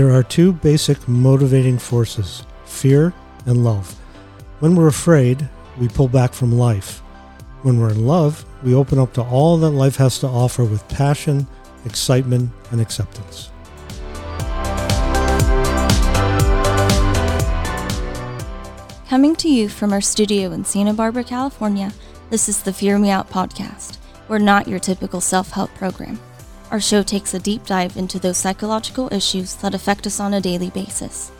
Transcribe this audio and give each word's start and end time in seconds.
There 0.00 0.12
are 0.12 0.22
two 0.22 0.54
basic 0.54 1.06
motivating 1.06 1.78
forces 1.78 2.42
fear 2.64 3.12
and 3.44 3.62
love. 3.62 3.92
When 4.60 4.74
we're 4.74 4.86
afraid, 4.86 5.46
we 5.78 5.88
pull 5.88 6.08
back 6.08 6.32
from 6.32 6.52
life. 6.52 7.00
When 7.64 7.78
we're 7.78 7.90
in 7.90 8.06
love, 8.06 8.46
we 8.62 8.72
open 8.72 8.98
up 8.98 9.12
to 9.12 9.22
all 9.22 9.58
that 9.58 9.68
life 9.68 9.96
has 9.96 10.18
to 10.20 10.26
offer 10.26 10.64
with 10.64 10.88
passion, 10.88 11.46
excitement, 11.84 12.50
and 12.70 12.80
acceptance. 12.80 13.50
Coming 19.06 19.36
to 19.36 19.50
you 19.50 19.68
from 19.68 19.92
our 19.92 20.00
studio 20.00 20.52
in 20.52 20.64
Santa 20.64 20.94
Barbara, 20.94 21.24
California, 21.24 21.92
this 22.30 22.48
is 22.48 22.62
the 22.62 22.72
Fear 22.72 22.98
Me 22.98 23.10
Out 23.10 23.28
podcast. 23.28 23.98
We're 24.28 24.38
not 24.38 24.66
your 24.66 24.78
typical 24.78 25.20
self 25.20 25.50
help 25.50 25.74
program. 25.74 26.18
Our 26.70 26.80
show 26.80 27.02
takes 27.02 27.34
a 27.34 27.40
deep 27.40 27.66
dive 27.66 27.96
into 27.96 28.20
those 28.20 28.38
psychological 28.38 29.12
issues 29.12 29.56
that 29.56 29.74
affect 29.74 30.06
us 30.06 30.20
on 30.20 30.34
a 30.34 30.40
daily 30.40 30.70
basis. 30.70 31.32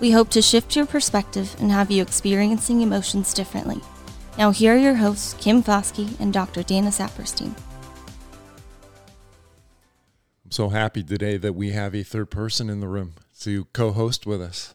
We 0.00 0.12
hope 0.12 0.30
to 0.30 0.40
shift 0.40 0.74
your 0.74 0.86
perspective 0.86 1.54
and 1.60 1.70
have 1.70 1.90
you 1.90 2.00
experiencing 2.00 2.80
emotions 2.80 3.34
differently. 3.34 3.82
Now, 4.38 4.50
here 4.50 4.74
are 4.74 4.78
your 4.78 4.94
hosts, 4.94 5.34
Kim 5.34 5.62
Foskey 5.62 6.18
and 6.18 6.32
Dr. 6.32 6.62
Dana 6.62 6.88
Saperstein. 6.88 7.54
I'm 10.44 10.52
so 10.52 10.70
happy 10.70 11.02
today 11.02 11.36
that 11.36 11.54
we 11.54 11.72
have 11.72 11.94
a 11.94 12.02
third 12.02 12.30
person 12.30 12.70
in 12.70 12.80
the 12.80 12.88
room 12.88 13.12
to 13.40 13.66
co 13.74 13.92
host 13.92 14.24
with 14.24 14.40
us. 14.40 14.74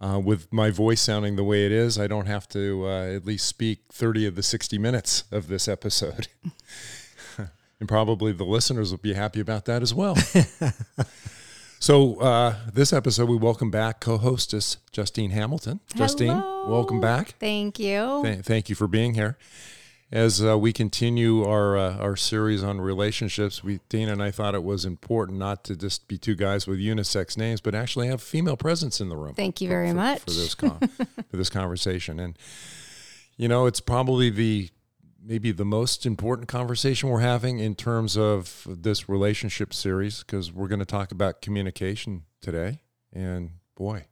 Uh, 0.00 0.18
with 0.18 0.50
my 0.50 0.70
voice 0.70 1.02
sounding 1.02 1.36
the 1.36 1.44
way 1.44 1.66
it 1.66 1.72
is, 1.72 1.98
I 1.98 2.06
don't 2.06 2.26
have 2.26 2.48
to 2.48 2.86
uh, 2.86 3.16
at 3.16 3.26
least 3.26 3.46
speak 3.46 3.80
30 3.92 4.26
of 4.26 4.34
the 4.34 4.42
60 4.42 4.78
minutes 4.78 5.24
of 5.30 5.48
this 5.48 5.68
episode. 5.68 6.28
and 7.82 7.88
probably 7.88 8.30
the 8.30 8.44
listeners 8.44 8.92
will 8.92 8.98
be 8.98 9.12
happy 9.12 9.40
about 9.40 9.64
that 9.64 9.82
as 9.82 9.92
well. 9.92 10.14
so, 11.80 12.20
uh, 12.20 12.54
this 12.72 12.92
episode, 12.92 13.28
we 13.28 13.34
welcome 13.36 13.72
back 13.72 13.98
co 13.98 14.18
hostess 14.18 14.76
Justine 14.92 15.30
Hamilton. 15.30 15.80
Justine, 15.96 16.40
welcome 16.68 17.00
back. 17.00 17.34
Thank 17.40 17.80
you. 17.80 18.20
Th- 18.22 18.44
thank 18.44 18.68
you 18.68 18.76
for 18.76 18.86
being 18.86 19.14
here. 19.14 19.36
As 20.12 20.44
uh, 20.44 20.56
we 20.56 20.72
continue 20.72 21.42
our 21.42 21.76
uh, 21.76 21.96
our 21.96 22.14
series 22.14 22.62
on 22.62 22.80
relationships, 22.80 23.64
we 23.64 23.80
Dana 23.88 24.12
and 24.12 24.22
I 24.22 24.30
thought 24.30 24.54
it 24.54 24.62
was 24.62 24.84
important 24.84 25.38
not 25.38 25.64
to 25.64 25.74
just 25.74 26.06
be 26.06 26.18
two 26.18 26.36
guys 26.36 26.68
with 26.68 26.78
unisex 26.78 27.36
names, 27.36 27.60
but 27.60 27.74
actually 27.74 28.06
have 28.06 28.22
female 28.22 28.56
presence 28.56 29.00
in 29.00 29.08
the 29.08 29.16
room. 29.16 29.34
Thank 29.34 29.60
you 29.60 29.66
for- 29.66 29.72
very 29.72 29.88
for- 29.88 29.94
much. 29.96 30.20
for 30.20 30.30
this 30.30 30.54
con- 30.54 30.78
for 31.30 31.36
this 31.36 31.50
conversation. 31.50 32.20
And 32.20 32.38
you 33.36 33.48
know, 33.48 33.66
it's 33.66 33.80
probably 33.80 34.30
the 34.30 34.68
maybe 35.24 35.52
the 35.52 35.64
most 35.64 36.04
important 36.04 36.48
conversation 36.48 37.08
we're 37.08 37.20
having 37.20 37.58
in 37.58 37.74
terms 37.74 38.16
of 38.16 38.66
this 38.68 39.08
relationship 39.08 39.72
series 39.72 40.20
because 40.20 40.52
we're 40.52 40.68
going 40.68 40.80
to 40.80 40.84
talk 40.86 41.12
about 41.12 41.40
communication 41.40 42.24
today. 42.40 42.80
And 43.12 43.52
boy, 43.76 44.06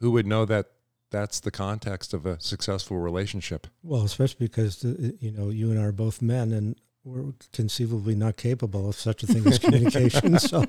who 0.00 0.10
would 0.12 0.26
know 0.26 0.44
that 0.44 0.66
that's 1.10 1.40
the 1.40 1.50
context 1.50 2.12
of 2.14 2.26
a 2.26 2.40
successful 2.40 2.98
relationship? 2.98 3.66
Well, 3.82 4.02
especially 4.02 4.46
because 4.46 4.84
uh, 4.84 5.12
you 5.20 5.30
know 5.30 5.50
you 5.50 5.70
and 5.70 5.78
I 5.78 5.84
are 5.84 5.92
both 5.92 6.20
men, 6.22 6.52
and 6.52 6.76
we're 7.04 7.32
conceivably 7.52 8.14
not 8.14 8.36
capable 8.36 8.88
of 8.88 8.94
such 8.94 9.24
a 9.24 9.26
thing 9.26 9.46
as 9.46 9.58
communication. 9.58 10.38
so 10.38 10.62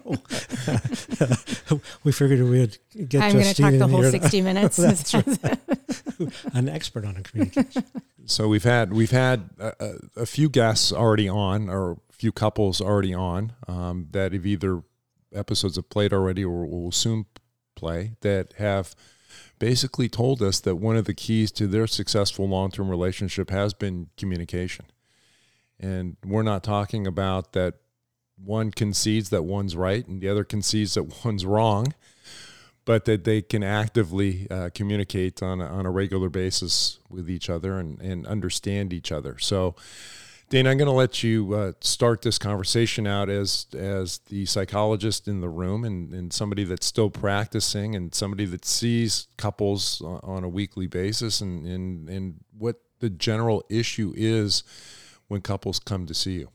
we 2.03 2.11
figured 2.11 2.41
we'd 2.49 2.77
get 3.07 3.21
I'm 3.21 3.33
going 3.33 3.43
to 3.43 3.49
Justine 3.49 3.71
talk 3.71 3.79
the 3.79 3.87
whole 3.87 4.01
here, 4.01 4.11
60 4.11 4.41
minutes. 4.41 4.77
That's 4.77 5.13
an 6.53 6.69
expert 6.69 7.05
on 7.05 7.21
communication. 7.23 7.83
So 8.25 8.47
we've 8.47 8.63
had 8.63 8.93
we've 8.93 9.11
had 9.11 9.49
a, 9.59 9.73
a, 9.79 10.21
a 10.21 10.25
few 10.25 10.49
guests 10.49 10.91
already 10.91 11.29
on, 11.29 11.69
or 11.69 11.99
a 12.09 12.13
few 12.13 12.31
couples 12.31 12.81
already 12.81 13.13
on 13.13 13.53
um, 13.67 14.07
that 14.11 14.33
have 14.33 14.45
either 14.45 14.83
episodes 15.35 15.75
have 15.75 15.89
played 15.89 16.13
already 16.13 16.43
or 16.43 16.65
will 16.65 16.91
soon 16.91 17.25
play 17.75 18.13
that 18.21 18.53
have 18.53 18.95
basically 19.59 20.09
told 20.09 20.41
us 20.41 20.59
that 20.61 20.75
one 20.75 20.95
of 20.95 21.05
the 21.05 21.13
keys 21.13 21.51
to 21.51 21.67
their 21.67 21.85
successful 21.85 22.47
long 22.47 22.71
term 22.71 22.89
relationship 22.89 23.49
has 23.49 23.73
been 23.73 24.07
communication. 24.17 24.85
And 25.79 26.17
we're 26.25 26.43
not 26.43 26.63
talking 26.63 27.07
about 27.07 27.53
that 27.53 27.75
one 28.37 28.71
concedes 28.71 29.29
that 29.29 29.43
one's 29.43 29.75
right 29.75 30.05
and 30.07 30.21
the 30.21 30.29
other 30.29 30.43
concedes 30.43 30.95
that 30.95 31.03
one's 31.25 31.45
wrong, 31.45 31.93
but 32.85 33.05
that 33.05 33.23
they 33.23 33.41
can 33.41 33.63
actively 33.63 34.47
uh, 34.49 34.69
communicate 34.73 35.41
on 35.41 35.61
a, 35.61 35.65
on 35.65 35.85
a 35.85 35.91
regular 35.91 36.29
basis 36.29 36.99
with 37.09 37.29
each 37.29 37.49
other 37.49 37.79
and, 37.79 38.01
and 38.01 38.27
understand 38.27 38.91
each 38.91 39.11
other. 39.11 39.37
So, 39.39 39.75
Dana, 40.49 40.69
I'm 40.69 40.77
going 40.77 40.85
to 40.85 40.91
let 40.91 41.23
you 41.23 41.53
uh, 41.53 41.71
start 41.79 42.21
this 42.21 42.37
conversation 42.37 43.07
out 43.07 43.27
as 43.27 43.65
as 43.73 44.19
the 44.27 44.45
psychologist 44.45 45.27
in 45.27 45.41
the 45.41 45.49
room 45.49 45.83
and, 45.83 46.13
and 46.13 46.31
somebody 46.31 46.63
that's 46.63 46.85
still 46.85 47.09
practicing 47.09 47.95
and 47.95 48.13
somebody 48.13 48.45
that 48.45 48.63
sees 48.63 49.27
couples 49.37 49.99
on, 50.01 50.43
a 50.43 50.49
weekly 50.49 50.85
basis 50.85 51.41
and, 51.41 51.65
and, 51.65 52.07
and 52.07 52.35
what 52.55 52.81
the 52.99 53.09
general 53.09 53.63
issue 53.67 54.13
is 54.15 54.63
when 55.27 55.41
couples 55.41 55.79
come 55.79 56.05
to 56.05 56.13
see 56.13 56.33
you. 56.33 56.49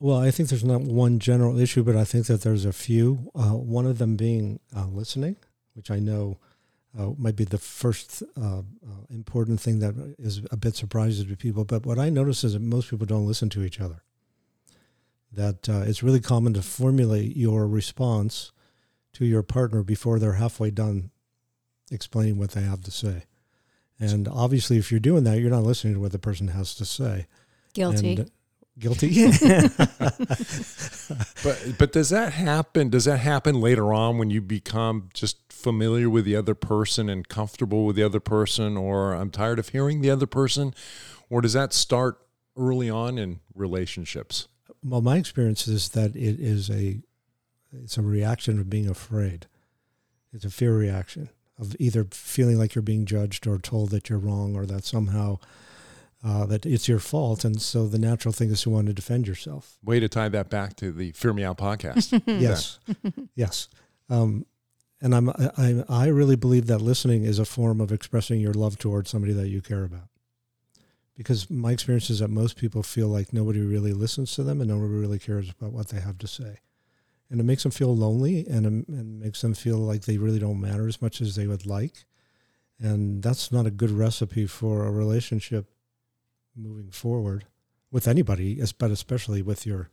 Well, 0.00 0.18
I 0.18 0.32
think 0.32 0.48
there's 0.48 0.64
not 0.64 0.80
one 0.80 1.20
general 1.20 1.58
issue, 1.58 1.84
but 1.84 1.96
I 1.96 2.04
think 2.04 2.26
that 2.26 2.42
there's 2.42 2.64
a 2.64 2.72
few. 2.72 3.30
Uh, 3.34 3.50
one 3.54 3.86
of 3.86 3.98
them 3.98 4.16
being 4.16 4.58
uh, 4.76 4.86
listening, 4.86 5.36
which 5.74 5.90
I 5.90 6.00
know 6.00 6.38
uh, 6.98 7.10
might 7.16 7.36
be 7.36 7.44
the 7.44 7.58
first 7.58 8.22
uh, 8.36 8.58
uh, 8.58 8.62
important 9.10 9.60
thing 9.60 9.78
that 9.78 9.94
is 10.18 10.42
a 10.50 10.56
bit 10.56 10.74
surprising 10.74 11.28
to 11.28 11.36
people. 11.36 11.64
But 11.64 11.86
what 11.86 11.98
I 11.98 12.10
notice 12.10 12.44
is 12.44 12.54
that 12.54 12.62
most 12.62 12.90
people 12.90 13.06
don't 13.06 13.26
listen 13.26 13.48
to 13.50 13.62
each 13.62 13.80
other. 13.80 14.02
That 15.32 15.68
uh, 15.68 15.84
it's 15.86 16.02
really 16.02 16.20
common 16.20 16.52
to 16.54 16.62
formulate 16.62 17.36
your 17.36 17.66
response 17.66 18.52
to 19.14 19.24
your 19.24 19.42
partner 19.42 19.82
before 19.82 20.18
they're 20.18 20.34
halfway 20.34 20.70
done 20.70 21.10
explaining 21.90 22.38
what 22.38 22.50
they 22.50 22.62
have 22.62 22.82
to 22.82 22.90
say. 22.90 23.24
And 23.98 24.26
obviously, 24.26 24.78
if 24.78 24.90
you're 24.90 25.00
doing 25.00 25.24
that, 25.24 25.38
you're 25.38 25.50
not 25.50 25.62
listening 25.62 25.94
to 25.94 26.00
what 26.00 26.12
the 26.12 26.18
person 26.18 26.48
has 26.48 26.74
to 26.74 26.84
say. 26.84 27.26
Guilty. 27.72 28.16
And, 28.16 28.20
uh, 28.20 28.24
guilty. 28.78 29.08
But 31.42 31.74
but 31.78 31.92
does 31.92 32.10
that 32.10 32.32
happen? 32.32 32.88
Does 32.88 33.04
that 33.04 33.18
happen 33.18 33.60
later 33.60 33.92
on 33.92 34.18
when 34.18 34.30
you 34.30 34.40
become 34.40 35.08
just 35.12 35.52
familiar 35.52 36.08
with 36.08 36.24
the 36.24 36.36
other 36.36 36.54
person 36.54 37.08
and 37.08 37.28
comfortable 37.28 37.84
with 37.84 37.96
the 37.96 38.02
other 38.02 38.20
person, 38.20 38.76
or 38.76 39.12
I'm 39.12 39.30
tired 39.30 39.58
of 39.58 39.70
hearing 39.70 40.00
the 40.00 40.10
other 40.10 40.26
person, 40.26 40.74
or 41.28 41.40
does 41.40 41.52
that 41.52 41.72
start 41.72 42.18
early 42.56 42.88
on 42.88 43.18
in 43.18 43.40
relationships? 43.54 44.48
Well, 44.84 45.00
my 45.00 45.16
experience 45.16 45.68
is 45.68 45.90
that 45.90 46.16
it 46.16 46.40
is 46.40 46.70
a 46.70 47.00
it's 47.72 47.98
a 47.98 48.02
reaction 48.02 48.58
of 48.58 48.70
being 48.70 48.88
afraid. 48.88 49.46
It's 50.32 50.44
a 50.44 50.50
fear 50.50 50.76
reaction 50.76 51.28
of 51.58 51.76
either 51.78 52.06
feeling 52.10 52.58
like 52.58 52.74
you're 52.74 52.82
being 52.82 53.04
judged 53.04 53.46
or 53.46 53.58
told 53.58 53.90
that 53.90 54.08
you're 54.08 54.18
wrong 54.18 54.56
or 54.56 54.66
that 54.66 54.84
somehow 54.84 55.38
uh, 56.24 56.46
that 56.46 56.64
it's 56.64 56.88
your 56.88 57.00
fault, 57.00 57.44
and 57.44 57.60
so 57.60 57.88
the 57.88 57.98
natural 57.98 58.32
thing 58.32 58.50
is 58.50 58.62
to 58.62 58.70
want 58.70 58.86
to 58.86 58.92
defend 58.92 59.26
yourself. 59.26 59.78
Way 59.82 59.98
to 60.00 60.08
tie 60.08 60.28
that 60.28 60.50
back 60.50 60.76
to 60.76 60.92
the 60.92 61.12
Fear 61.12 61.32
Me 61.32 61.44
Out 61.44 61.58
podcast. 61.58 62.22
Yes, 62.40 62.78
yes. 63.34 63.68
Um, 64.08 64.46
and 65.00 65.14
I'm 65.14 65.30
I 65.30 65.82
I 65.88 66.06
really 66.06 66.36
believe 66.36 66.66
that 66.66 66.80
listening 66.80 67.24
is 67.24 67.38
a 67.38 67.44
form 67.44 67.80
of 67.80 67.90
expressing 67.90 68.40
your 68.40 68.54
love 68.54 68.78
towards 68.78 69.10
somebody 69.10 69.32
that 69.32 69.48
you 69.48 69.60
care 69.60 69.84
about. 69.84 70.08
Because 71.16 71.50
my 71.50 71.72
experience 71.72 72.08
is 72.08 72.20
that 72.20 72.28
most 72.28 72.56
people 72.56 72.82
feel 72.82 73.08
like 73.08 73.32
nobody 73.32 73.60
really 73.60 73.92
listens 73.92 74.34
to 74.34 74.42
them 74.42 74.60
and 74.60 74.70
nobody 74.70 74.94
really 74.94 75.18
cares 75.18 75.50
about 75.50 75.72
what 75.72 75.88
they 75.88 76.00
have 76.00 76.18
to 76.18 76.26
say. 76.26 76.58
And 77.30 77.40
it 77.40 77.44
makes 77.44 77.64
them 77.64 77.72
feel 77.72 77.94
lonely 77.94 78.46
and, 78.46 78.66
and 78.88 79.20
makes 79.20 79.40
them 79.42 79.54
feel 79.54 79.78
like 79.78 80.02
they 80.02 80.18
really 80.18 80.38
don't 80.38 80.60
matter 80.60 80.88
as 80.88 81.02
much 81.02 81.20
as 81.20 81.34
they 81.36 81.46
would 81.46 81.66
like. 81.66 82.04
And 82.78 83.22
that's 83.22 83.52
not 83.52 83.66
a 83.66 83.70
good 83.70 83.90
recipe 83.90 84.46
for 84.46 84.86
a 84.86 84.90
relationship 84.90 85.71
moving 86.56 86.90
forward 86.90 87.46
with 87.90 88.06
anybody, 88.08 88.60
but 88.78 88.90
especially 88.90 89.42
with 89.42 89.66
your 89.66 89.90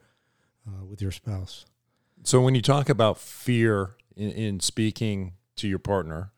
uh, 0.67 0.85
with 0.85 1.01
your 1.01 1.11
spouse. 1.11 1.65
So 2.23 2.41
when 2.41 2.53
you 2.55 2.61
talk 2.61 2.89
about 2.89 3.17
fear 3.17 3.91
in, 4.15 4.29
in 4.31 4.59
speaking 4.59 5.33
to 5.55 5.67
your 5.67 5.79
partner, 5.79 6.31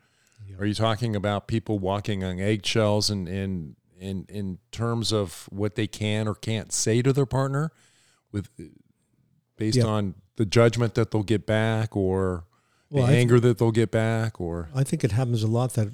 Yeah. 0.48 0.58
are 0.60 0.66
you 0.66 0.74
talking 0.76 1.16
about 1.16 1.48
people 1.48 1.80
walking 1.80 2.24
on 2.24 2.40
eggshells 2.40 3.10
and 3.10 3.28
in 3.28 3.76
in 4.00 4.26
in 4.30 4.58
terms 4.72 5.12
of 5.12 5.48
what 5.52 5.76
they 5.76 5.88
can 5.88 6.28
or 6.28 6.36
can't 6.36 6.72
say 6.72 7.02
to 7.02 7.14
their 7.14 7.26
partner, 7.26 7.72
with 8.32 8.50
based 9.58 9.78
Yeah. 9.78 9.86
on 9.86 10.16
the 10.38 10.46
judgment 10.46 10.96
that 10.96 11.12
they'll 11.12 11.24
get 11.24 11.46
back 11.46 11.96
or 11.96 12.46
the 12.90 12.98
Well, 12.98 13.06
I 13.06 13.10
th- 13.10 13.20
anger 13.22 13.40
that 13.40 13.58
they'll 13.58 13.72
get 13.72 13.92
back 13.92 14.40
or 14.42 14.70
I 14.74 14.84
think 14.84 15.04
it 15.04 15.12
happens 15.12 15.44
a 15.44 15.48
lot 15.48 15.74
that 15.74 15.90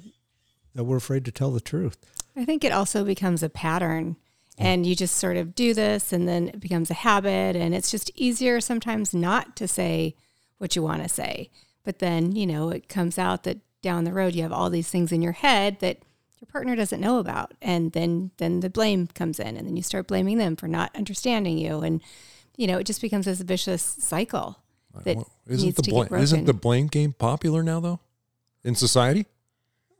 that 0.74 0.84
we're 0.84 0.96
afraid 0.98 1.24
to 1.24 1.32
tell 1.32 1.50
the 1.50 1.60
truth. 1.60 1.98
I 2.38 2.44
think 2.44 2.64
it 2.64 2.72
also 2.72 3.04
becomes 3.04 3.42
a 3.42 3.48
pattern. 3.48 4.16
And 4.60 4.84
you 4.84 4.96
just 4.96 5.16
sort 5.16 5.36
of 5.36 5.54
do 5.54 5.72
this, 5.72 6.12
and 6.12 6.26
then 6.26 6.48
it 6.48 6.58
becomes 6.58 6.90
a 6.90 6.94
habit. 6.94 7.54
And 7.54 7.76
it's 7.76 7.92
just 7.92 8.10
easier 8.16 8.60
sometimes 8.60 9.14
not 9.14 9.54
to 9.54 9.68
say 9.68 10.16
what 10.58 10.74
you 10.74 10.82
want 10.82 11.04
to 11.04 11.08
say. 11.08 11.50
But 11.84 12.00
then, 12.00 12.32
you 12.34 12.44
know, 12.44 12.70
it 12.70 12.88
comes 12.88 13.18
out 13.18 13.44
that 13.44 13.58
down 13.82 14.02
the 14.02 14.12
road, 14.12 14.34
you 14.34 14.42
have 14.42 14.52
all 14.52 14.68
these 14.68 14.88
things 14.88 15.12
in 15.12 15.22
your 15.22 15.32
head 15.32 15.78
that 15.78 15.98
your 16.40 16.46
partner 16.50 16.74
doesn't 16.74 17.00
know 17.00 17.20
about. 17.20 17.54
And 17.62 17.92
then, 17.92 18.32
then 18.38 18.58
the 18.58 18.68
blame 18.68 19.06
comes 19.06 19.38
in, 19.38 19.56
and 19.56 19.64
then 19.64 19.76
you 19.76 19.82
start 19.84 20.08
blaming 20.08 20.38
them 20.38 20.56
for 20.56 20.66
not 20.66 20.90
understanding 20.96 21.56
you. 21.56 21.78
And, 21.82 22.02
you 22.56 22.66
know, 22.66 22.78
it 22.78 22.84
just 22.84 23.00
becomes 23.00 23.26
this 23.26 23.40
vicious 23.42 23.82
cycle. 23.82 24.58
that 25.04 25.18
isn't 25.46 25.66
needs 25.66 25.76
the 25.76 25.82
to 25.82 26.14
isn't 26.16 26.46
the 26.46 26.52
blame 26.52 26.88
game 26.88 27.12
popular 27.12 27.62
now 27.62 27.78
though 27.78 28.00
in 28.64 28.74
society? 28.74 29.26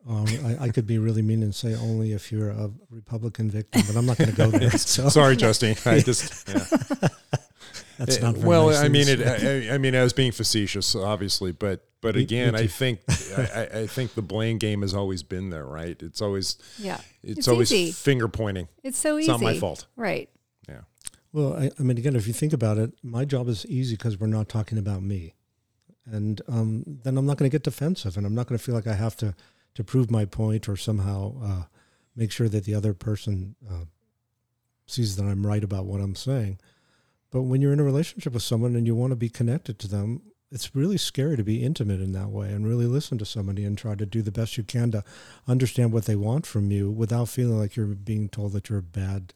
Um, 0.09 0.25
I, 0.47 0.65
I 0.65 0.69
could 0.71 0.87
be 0.87 0.97
really 0.97 1.21
mean 1.21 1.43
and 1.43 1.55
say 1.55 1.75
only 1.75 2.13
if 2.13 2.33
you're 2.33 2.49
a 2.51 2.71
Republican 2.91 3.51
victim, 3.51 3.83
but 3.87 3.95
I'm 3.95 4.07
not 4.07 4.17
going 4.17 4.31
to 4.31 4.37
go 4.37 4.51
there. 4.59 4.71
So 4.71 5.09
Sorry, 5.11 5.37
Justine. 5.37 5.77
I 5.85 6.01
just 6.01 6.49
yeah. 6.49 6.65
that's 7.99 8.17
Uh, 8.17 8.21
not 8.23 8.35
very 8.37 8.49
well. 8.49 8.69
nice 8.69 8.79
I 8.79 8.89
mean, 8.89 9.07
it. 9.09 9.21
I, 9.71 9.75
I 9.75 9.79
mean, 9.79 9.95
I 9.95 10.03
was 10.03 10.13
being 10.15 10.33
facetious, 10.33 10.95
obviously, 10.95 11.53
but 11.53 11.85
but 12.01 12.15
Me- 12.15 12.21
me 12.21 12.25
again, 12.25 12.55
I 12.55 12.67
think 12.69 13.01
I, 13.37 13.43
I- 13.43 13.79
I 13.81 13.87
think 13.87 14.15
the 14.15 14.23
blame 14.23 14.57
game 14.59 14.81
has 14.83 14.95
always 14.95 15.23
been 15.23 15.51
there, 15.51 15.67
right? 15.67 16.01
It's 16.03 16.23
always 16.23 16.57
yeah, 16.79 17.01
it's, 17.23 17.41
It's 17.41 17.49
always 17.49 17.71
easy. 17.73 17.93
finger 17.93 18.29
pointing. 18.29 18.69
it's 18.83 18.99
so 18.99 19.17
It's 19.17 19.25
easy. 19.25 19.33
not 19.33 19.41
my 19.43 19.59
fault. 19.59 19.87
right? 19.97 20.31
Yeah. 20.69 20.83
Well, 21.35 21.55
I, 21.55 21.71
I 21.79 21.83
mean, 21.83 21.99
again, 21.99 22.17
if 22.17 22.27
you 22.27 22.33
think 22.33 22.53
about 22.55 22.79
it, 22.79 22.93
my 23.03 23.25
job 23.27 23.49
is 23.49 23.67
easy 23.67 23.97
because 23.97 24.19
we're 24.19 24.29
not 24.29 24.49
talking 24.49 24.79
about 24.79 25.03
me, 25.03 25.35
and 26.07 26.41
um, 26.49 26.85
then 27.05 27.19
I'm 27.19 27.27
not 27.27 27.37
going 27.37 27.51
to 27.51 27.55
get 27.55 27.63
defensive, 27.65 28.17
and 28.17 28.25
I'm 28.27 28.35
not 28.35 28.47
going 28.47 28.57
to 28.59 28.65
feel 28.65 28.75
like 28.75 28.87
I 28.87 28.95
have 28.95 29.15
to 29.19 29.35
to 29.79 29.85
prove 29.85 30.11
my 30.11 30.25
point 30.25 30.69
or 30.69 30.77
somehow 30.77 31.33
uh, 31.41 31.63
make 32.17 32.33
sure 32.33 32.49
that 32.49 32.65
the 32.65 32.75
other 32.75 32.93
person 32.93 33.55
uh, 33.71 33.85
sees 34.89 35.15
that 35.15 35.23
I'm 35.23 35.47
right 35.47 35.63
about 35.63 35.87
what 35.87 36.01
I'm 36.01 36.17
saying. 36.17 36.59
But 37.31 37.43
when 37.43 37.63
you're 37.63 37.73
in 37.73 37.79
a 37.79 37.85
relationship 37.85 38.33
with 38.33 38.43
someone 38.43 38.75
and 38.75 38.89
you 38.89 38.97
want 38.97 39.13
to 39.13 39.17
be 39.17 39.29
connected 39.29 39.79
to 39.79 39.87
them, 39.87 40.23
it's 40.51 40.75
really 40.75 40.97
scary 40.97 41.37
to 41.37 41.45
be 41.45 41.63
intimate 41.63 42.01
in 42.01 42.11
that 42.11 42.31
way 42.31 42.49
and 42.49 42.67
really 42.67 42.87
listen 42.87 43.19
to 43.19 43.25
somebody 43.25 43.65
and 43.65 43.79
try 43.79 43.95
to 43.95 44.05
do 44.05 44.21
the 44.21 44.33
best 44.33 44.59
you 44.59 44.65
can 44.65 44.91
to 44.91 45.05
understand 45.47 45.93
what 45.93 46.07
they 46.07 46.17
want 46.17 46.45
from 46.45 46.73
you 46.73 46.91
without 46.91 47.29
feeling 47.29 47.61
like 47.61 47.77
you're 47.77 47.87
being 47.87 48.29
told 48.29 48.55
that 48.55 48.69
you're 48.69 48.81
a 48.81 48.83
bad 48.83 49.33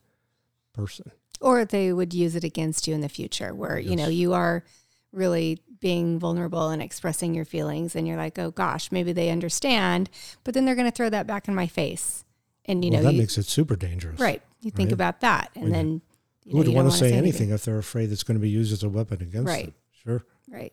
person. 0.73 1.13
Or 1.41 1.65
they 1.65 1.93
would 1.93 2.13
use 2.13 2.35
it 2.35 2.43
against 2.43 2.89
you 2.89 2.95
in 2.95 3.01
the 3.01 3.09
future, 3.09 3.55
where 3.55 3.79
you 3.79 3.95
know 3.95 4.09
you 4.09 4.33
are 4.33 4.65
really 5.13 5.61
being 5.81 6.19
vulnerable 6.19 6.71
and 6.71 6.81
expressing 6.83 7.35
your 7.35 7.45
feelings, 7.45 7.95
and 7.97 8.07
you're 8.07 8.17
like, 8.17 8.39
oh 8.39 8.51
gosh, 8.51 8.91
maybe 8.93 9.13
they 9.13 9.31
understand, 9.31 10.09
but 10.45 10.55
then 10.55 10.65
they're 10.65 10.75
going 10.75 10.91
to 10.91 10.95
throw 10.97 11.11
that 11.11 11.27
back 11.27 11.49
in 11.49 11.55
my 11.55 11.67
face, 11.67 12.25
and 12.65 12.85
you 12.85 12.91
well, 12.91 13.01
know, 13.01 13.07
that 13.09 13.15
you, 13.15 13.21
makes 13.21 13.37
it 13.39 13.47
super 13.47 13.77
dangerous. 13.77 14.21
right? 14.21 14.43
You 14.61 14.71
think 14.71 14.89
right? 14.89 14.95
about 14.95 15.21
that, 15.21 15.51
and 15.55 15.65
When 15.65 15.73
then 15.73 16.03
you 16.45 16.53
Who 16.53 16.59
would 16.59 16.69
want 16.69 16.87
to 16.87 16.91
wanna 16.91 16.91
say 16.93 17.13
anything 17.13 17.51
if 17.51 17.65
they're 17.65 17.79
afraid 17.79 18.11
it's 18.13 18.23
going 18.23 18.37
to 18.37 18.43
be 18.43 18.49
used 18.51 18.73
as 18.73 18.83
a 18.83 18.89
weapon 18.89 19.21
against 19.23 19.49
Right. 19.49 19.67
them? 19.67 19.75
Sure. 20.05 20.25
right? 20.51 20.73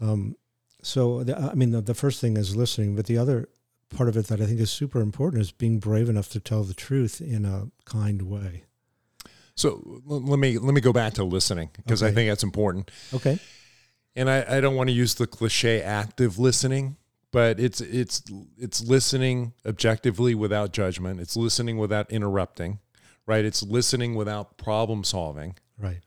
Um, 0.00 0.36
so, 0.82 1.24
the, 1.24 1.36
I 1.38 1.54
mean, 1.54 1.70
the, 1.70 1.80
the 1.80 1.94
first 1.94 2.20
thing 2.20 2.36
is 2.36 2.54
listening, 2.56 2.94
but 2.96 3.06
the 3.06 3.18
other 3.18 3.48
part 3.88 4.08
of 4.08 4.16
it 4.16 4.26
that 4.26 4.40
I 4.40 4.46
think 4.46 4.60
is 4.60 4.70
super 4.70 5.00
important 5.00 5.40
is 5.42 5.52
being 5.52 5.78
brave 5.78 6.08
enough 6.08 6.28
to 6.30 6.40
tell 6.40 6.64
the 6.64 6.74
truth 6.74 7.20
in 7.20 7.44
a 7.44 7.68
kind 7.84 8.22
way. 8.22 8.64
So 9.56 10.02
l- 10.08 10.20
let 10.22 10.38
me 10.38 10.58
let 10.58 10.74
me 10.74 10.80
go 10.80 10.92
back 10.92 11.14
to 11.14 11.24
listening 11.24 11.70
because 11.76 12.02
I 12.02 12.12
think 12.12 12.28
that's 12.30 12.42
important. 12.44 12.90
Okay. 13.12 13.38
And 14.14 14.30
I, 14.30 14.56
I 14.56 14.60
don't 14.60 14.76
want 14.76 14.88
to 14.88 14.94
use 14.94 15.14
the 15.14 15.26
cliche 15.26 15.82
active 15.82 16.38
listening, 16.38 16.96
but 17.32 17.58
it's 17.58 17.80
it's 17.80 18.22
it's 18.56 18.82
listening 18.82 19.52
objectively 19.66 20.34
without 20.34 20.72
judgment. 20.72 21.20
It's 21.20 21.36
listening 21.36 21.78
without 21.78 22.10
interrupting, 22.10 22.78
right? 23.26 23.44
It's 23.44 23.62
listening 23.62 24.14
without 24.14 24.56
problem 24.58 25.04
solving. 25.04 25.56
Right. 25.78 26.00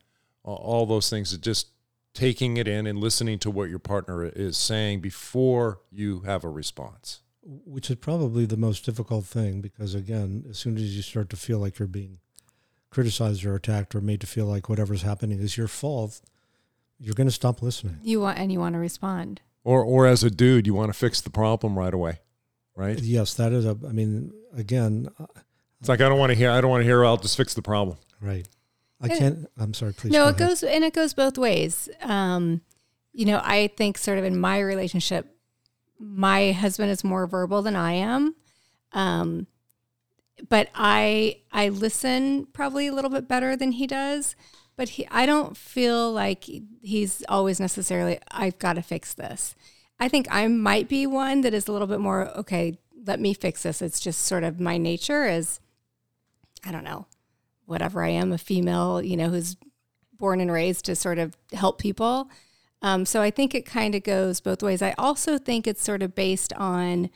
all, 0.44 0.56
all 0.56 0.86
those 0.88 1.10
things. 1.10 1.34
It's 1.34 1.44
just 1.44 1.68
taking 2.16 2.58
it 2.58 2.68
in 2.68 2.88
and 2.88 2.98
listening 3.00 3.38
to 3.40 3.52
what 3.52 3.70
your 3.70 3.78
partner 3.80 4.26
is 4.26 4.58
saying 4.58 5.00
before 5.02 5.80
you 5.92 6.22
have 6.22 6.44
a 6.44 6.50
response. 6.50 7.22
Which 7.44 7.90
is 7.90 7.98
probably 7.98 8.46
the 8.46 8.58
most 8.58 8.84
difficult 8.86 9.26
thing 9.26 9.62
because, 9.62 9.94
again, 9.96 10.46
as 10.50 10.58
soon 10.58 10.76
as 10.78 10.96
you 10.96 11.02
start 11.04 11.30
to 11.30 11.36
feel 11.38 11.60
like 11.60 11.78
you're 11.80 11.88
being 11.88 12.18
criticized 12.90 13.46
or 13.46 13.56
attacked 13.56 13.94
or 13.96 14.02
made 14.02 14.22
to 14.22 14.28
feel 14.28 14.46
like 14.46 14.70
whatever's 14.70 15.02
happening 15.04 15.40
is 15.40 15.58
your 15.58 15.68
fault, 15.68 16.22
you're 17.00 17.14
going 17.16 17.28
to 17.28 17.34
stop 17.34 17.62
listening. 17.62 17.98
You 18.04 18.22
want 18.22 18.38
and 18.40 18.52
you 18.52 18.60
want 18.60 18.74
to 18.74 18.80
respond. 18.80 19.42
Or 19.64 19.84
or 19.84 20.08
as 20.08 20.24
a 20.24 20.30
dude, 20.32 20.66
you 20.68 20.74
want 20.74 20.92
to 20.92 20.98
fix 20.98 21.22
the 21.22 21.30
problem 21.30 21.78
right 21.78 21.94
away, 21.94 22.20
right? 22.76 23.00
Yes, 23.00 23.34
that 23.36 23.52
is 23.52 23.66
a, 23.66 23.78
I 23.88 23.92
mean, 23.92 24.32
again, 24.56 25.10
uh, 25.20 25.26
It's 25.80 25.90
like 25.90 26.02
I 26.02 26.10
don't 26.10 26.18
want 26.20 26.32
to 26.32 26.36
hear. 26.38 26.50
I 26.50 26.62
don't 26.62 26.70
want 26.72 26.82
to 26.82 26.86
hear. 26.86 27.06
I'll 27.06 27.18
just 27.18 27.38
fix 27.38 27.54
the 27.54 27.62
problem. 27.62 27.98
right. 28.22 28.48
I 29.02 29.08
And- 29.08 29.18
can't, 29.20 29.50
I'm 29.58 29.74
sorry, 29.74 29.94
please. 29.94 30.12
no, 30.12 30.24
go 30.24 30.28
it 30.30 30.36
ahead. 30.36 30.50
goes 30.50 30.64
and 30.64 30.84
it 30.84 30.94
goes 30.94 31.14
both 31.14 31.38
ways. 31.38 31.88
Um, 32.02 32.62
you 33.14 33.26
know, 33.26 33.40
I 33.44 33.68
think 33.78 33.98
sort 33.98 34.18
of 34.18 34.26
in 34.26 34.38
my 34.38 34.60
relationship, 34.60 35.26
my 36.00 36.52
husband 36.52 36.92
is 36.92 37.04
more 37.04 37.26
verbal 37.28 37.62
than 37.62 37.76
I 37.78 37.94
am. 37.94 38.36
Um, 38.94 39.48
but 40.48 40.70
I 40.74 41.42
I 41.52 41.70
listen 41.70 42.48
probably 42.54 42.88
a 42.88 42.94
little 42.94 43.10
bit 43.10 43.28
better 43.28 43.56
than 43.56 43.74
he 43.74 43.88
does. 43.88 44.36
But 44.76 44.90
he, 44.90 45.06
I 45.12 45.26
don't 45.26 45.58
feel 45.58 46.10
like 46.10 46.46
he's 46.82 47.24
always 47.28 47.60
necessarily. 47.60 48.20
I've 48.32 48.58
got 48.60 48.74
to 48.74 48.82
fix 48.82 49.14
this. 49.14 49.54
I 50.00 50.08
think 50.08 50.28
I 50.32 50.48
might 50.48 50.88
be 50.88 51.06
one 51.06 51.42
that 51.42 51.54
is 51.54 51.68
a 51.68 51.74
little 51.74 51.88
bit 51.88 52.00
more 52.00 52.30
okay. 52.38 52.78
Let 53.06 53.20
me 53.20 53.34
fix 53.34 53.64
this. 53.64 53.82
It's 53.82 54.00
just 54.00 54.22
sort 54.22 54.44
of 54.44 54.60
my 54.60 54.78
nature 54.78 55.26
is. 55.26 55.60
I 56.66 56.72
don't 56.72 56.84
know, 56.84 57.08
whatever 57.66 58.04
I 58.04 58.10
am, 58.10 58.32
a 58.32 58.38
female, 58.38 59.02
you 59.02 59.16
know, 59.16 59.30
who's 59.30 59.56
born 60.18 60.42
and 60.42 60.52
raised 60.52 60.86
to 60.86 60.96
sort 60.96 61.18
of 61.18 61.36
help 61.54 61.80
people. 61.80 62.30
Um, 62.82 63.06
so 63.06 63.22
I 63.22 63.32
think 63.32 63.54
it 63.54 63.66
kind 63.66 63.96
of 63.96 64.04
goes 64.04 64.40
both 64.40 64.64
ways. 64.64 64.82
I 64.82 64.94
also 64.98 65.38
think 65.38 65.68
it's 65.68 65.84
sort 65.84 66.02
of 66.02 66.16
based 66.16 66.54
on, 66.54 67.10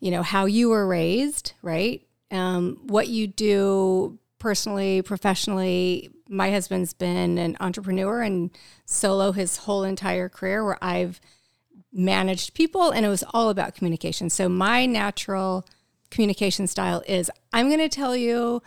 you 0.00 0.10
know, 0.10 0.22
how 0.22 0.46
you 0.46 0.70
were 0.70 0.86
raised, 0.86 1.52
right? 1.62 2.02
Um, 2.30 2.80
what 2.84 3.08
you 3.08 3.26
do 3.26 4.18
personally, 4.38 5.02
professionally. 5.02 6.10
My 6.28 6.50
husband's 6.50 6.92
been 6.92 7.38
an 7.38 7.56
entrepreneur 7.60 8.22
and 8.22 8.50
solo 8.84 9.32
his 9.32 9.58
whole 9.58 9.84
entire 9.84 10.28
career, 10.28 10.64
where 10.64 10.78
I've 10.82 11.20
managed 11.92 12.54
people 12.54 12.90
and 12.90 13.04
it 13.04 13.08
was 13.08 13.24
all 13.32 13.48
about 13.48 13.74
communication. 13.74 14.30
So 14.30 14.48
my 14.48 14.86
natural 14.86 15.66
communication 16.10 16.66
style 16.66 17.02
is 17.06 17.30
I'm 17.52 17.68
going 17.68 17.80
to 17.80 17.88
tell 17.88 18.14
you 18.14 18.62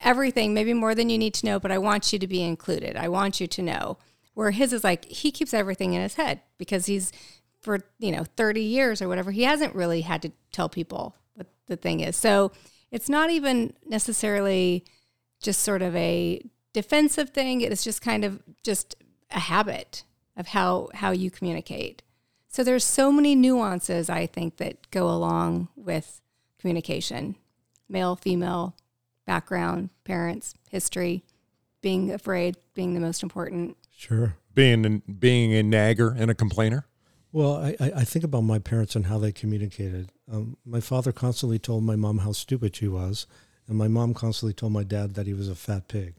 everything, 0.00 0.54
maybe 0.54 0.74
more 0.74 0.94
than 0.94 1.08
you 1.08 1.18
need 1.18 1.34
to 1.34 1.46
know, 1.46 1.58
but 1.58 1.72
I 1.72 1.78
want 1.78 2.12
you 2.12 2.18
to 2.18 2.26
be 2.26 2.42
included. 2.42 2.96
I 2.96 3.08
want 3.08 3.40
you 3.40 3.46
to 3.46 3.62
know. 3.62 3.98
Where 4.34 4.50
his 4.50 4.72
is 4.72 4.82
like 4.82 5.04
he 5.04 5.30
keeps 5.30 5.54
everything 5.54 5.92
in 5.92 6.02
his 6.02 6.14
head 6.14 6.40
because 6.58 6.86
he's 6.86 7.12
for, 7.60 7.78
you 8.00 8.10
know, 8.10 8.24
30 8.36 8.62
years 8.62 9.00
or 9.00 9.06
whatever, 9.06 9.30
he 9.30 9.44
hasn't 9.44 9.76
really 9.76 10.00
had 10.00 10.22
to 10.22 10.32
tell 10.50 10.68
people 10.68 11.14
what 11.34 11.46
the 11.68 11.76
thing 11.76 12.00
is. 12.00 12.16
So 12.16 12.50
it's 12.94 13.08
not 13.08 13.28
even 13.28 13.74
necessarily 13.84 14.84
just 15.42 15.62
sort 15.62 15.82
of 15.82 15.96
a 15.96 16.40
defensive 16.72 17.30
thing. 17.30 17.60
It's 17.60 17.82
just 17.82 18.00
kind 18.00 18.24
of 18.24 18.40
just 18.62 18.94
a 19.32 19.40
habit 19.40 20.04
of 20.36 20.46
how 20.46 20.90
how 20.94 21.10
you 21.10 21.28
communicate. 21.28 22.04
So 22.46 22.62
there's 22.62 22.84
so 22.84 23.10
many 23.10 23.34
nuances 23.34 24.08
I 24.08 24.26
think 24.26 24.58
that 24.58 24.88
go 24.92 25.10
along 25.10 25.68
with 25.74 26.20
communication. 26.60 27.34
Male, 27.88 28.14
female, 28.14 28.76
background, 29.26 29.90
parents, 30.04 30.54
history, 30.70 31.24
being 31.82 32.12
afraid 32.12 32.56
being 32.74 32.94
the 32.94 33.00
most 33.00 33.24
important. 33.24 33.76
Sure. 33.90 34.36
Being 34.54 35.02
being 35.18 35.52
a 35.52 35.64
nagger 35.64 36.14
and 36.16 36.30
a 36.30 36.34
complainer. 36.34 36.86
Well, 37.34 37.56
I, 37.56 37.76
I 37.80 37.92
I 38.02 38.04
think 38.04 38.24
about 38.24 38.42
my 38.44 38.58
parents 38.60 38.94
and 38.96 39.06
how 39.06 39.18
they 39.18 39.32
communicated. 39.32 40.12
Um, 40.32 40.56
my 40.64 40.80
father 40.80 41.10
constantly 41.12 41.58
told 41.58 41.82
my 41.82 41.96
mom 41.96 42.18
how 42.18 42.30
stupid 42.32 42.76
she 42.76 42.86
was, 42.88 43.26
and 43.68 43.76
my 43.76 43.88
mom 43.88 44.14
constantly 44.14 44.54
told 44.54 44.72
my 44.72 44.84
dad 44.84 45.14
that 45.16 45.26
he 45.26 45.34
was 45.34 45.48
a 45.48 45.54
fat 45.56 45.88
pig. 45.88 46.14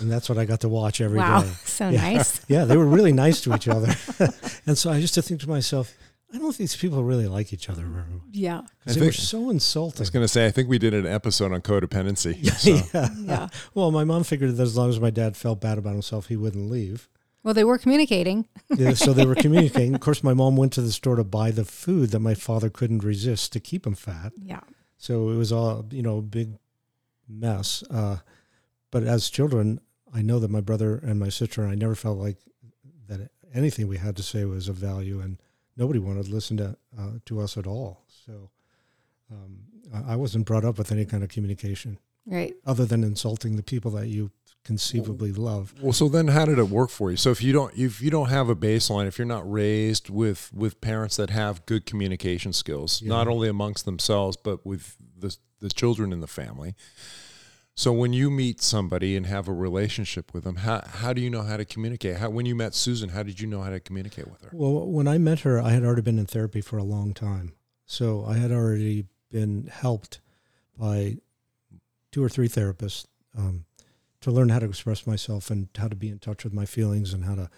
And 0.00 0.10
that's 0.10 0.28
what 0.28 0.38
I 0.38 0.44
got 0.46 0.60
to 0.62 0.68
watch 0.68 1.00
every 1.02 1.18
day. 1.18 1.24
wow, 1.24 1.42
so 1.64 1.90
Yeah. 1.90 2.00
nice. 2.14 2.40
Yeah, 2.48 2.64
they 2.64 2.76
were 2.78 2.86
really 2.86 3.12
nice 3.12 3.40
to 3.42 3.54
each 3.54 3.68
other. 3.68 3.94
and 4.66 4.76
so 4.76 4.90
I 4.90 4.96
used 4.96 5.14
to 5.14 5.22
think 5.22 5.40
to 5.40 5.48
myself, 5.48 5.94
I 6.32 6.36
don't 6.38 6.44
think 6.52 6.56
these 6.70 6.76
people 6.76 7.02
really 7.04 7.26
like 7.26 7.52
each 7.54 7.68
other 7.70 7.82
very 7.84 8.04
much. 8.10 8.22
Yeah, 8.32 8.62
'Cause 8.86 8.96
I 8.96 9.00
They 9.00 9.06
were 9.06 9.12
so 9.12 9.50
insulting. 9.50 10.00
I 10.00 10.02
was 10.02 10.10
going 10.10 10.24
to 10.24 10.28
say. 10.28 10.46
I 10.46 10.50
think 10.50 10.68
we 10.68 10.78
did 10.78 10.92
an 10.94 11.06
episode 11.06 11.52
on 11.52 11.60
codependency. 11.62 12.34
So. 12.58 12.70
yeah. 12.98 13.08
yeah. 13.20 13.48
Well, 13.74 13.90
my 13.90 14.04
mom 14.04 14.24
figured 14.24 14.54
that 14.56 14.62
as 14.62 14.76
long 14.76 14.88
as 14.90 14.98
my 15.00 15.10
dad 15.10 15.36
felt 15.36 15.60
bad 15.60 15.76
about 15.78 15.92
himself, 15.92 16.26
he 16.28 16.36
wouldn't 16.36 16.70
leave. 16.70 17.08
Well, 17.42 17.54
they 17.54 17.64
were 17.64 17.78
communicating. 17.78 18.46
Yeah, 18.76 18.94
so 18.94 19.12
they 19.12 19.24
were 19.26 19.34
communicating. 19.46 19.94
Of 19.94 20.00
course, 20.00 20.22
my 20.24 20.34
mom 20.34 20.56
went 20.56 20.72
to 20.74 20.82
the 20.82 20.92
store 20.92 21.16
to 21.16 21.24
buy 21.24 21.50
the 21.50 21.64
food 21.64 22.10
that 22.10 22.20
my 22.20 22.34
father 22.34 22.68
couldn't 22.68 23.04
resist 23.04 23.52
to 23.52 23.60
keep 23.60 23.86
him 23.86 23.94
fat. 23.94 24.32
Yeah. 24.36 24.60
So 24.96 25.30
it 25.30 25.36
was 25.36 25.52
all, 25.52 25.86
you 25.90 26.02
know, 26.02 26.18
a 26.18 26.22
big 26.22 26.58
mess. 27.28 27.82
Uh, 27.90 28.18
but 28.90 29.04
as 29.04 29.30
children, 29.30 29.80
I 30.12 30.22
know 30.22 30.38
that 30.40 30.50
my 30.50 30.60
brother 30.60 30.96
and 30.96 31.20
my 31.20 31.28
sister 31.28 31.62
and 31.62 31.70
I 31.70 31.74
never 31.74 31.94
felt 31.94 32.18
like 32.18 32.38
that 33.08 33.30
anything 33.54 33.86
we 33.86 33.98
had 33.98 34.16
to 34.16 34.22
say 34.22 34.44
was 34.44 34.68
of 34.68 34.76
value, 34.76 35.20
and 35.20 35.40
nobody 35.76 35.98
wanted 35.98 36.26
to 36.26 36.32
listen 36.32 36.56
to 36.58 36.76
uh, 36.98 37.10
to 37.26 37.40
us 37.40 37.56
at 37.56 37.66
all. 37.66 38.04
So 38.26 38.50
um, 39.30 39.58
I 39.94 40.12
I 40.12 40.16
wasn't 40.16 40.46
brought 40.46 40.64
up 40.64 40.78
with 40.78 40.90
any 40.92 41.04
kind 41.04 41.22
of 41.22 41.28
communication 41.28 41.98
Right. 42.26 42.54
other 42.66 42.84
than 42.84 43.04
insulting 43.04 43.56
the 43.56 43.62
people 43.62 43.90
that 43.92 44.08
you 44.08 44.30
conceivably 44.64 45.32
love. 45.32 45.74
Well, 45.80 45.92
so 45.92 46.08
then 46.08 46.28
how 46.28 46.44
did 46.44 46.58
it 46.58 46.68
work 46.68 46.90
for 46.90 47.10
you? 47.10 47.16
So 47.16 47.30
if 47.30 47.42
you 47.42 47.52
don't 47.52 47.76
if 47.76 48.00
you 48.02 48.10
don't 48.10 48.28
have 48.28 48.48
a 48.48 48.56
baseline, 48.56 49.06
if 49.06 49.18
you're 49.18 49.26
not 49.26 49.50
raised 49.50 50.10
with 50.10 50.50
with 50.52 50.80
parents 50.80 51.16
that 51.16 51.30
have 51.30 51.64
good 51.66 51.86
communication 51.86 52.52
skills, 52.52 53.00
Yeah. 53.02 53.08
not 53.08 53.28
only 53.28 53.48
amongst 53.48 53.84
themselves 53.84 54.36
but 54.36 54.64
with 54.66 54.96
the 55.18 55.36
the 55.60 55.68
children 55.70 56.12
in 56.12 56.20
the 56.20 56.26
family. 56.26 56.74
So 57.74 57.92
when 57.92 58.12
you 58.12 58.28
meet 58.28 58.60
somebody 58.60 59.16
and 59.16 59.24
have 59.26 59.46
a 59.46 59.52
relationship 59.52 60.34
with 60.34 60.44
them, 60.44 60.56
how 60.56 60.82
how 60.86 61.12
do 61.12 61.20
you 61.20 61.30
know 61.30 61.42
how 61.42 61.56
to 61.56 61.64
communicate? 61.64 62.16
How 62.16 62.28
when 62.28 62.44
you 62.44 62.54
met 62.54 62.74
Susan, 62.74 63.10
how 63.10 63.22
did 63.22 63.40
you 63.40 63.46
know 63.46 63.62
how 63.62 63.70
to 63.70 63.80
communicate 63.80 64.28
with 64.28 64.42
her? 64.42 64.50
Well, 64.52 64.86
when 64.86 65.06
I 65.08 65.16
met 65.18 65.40
her, 65.40 65.60
I 65.60 65.70
had 65.70 65.84
already 65.84 66.02
been 66.02 66.18
in 66.18 66.26
therapy 66.26 66.60
for 66.60 66.76
a 66.76 66.84
long 66.84 67.14
time. 67.14 67.52
So 67.86 68.24
I 68.26 68.36
had 68.36 68.50
already 68.52 69.06
been 69.30 69.68
helped 69.72 70.20
by 70.76 71.18
two 72.12 72.22
or 72.22 72.28
three 72.28 72.48
therapists 72.48 73.06
um, 73.36 73.64
to 74.20 74.30
learn 74.30 74.48
how 74.48 74.58
to 74.58 74.66
express 74.66 75.06
myself 75.06 75.50
and 75.50 75.68
how 75.76 75.88
to 75.88 75.96
be 75.96 76.08
in 76.08 76.18
touch 76.18 76.44
with 76.44 76.52
my 76.52 76.66
feelings 76.66 77.12
and 77.12 77.24
how 77.24 77.34
to 77.36 77.50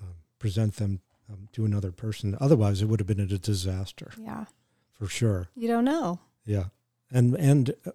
um, 0.00 0.14
present 0.38 0.76
them 0.76 1.00
um, 1.30 1.48
to 1.52 1.64
another 1.64 1.92
person. 1.92 2.36
Otherwise, 2.40 2.82
it 2.82 2.86
would 2.86 3.00
have 3.00 3.06
been 3.06 3.20
a 3.20 3.26
disaster 3.26 4.10
Yeah. 4.18 4.44
for 4.92 5.06
sure. 5.06 5.48
You 5.54 5.68
don't 5.68 5.84
know. 5.84 6.20
Yeah, 6.44 6.64
and 7.10 7.34
and 7.36 7.74
uh, 7.86 7.90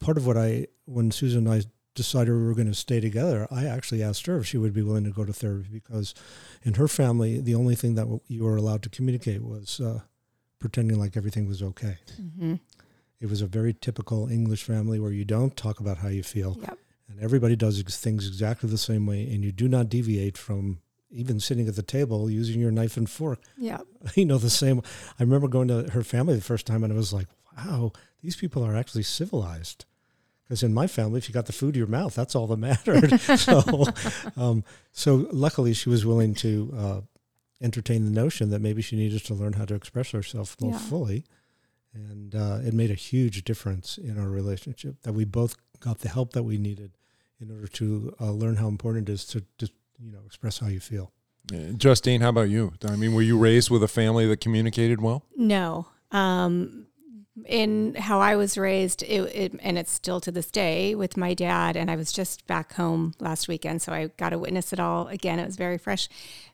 part 0.00 0.16
of 0.16 0.26
what 0.26 0.36
I 0.36 0.66
when 0.86 1.10
Susan 1.12 1.46
and 1.46 1.54
I 1.54 1.66
decided 1.94 2.32
we 2.32 2.42
were 2.42 2.54
going 2.54 2.66
to 2.66 2.74
stay 2.74 3.00
together, 3.00 3.46
I 3.50 3.66
actually 3.66 4.02
asked 4.02 4.26
her 4.26 4.38
if 4.38 4.46
she 4.46 4.56
would 4.58 4.72
be 4.72 4.82
willing 4.82 5.04
to 5.04 5.10
go 5.10 5.24
to 5.24 5.32
therapy 5.32 5.68
because 5.70 6.14
in 6.64 6.74
her 6.74 6.88
family, 6.88 7.38
the 7.40 7.54
only 7.54 7.74
thing 7.76 7.94
that 7.96 8.20
you 8.28 8.42
were 8.44 8.56
allowed 8.56 8.82
to 8.84 8.88
communicate 8.88 9.42
was 9.44 9.78
uh, 9.78 10.00
pretending 10.58 10.98
like 10.98 11.16
everything 11.18 11.46
was 11.46 11.62
okay. 11.62 11.98
Mm-hmm. 12.20 12.54
It 13.20 13.28
was 13.30 13.40
a 13.42 13.46
very 13.46 13.72
typical 13.74 14.26
English 14.28 14.64
family 14.64 14.98
where 14.98 15.12
you 15.12 15.24
don't 15.26 15.54
talk 15.56 15.78
about 15.80 15.98
how 15.98 16.08
you 16.08 16.22
feel, 16.24 16.56
Yep. 16.62 16.78
And 17.08 17.20
everybody 17.20 17.56
does 17.56 17.82
things 17.82 18.26
exactly 18.26 18.68
the 18.68 18.78
same 18.78 19.06
way, 19.06 19.22
and 19.32 19.44
you 19.44 19.52
do 19.52 19.68
not 19.68 19.88
deviate 19.88 20.36
from 20.38 20.80
even 21.10 21.38
sitting 21.40 21.68
at 21.68 21.76
the 21.76 21.82
table 21.82 22.30
using 22.30 22.58
your 22.60 22.70
knife 22.70 22.96
and 22.96 23.08
fork. 23.10 23.40
Yeah. 23.58 23.80
you 24.14 24.24
know 24.24 24.38
the 24.38 24.48
same. 24.50 24.80
I 25.18 25.22
remember 25.22 25.48
going 25.48 25.68
to 25.68 25.90
her 25.90 26.02
family 26.02 26.34
the 26.34 26.40
first 26.40 26.66
time, 26.66 26.82
and 26.84 26.92
I 26.92 26.96
was 26.96 27.12
like, 27.12 27.28
"Wow, 27.56 27.92
these 28.22 28.36
people 28.36 28.64
are 28.64 28.74
actually 28.76 29.02
civilized." 29.04 29.84
Because 30.44 30.62
in 30.62 30.74
my 30.74 30.86
family, 30.86 31.18
if 31.18 31.28
you 31.28 31.32
got 31.32 31.46
the 31.46 31.52
food 31.52 31.74
to 31.74 31.78
your 31.78 31.86
mouth, 31.86 32.14
that's 32.14 32.34
all 32.34 32.46
that 32.48 32.58
mattered. 32.58 33.18
so, 33.38 33.84
um, 34.36 34.64
so 34.90 35.26
luckily, 35.32 35.72
she 35.72 35.88
was 35.88 36.04
willing 36.04 36.34
to 36.36 36.74
uh, 36.76 37.00
entertain 37.60 38.04
the 38.04 38.10
notion 38.10 38.50
that 38.50 38.60
maybe 38.60 38.82
she 38.82 38.96
needed 38.96 39.24
to 39.24 39.34
learn 39.34 39.54
how 39.54 39.64
to 39.64 39.74
express 39.74 40.10
herself 40.10 40.56
more 40.60 40.72
Yeah. 40.72 40.78
fully, 40.78 41.24
and 41.94 42.34
uh, 42.34 42.58
it 42.64 42.74
made 42.74 42.90
a 42.90 42.94
huge 42.94 43.44
difference 43.44 43.98
in 43.98 44.18
our 44.18 44.28
relationship. 44.28 44.96
That 45.02 45.12
we 45.12 45.24
both 45.24 45.56
got 45.82 45.98
the 45.98 46.08
help 46.08 46.32
that 46.32 46.44
we 46.44 46.58
needed 46.58 46.92
in 47.40 47.50
order 47.50 47.66
to 47.66 48.14
uh, 48.20 48.30
learn 48.30 48.56
how 48.56 48.68
important 48.68 49.08
it 49.08 49.12
is 49.12 49.24
to, 49.26 49.40
to 49.58 49.68
you 50.00 50.12
know 50.12 50.20
express 50.26 50.58
how 50.58 50.68
you 50.68 50.80
feel. 50.80 51.12
Uh, 51.52 51.72
Justine, 51.76 52.20
how 52.20 52.28
about 52.28 52.48
you? 52.48 52.72
I 52.88 52.96
mean, 52.96 53.14
were 53.14 53.22
you 53.22 53.36
raised 53.36 53.68
with 53.68 53.82
a 53.82 53.88
family 53.88 54.26
that 54.26 54.40
communicated 54.40 55.00
well? 55.00 55.24
No. 55.36 55.88
Um, 56.12 56.86
in 57.46 57.94
how 57.94 58.20
I 58.20 58.36
was 58.36 58.58
raised, 58.58 59.02
it, 59.02 59.20
it, 59.34 59.60
and 59.60 59.78
it's 59.78 59.90
still 59.90 60.20
to 60.20 60.30
this 60.30 60.50
day 60.50 60.94
with 60.94 61.16
my 61.16 61.34
dad. 61.34 61.76
And 61.76 61.90
I 61.90 61.96
was 61.96 62.12
just 62.12 62.46
back 62.46 62.74
home 62.74 63.14
last 63.18 63.48
weekend, 63.48 63.82
so 63.82 63.92
I 63.92 64.08
got 64.18 64.30
to 64.30 64.38
witness 64.38 64.72
it 64.72 64.78
all 64.78 65.08
again. 65.08 65.38
It 65.38 65.46
was 65.46 65.56
very 65.56 65.78
fresh. 65.78 66.08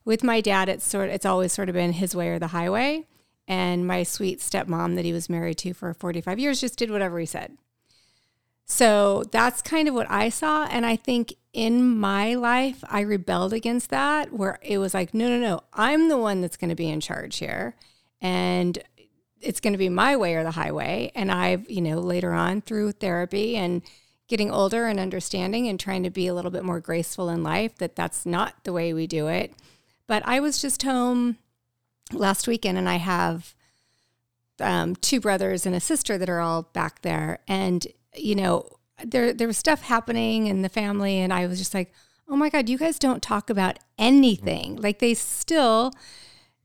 With 0.05 0.25
my 0.25 0.41
dad, 0.41 0.69
it's 0.69 0.87
sort, 0.87 1.11
it's 1.11 1.27
always 1.27 1.53
sort 1.53 1.69
of 1.69 1.75
been 1.75 1.93
his 1.93 2.17
way 2.17 2.29
or 2.29 2.39
the 2.39 2.49
highway. 2.49 3.07
And 3.47 3.87
my 3.87 4.05
sweet 4.05 4.41
stepmom 4.41 4.95
that 4.97 5.05
he 5.05 5.13
was 5.13 5.29
married 5.29 5.59
to 5.59 5.75
for 5.75 5.93
45 5.93 6.39
years 6.39 6.61
just 6.61 6.79
did 6.79 6.91
whatever 6.91 7.19
he 7.19 7.27
said. 7.27 7.57
So 8.69 9.25
that's 9.33 9.63
kind 9.63 9.89
of 9.89 9.95
what 9.95 10.11
I 10.11 10.29
saw. 10.29 10.65
And 10.67 10.85
I 10.85 10.95
think 10.97 11.35
in 11.53 11.99
my 11.99 12.35
life, 12.35 12.85
I 12.89 13.01
rebelled 13.01 13.53
against 13.53 13.91
that, 13.91 14.33
where 14.33 14.59
it 14.63 14.79
was 14.79 14.93
like, 14.95 15.15
no, 15.15 15.29
no, 15.29 15.39
no, 15.39 15.61
I'm 15.73 16.09
the 16.09 16.19
one 16.19 16.43
that's 16.43 16.59
going 16.59 16.69
to 16.69 16.77
be 16.77 16.89
in 16.89 17.01
charge 17.01 17.39
here. 17.39 17.75
And 18.21 18.79
it's 19.41 19.61
going 19.61 19.73
to 19.73 19.79
be 19.79 19.89
my 19.89 20.17
way 20.17 20.35
or 20.35 20.45
the 20.45 20.51
highway. 20.51 21.11
And 21.15 21.33
I've, 21.33 21.69
you 21.71 21.81
know, 21.81 21.99
later 21.99 22.33
on 22.33 22.61
through 22.61 22.93
therapy 22.93 23.57
and 23.57 23.83
getting 24.29 24.51
older 24.51 24.87
and 24.87 25.01
understanding 25.01 25.67
and 25.67 25.81
trying 25.81 26.03
to 26.03 26.11
be 26.11 26.27
a 26.27 26.35
little 26.35 26.51
bit 26.51 26.65
more 26.65 26.81
graceful 26.81 27.31
in 27.31 27.43
life, 27.43 27.77
that 27.79 27.97
that's 27.97 28.27
not 28.27 28.65
the 28.65 28.73
way 28.73 28.93
we 28.93 29.07
do 29.07 29.29
it. 29.29 29.55
But 30.07 30.23
I 30.27 30.41
was 30.41 30.61
just 30.61 30.83
home 30.83 31.39
last 32.13 32.47
weekend 32.47 32.77
and 32.77 32.89
I 32.89 32.97
have 32.97 33.55
um, 34.61 34.97
two 34.97 35.21
brothers 35.21 35.65
and 35.65 35.75
a 35.75 35.81
sister 35.81 36.19
that 36.19 36.29
are 36.29 36.41
all 36.41 36.63
back 36.63 37.01
there. 37.01 37.39
And, 37.49 37.87
you 38.19 38.35
know, 38.35 38.69
there, 39.05 39.33
there 39.33 39.47
was 39.47 39.59
stuff 39.59 39.83
happening 39.83 40.47
in 40.47 40.63
the 40.63 40.69
family. 40.69 41.19
And 41.19 41.33
I 41.33 41.47
was 41.47 41.59
just 41.59 41.75
like, 41.75 41.93
oh 42.29 42.37
my 42.37 42.49
God, 42.51 42.69
you 42.69 42.79
guys 42.79 42.99
don't 42.99 43.23
talk 43.23 43.51
about 43.51 43.79
anything. 43.99 44.77
Like 44.77 44.99
they 44.99 45.15
still, 45.15 45.93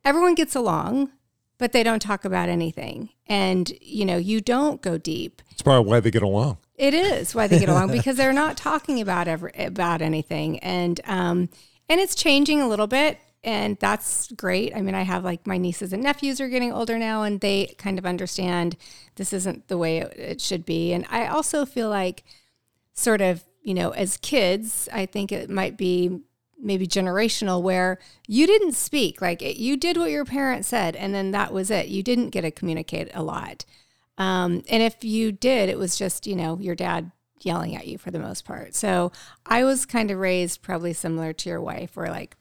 everyone 0.04 0.36
gets 0.36 0.56
along, 0.56 1.12
but 1.58 1.72
they 1.72 1.84
don't 1.84 2.02
talk 2.02 2.26
about 2.26 2.50
anything. 2.50 3.10
And, 3.28 3.72
you 3.82 4.06
know, 4.06 4.18
you 4.18 4.42
don't 4.42 4.82
go 4.82 4.98
deep. 4.98 5.42
It's 5.52 5.62
probably 5.62 5.90
why 5.90 6.00
they 6.00 6.12
get 6.12 6.24
along. 6.24 6.58
It 6.76 6.94
is 6.94 7.36
why 7.36 7.48
they 7.48 7.60
get 7.60 7.70
along 7.70 7.92
because 7.92 8.18
they're 8.18 8.34
not 8.34 8.58
talking 8.58 9.00
about 9.00 9.28
ever 9.28 9.52
about 9.58 10.02
anything, 10.02 10.60
and 10.60 11.00
um, 11.06 11.50
and 11.88 12.02
it's 12.02 12.16
changing 12.16 12.62
a 12.62 12.68
little 12.68 12.88
bit, 12.88 13.20
and 13.44 13.78
that's 13.80 14.32
great. 14.32 14.76
I 14.76 14.82
mean, 14.82 14.96
I 14.96 15.02
have 15.02 15.24
like 15.24 15.46
my 15.46 15.58
nieces 15.58 15.94
and 15.94 16.04
nephews 16.04 16.40
are 16.40 16.50
getting 16.50 16.72
older 16.72 16.98
now, 16.98 17.24
and 17.24 17.42
they 17.42 17.76
kind 17.78 18.00
of 18.00 18.06
understand 18.06 18.78
this 19.16 19.34
isn't 19.34 19.68
the 19.68 19.78
way 19.78 20.00
it, 20.00 20.14
it 20.18 20.42
should 20.42 20.66
be. 20.66 20.94
And 20.94 21.06
I 21.10 21.28
also 21.28 21.66
feel 21.66 21.90
like, 21.90 22.24
sort 22.94 23.22
of, 23.22 23.44
you 23.62 23.74
know, 23.74 23.92
as 23.92 24.18
kids, 24.18 24.88
I 24.94 25.06
think 25.06 25.32
it 25.32 25.50
might 25.50 25.78
be 25.78 26.22
maybe 26.64 26.88
generational 26.88 27.62
where 27.62 28.00
you 28.28 28.48
didn't 28.48 28.74
speak 28.74 29.22
like 29.22 29.42
it, 29.42 29.58
you 29.58 29.76
did 29.76 29.98
what 29.98 30.10
your 30.10 30.24
parents 30.24 30.70
said 30.70 30.96
and 30.96 31.14
then 31.14 31.32
that 31.32 31.52
was 31.52 31.70
it 31.70 31.90
you 31.90 32.02
didn't 32.02 32.30
get 32.30 32.42
to 32.42 32.52
communicate 32.52 33.12
a 33.14 33.22
lot 33.22 33.66
um, 34.18 34.64
and 34.70 34.82
if 34.82 35.04
you 35.04 35.32
did 35.32 35.68
it 35.68 35.78
was 35.78 35.98
just 35.98 36.26
you 36.26 36.36
know 36.36 36.58
your 36.60 36.76
dad 36.76 37.12
yelling 37.42 37.76
at 37.76 37.86
you 37.86 37.98
for 37.98 38.12
the 38.12 38.20
most 38.20 38.46
part 38.46 38.74
so 38.74 39.12
i 39.46 39.62
was 39.62 39.86
kind 39.86 40.10
of 40.10 40.18
raised 40.18 40.62
probably 40.62 40.94
similar 40.94 41.34
to 41.34 41.50
your 41.50 41.60
wife 41.60 41.98
where 41.98 42.10
like 42.10 42.38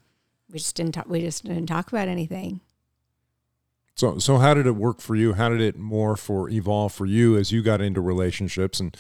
we 0.53 0.59
just 0.59 0.77
didn't 0.77 0.93
talk 0.93 1.09
we 1.09 1.21
just 1.21 1.45
didn't 1.45 1.67
talk 1.67 1.89
about 1.89 2.09
anything 2.09 2.61
So, 3.95 4.19
so 4.19 4.39
how 4.39 4.55
did 4.55 4.67
it 4.67 4.73
work 4.77 5.01
for 5.01 5.15
you? 5.15 5.35
How 5.35 5.49
did 5.51 5.61
it 5.61 5.77
more 5.77 6.17
for 6.17 6.49
evolve 6.49 6.93
for 6.93 7.07
you 7.07 7.37
as 7.37 7.53
you 7.53 7.63
got 7.63 7.81
into 7.81 8.01
relationships 8.01 8.81
and 8.81 8.97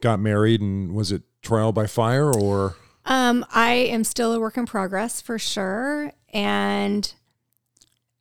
got 0.00 0.20
married? 0.20 0.60
And 0.60 0.94
was 0.94 1.10
it 1.10 1.22
trial 1.42 1.72
by 1.72 1.86
fire 1.86 2.32
or? 2.32 2.76
Um, 3.04 3.44
I 3.50 3.72
am 3.72 4.04
still 4.04 4.32
a 4.32 4.40
work 4.40 4.56
in 4.56 4.66
progress 4.66 5.20
for 5.20 5.38
sure. 5.38 6.12
And 6.32 7.12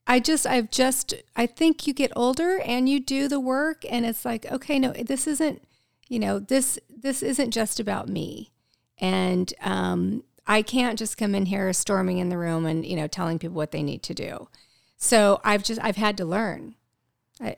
I 0.08 0.20
just, 0.20 0.48
I've 0.48 0.72
just, 0.72 1.14
I 1.36 1.46
think 1.46 1.86
you 1.86 1.94
get 1.94 2.12
older 2.16 2.60
and 2.60 2.90
you 2.90 3.00
do 3.00 3.28
the 3.28 3.40
work 3.40 3.86
and 3.88 4.04
it's 4.06 4.26
like, 4.26 4.52
okay, 4.52 4.80
no, 4.80 4.92
this 4.94 5.28
isn't, 5.28 5.62
you 6.08 6.18
know, 6.18 6.40
this, 6.40 6.80
this 6.90 7.22
isn't 7.22 7.52
just 7.52 7.80
about 7.80 8.10
me. 8.10 8.52
And, 8.98 9.54
um, 9.62 10.24
I 10.50 10.64
can't 10.64 10.98
just 10.98 11.16
come 11.16 11.36
in 11.36 11.46
here 11.46 11.72
storming 11.74 12.18
in 12.18 12.30
the 12.30 12.38
room 12.38 12.66
and, 12.66 12.84
you 12.84 12.96
know, 12.96 13.08
telling 13.08 13.38
people 13.38 13.56
what 13.56 13.72
they 13.72 13.84
need 13.84 14.02
to 14.04 14.16
do. 14.16 14.50
So 14.98 15.40
I've 15.44 15.64
just, 15.64 15.80
I've 15.82 15.96
had 15.96 16.18
to 16.18 16.26
learn 16.26 16.74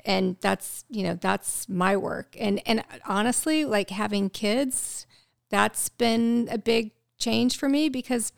and 0.06 0.36
that's, 0.42 0.84
you 0.90 1.04
know, 1.04 1.16
that's 1.16 1.68
my 1.70 1.96
work. 1.96 2.36
And, 2.38 2.62
and 2.66 2.84
honestly, 3.08 3.64
like 3.64 3.92
having 3.92 4.30
kids, 4.30 5.08
that's 5.50 5.88
been 5.88 6.50
a 6.52 6.58
big 6.58 6.92
change 7.18 7.58
for 7.58 7.70
me 7.70 7.88
because 7.88 8.34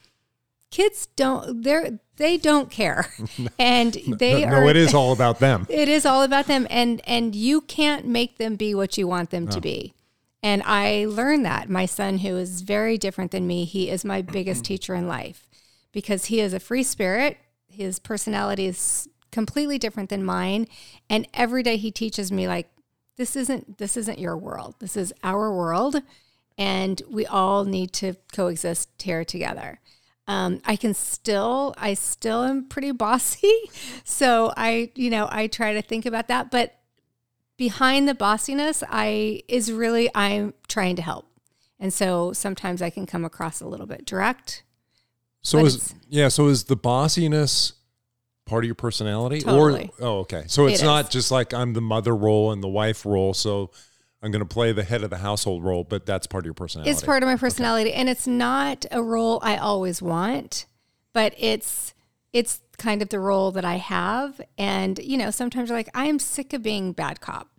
kids 0.69 1.07
don't 1.15 1.61
they're 1.63 1.99
they 2.17 2.35
don't 2.35 2.69
care 2.69 3.07
and 3.59 3.93
they 4.07 4.45
no, 4.45 4.47
are 4.47 4.61
no, 4.61 4.67
it 4.67 4.75
is 4.75 4.93
all 4.93 5.13
about 5.13 5.39
them. 5.39 5.65
it 5.69 5.89
is 5.89 6.05
all 6.05 6.21
about 6.21 6.45
them 6.47 6.67
and 6.69 7.01
and 7.05 7.35
you 7.35 7.61
can't 7.61 8.05
make 8.05 8.37
them 8.37 8.55
be 8.55 8.75
what 8.75 8.97
you 8.97 9.07
want 9.07 9.31
them 9.31 9.47
to 9.47 9.59
be 9.59 9.93
and 10.43 10.61
i 10.65 11.05
learned 11.09 11.45
that 11.45 11.69
my 11.69 11.85
son 11.85 12.19
who 12.19 12.37
is 12.37 12.61
very 12.61 12.97
different 12.97 13.31
than 13.31 13.47
me 13.47 13.65
he 13.65 13.89
is 13.89 14.05
my 14.05 14.21
biggest 14.21 14.63
teacher 14.63 14.93
in 14.93 15.07
life 15.07 15.47
because 15.91 16.25
he 16.25 16.39
is 16.39 16.53
a 16.53 16.59
free 16.59 16.83
spirit 16.83 17.37
his 17.67 17.97
personality 17.97 18.67
is 18.67 19.09
completely 19.31 19.79
different 19.79 20.09
than 20.09 20.23
mine 20.23 20.67
and 21.09 21.27
every 21.33 21.63
day 21.63 21.77
he 21.77 21.89
teaches 21.89 22.31
me 22.31 22.47
like 22.47 22.69
this 23.17 23.35
isn't 23.35 23.79
this 23.79 23.97
isn't 23.97 24.19
your 24.19 24.37
world 24.37 24.75
this 24.79 24.95
is 24.95 25.11
our 25.23 25.51
world 25.51 26.03
and 26.57 27.01
we 27.09 27.25
all 27.25 27.65
need 27.65 27.91
to 27.93 28.15
coexist 28.31 28.89
here 29.01 29.25
together. 29.25 29.79
Um, 30.27 30.61
I 30.65 30.75
can 30.75 30.93
still, 30.93 31.73
I 31.77 31.95
still 31.95 32.43
am 32.43 32.65
pretty 32.65 32.91
bossy. 33.05 33.53
So 34.03 34.53
I, 34.55 34.91
you 34.95 35.09
know, 35.09 35.27
I 35.31 35.47
try 35.47 35.73
to 35.73 35.81
think 35.81 36.05
about 36.05 36.27
that. 36.27 36.51
But 36.51 36.75
behind 37.63 38.09
the 38.09 38.13
bossiness, 38.13 38.83
I 38.89 39.41
is 39.47 39.71
really, 39.71 40.09
I'm 40.13 40.53
trying 40.67 40.97
to 40.97 41.01
help. 41.01 41.25
And 41.79 41.93
so 41.93 42.33
sometimes 42.33 42.81
I 42.81 42.89
can 42.89 43.05
come 43.05 43.23
across 43.23 43.61
a 43.61 43.65
little 43.65 43.85
bit 43.85 44.03
direct. 44.05 44.63
So 45.43 45.59
is 45.59 45.95
yeah. 46.09 46.27
So 46.27 46.49
is 46.49 46.65
the 46.65 46.75
bossiness 46.75 47.71
part 48.45 48.65
of 48.65 48.67
your 48.67 48.75
personality, 48.75 49.39
Totally. 49.39 49.91
or 49.99 50.05
oh, 50.05 50.19
okay. 50.19 50.43
So 50.47 50.67
it's 50.67 50.81
It 50.81 50.85
not 50.85 51.09
just 51.09 51.31
like 51.31 51.53
I'm 51.53 51.71
the 51.71 51.81
mother 51.81 52.13
role 52.13 52.51
and 52.51 52.61
the 52.61 52.67
wife 52.67 53.05
role. 53.05 53.33
So 53.33 53.71
I'm 54.21 54.31
going 54.31 54.45
to 54.45 54.53
play 54.53 54.73
the 54.73 54.83
head 54.83 55.01
of 55.03 55.09
the 55.09 55.19
household 55.19 55.63
role, 55.63 55.85
but 55.85 56.05
that's 56.05 56.27
part 56.27 56.43
of 56.43 56.47
your 56.47 56.53
personality. 56.53 56.91
It's 56.91 57.01
part 57.01 57.23
of 57.23 57.27
my 57.27 57.37
personality, 57.37 57.93
and 57.93 58.09
it's 58.09 58.27
not 58.27 58.85
a 58.91 59.01
role 59.01 59.39
I 59.41 59.55
always 59.55 60.01
want, 60.01 60.65
but 61.13 61.33
it's 61.37 61.93
it's 62.33 62.59
kind 62.77 63.01
of 63.01 63.07
the 63.07 63.21
role 63.21 63.51
that 63.51 63.63
I 63.63 63.75
have. 63.75 64.41
And 64.57 64.99
you 64.99 65.17
know, 65.17 65.31
sometimes 65.31 65.69
you're 65.69 65.77
like, 65.77 65.89
I 65.93 66.07
am 66.07 66.19
sick 66.19 66.51
of 66.51 66.61
being 66.61 66.91
bad 66.91 67.21
cop. 67.21 67.52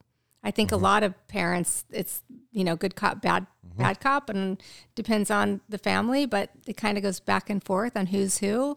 I 0.44 0.50
think 0.50 0.70
a 0.70 0.76
mm-hmm. 0.76 0.84
lot 0.84 1.02
of 1.02 1.28
parents, 1.28 1.84
it's 1.90 2.22
you 2.52 2.62
know, 2.62 2.76
good 2.76 2.94
cop, 2.94 3.20
bad 3.20 3.46
mm-hmm. 3.66 3.82
bad 3.82 4.00
cop, 4.00 4.28
and 4.28 4.62
depends 4.94 5.30
on 5.30 5.62
the 5.68 5.78
family, 5.78 6.26
but 6.26 6.50
it 6.66 6.76
kind 6.76 6.96
of 6.96 7.02
goes 7.02 7.18
back 7.18 7.50
and 7.50 7.64
forth 7.64 7.96
on 7.96 8.06
who's 8.06 8.38
who, 8.38 8.76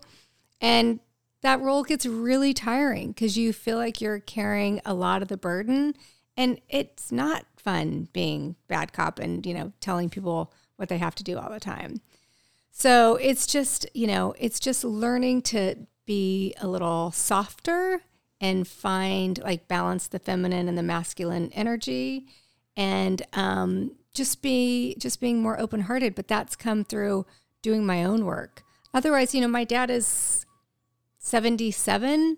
and 0.60 1.00
that 1.44 1.62
role 1.62 1.84
gets 1.84 2.06
really 2.06 2.54
tiring 2.54 3.10
because 3.10 3.38
you 3.38 3.54
feel 3.54 3.78
like 3.78 4.02
you're 4.02 4.20
carrying 4.20 4.82
a 4.86 4.94
lot 4.94 5.22
of 5.22 5.28
the 5.28 5.38
burden, 5.38 5.94
and 6.36 6.60
it's 6.70 7.12
not 7.12 7.46
fun 7.58 8.08
being 8.14 8.56
bad 8.68 8.94
cop 8.94 9.20
and 9.20 9.46
you 9.46 9.54
know 9.54 9.74
telling 9.82 10.10
people 10.10 10.52
what 10.78 10.90
they 10.90 10.98
have 10.98 11.16
to 11.16 11.24
do 11.24 11.38
all 11.38 11.52
the 11.52 11.60
time. 11.60 12.02
So 12.72 13.16
it's 13.16 13.48
just, 13.48 13.88
you 13.96 14.06
know, 14.06 14.36
it's 14.38 14.60
just 14.60 14.84
learning 14.84 15.42
to 15.44 15.88
be 16.06 16.54
a 16.62 16.68
little 16.68 17.12
softer 17.12 18.04
and 18.40 18.68
find 18.68 19.40
like 19.44 19.68
balance 19.68 20.08
the 20.08 20.20
feminine 20.20 20.68
and 20.68 20.78
the 20.78 20.84
masculine 20.84 21.52
energy 21.54 22.28
and 22.76 23.24
um, 23.34 23.96
just 24.14 24.42
be 24.42 24.96
just 25.00 25.20
being 25.20 25.42
more 25.42 25.60
open 25.60 25.82
hearted. 25.82 26.16
But 26.16 26.28
that's 26.28 26.56
come 26.56 26.84
through 26.84 27.26
doing 27.62 27.86
my 27.86 28.04
own 28.04 28.26
work. 28.26 28.64
Otherwise, 28.94 29.36
you 29.36 29.42
know, 29.42 29.48
my 29.48 29.64
dad 29.64 29.90
is 29.90 30.46
77. 31.20 32.38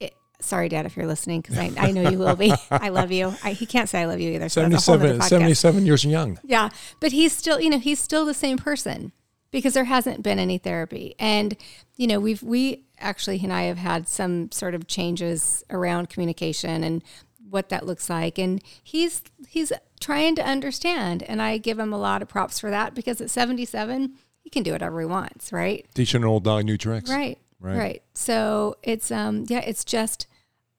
It, 0.00 0.14
sorry, 0.40 0.68
Dad, 0.68 0.86
if 0.86 0.96
you're 0.96 1.06
listening, 1.06 1.40
because 1.40 1.58
I, 1.58 1.72
I 1.76 1.90
know 1.92 2.10
you 2.10 2.18
will 2.18 2.36
be. 2.36 2.52
I 2.70 2.90
love 2.90 3.10
you. 3.10 3.34
I, 3.42 3.52
he 3.52 3.66
can't 3.66 3.88
say 3.88 4.02
I 4.02 4.04
love 4.04 4.20
you 4.20 4.32
either. 4.32 4.48
So 4.48 4.68
that's 4.68 4.86
a 4.86 4.90
whole 4.90 4.98
nother 4.98 5.20
77, 5.22 5.54
77 5.54 5.86
years 5.86 6.04
young. 6.04 6.38
Yeah, 6.44 6.68
but 7.00 7.12
he's 7.12 7.32
still, 7.32 7.60
you 7.60 7.70
know, 7.70 7.78
he's 7.78 8.00
still 8.00 8.26
the 8.26 8.34
same 8.34 8.58
person 8.58 9.12
because 9.50 9.74
there 9.74 9.84
hasn't 9.84 10.22
been 10.22 10.38
any 10.38 10.58
therapy. 10.58 11.14
And 11.18 11.56
you 11.96 12.06
know, 12.06 12.20
we've 12.20 12.42
we 12.42 12.84
actually 13.00 13.38
he 13.38 13.46
and 13.46 13.52
I 13.52 13.62
have 13.62 13.78
had 13.78 14.08
some 14.08 14.50
sort 14.52 14.74
of 14.74 14.86
changes 14.86 15.64
around 15.70 16.08
communication 16.08 16.84
and 16.84 17.02
what 17.48 17.70
that 17.70 17.86
looks 17.86 18.10
like 18.10 18.38
and 18.38 18.62
he's 18.82 19.22
he's 19.48 19.72
trying 20.00 20.34
to 20.34 20.44
understand 20.44 21.22
and 21.22 21.40
I 21.40 21.56
give 21.58 21.78
him 21.78 21.92
a 21.92 21.98
lot 21.98 22.20
of 22.20 22.28
props 22.28 22.58
for 22.58 22.70
that 22.70 22.94
because 22.94 23.20
at 23.20 23.30
77 23.30 24.14
he 24.40 24.50
can 24.50 24.62
do 24.62 24.72
whatever 24.72 25.00
he 25.00 25.06
wants, 25.06 25.52
right? 25.52 25.86
Teaching 25.94 26.22
an 26.22 26.28
old 26.28 26.44
dog 26.44 26.64
new 26.64 26.76
tricks. 26.76 27.10
Right. 27.10 27.38
Right. 27.60 27.76
Right. 27.76 28.02
So 28.14 28.76
it's 28.82 29.10
um 29.10 29.44
yeah, 29.48 29.60
it's 29.60 29.84
just 29.84 30.26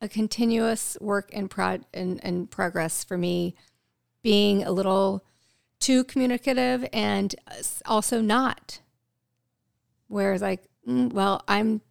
a 0.01 0.07
continuous 0.07 0.97
work 1.01 1.29
and 1.33 1.49
prod 1.49 1.85
and, 1.93 2.23
and 2.23 2.49
progress 2.49 3.03
for 3.03 3.17
me 3.17 3.55
being 4.23 4.63
a 4.63 4.71
little 4.71 5.23
too 5.79 6.03
communicative 6.03 6.87
and 6.93 7.35
also 7.85 8.21
not. 8.21 8.79
Whereas 10.07 10.41
like, 10.41 10.63
mm, 10.87 11.11
well, 11.11 11.43
I'm 11.47 11.81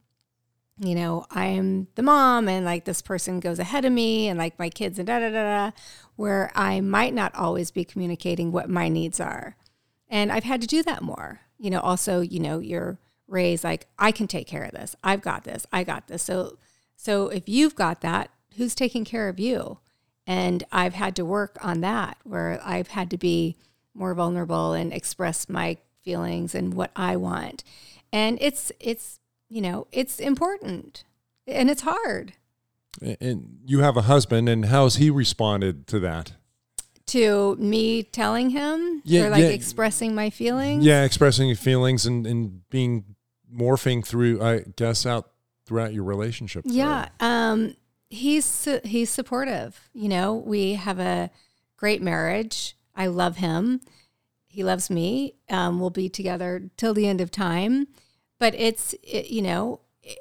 you 0.80 0.94
know, 0.94 1.26
I'm 1.30 1.88
the 1.96 2.02
mom 2.02 2.48
and 2.48 2.64
like 2.64 2.84
this 2.84 3.02
person 3.02 3.40
goes 3.40 3.58
ahead 3.58 3.84
of 3.84 3.92
me 3.92 4.28
and 4.28 4.38
like 4.38 4.58
my 4.58 4.70
kids 4.70 4.98
and 4.98 5.06
da 5.06 5.18
da 5.18 5.30
da 5.30 5.42
da 5.42 5.70
where 6.16 6.50
I 6.54 6.80
might 6.80 7.14
not 7.14 7.34
always 7.34 7.70
be 7.70 7.84
communicating 7.84 8.52
what 8.52 8.70
my 8.70 8.88
needs 8.88 9.20
are. 9.20 9.56
And 10.08 10.30
I've 10.30 10.44
had 10.44 10.60
to 10.60 10.66
do 10.66 10.82
that 10.84 11.02
more. 11.02 11.40
You 11.58 11.70
know, 11.70 11.80
also, 11.80 12.20
you 12.20 12.38
know, 12.38 12.60
you're 12.60 12.98
raised 13.26 13.64
like 13.64 13.88
I 13.98 14.12
can 14.12 14.26
take 14.26 14.46
care 14.46 14.64
of 14.64 14.72
this. 14.72 14.94
I've 15.02 15.20
got 15.20 15.44
this. 15.44 15.66
I 15.72 15.84
got 15.84 16.08
this. 16.08 16.22
So 16.22 16.58
so 16.96 17.28
if 17.28 17.48
you've 17.48 17.74
got 17.74 18.00
that, 18.00 18.30
who's 18.56 18.74
taking 18.74 19.04
care 19.04 19.28
of 19.28 19.38
you? 19.38 19.78
And 20.26 20.64
I've 20.70 20.94
had 20.94 21.16
to 21.16 21.24
work 21.24 21.56
on 21.62 21.80
that 21.80 22.18
where 22.22 22.60
I've 22.64 22.88
had 22.88 23.10
to 23.10 23.18
be 23.18 23.56
more 23.94 24.14
vulnerable 24.14 24.72
and 24.74 24.92
express 24.92 25.48
my 25.48 25.78
feelings 26.02 26.54
and 26.54 26.74
what 26.74 26.90
I 26.94 27.16
want. 27.16 27.64
And 28.12 28.38
it's 28.40 28.70
it's 28.78 29.20
you 29.48 29.60
know, 29.60 29.86
it's 29.92 30.18
important 30.20 31.04
and 31.46 31.70
it's 31.70 31.82
hard 31.82 32.34
And 33.20 33.60
you 33.64 33.80
have 33.80 33.96
a 33.96 34.02
husband, 34.02 34.48
and 34.48 34.66
how's 34.66 34.96
he 34.96 35.10
responded 35.10 35.86
to 35.88 36.00
that? 36.00 36.32
to 37.06 37.56
me 37.56 38.02
telling 38.02 38.50
him 38.50 39.00
Yeah, 39.04 39.24
or 39.24 39.30
like 39.30 39.40
yeah. 39.40 39.48
expressing 39.48 40.14
my 40.14 40.28
feelings. 40.28 40.84
Yeah, 40.84 41.04
expressing 41.04 41.46
your 41.48 41.56
feelings 41.56 42.04
and, 42.04 42.26
and 42.26 42.68
being 42.68 43.14
morphing 43.50 44.04
through, 44.06 44.42
I 44.42 44.64
guess, 44.76 45.06
out 45.06 45.30
throughout 45.64 45.94
your 45.94 46.04
relationship. 46.04 46.64
Yeah, 46.66 47.08
um, 47.20 47.74
he's 48.10 48.68
he's 48.84 49.08
supportive. 49.08 49.88
You 49.94 50.10
know, 50.10 50.34
we 50.34 50.74
have 50.74 50.98
a 50.98 51.30
great 51.78 52.02
marriage. 52.02 52.76
I 52.94 53.06
love 53.06 53.38
him. 53.38 53.80
He 54.48 54.62
loves 54.62 54.90
me. 54.90 55.34
Um, 55.48 55.80
we'll 55.80 55.88
be 55.88 56.10
together 56.10 56.68
till 56.76 56.92
the 56.92 57.06
end 57.06 57.22
of 57.22 57.30
time. 57.30 57.86
But 58.38 58.54
it's 58.54 58.94
it, 59.02 59.30
you 59.30 59.42
know 59.42 59.80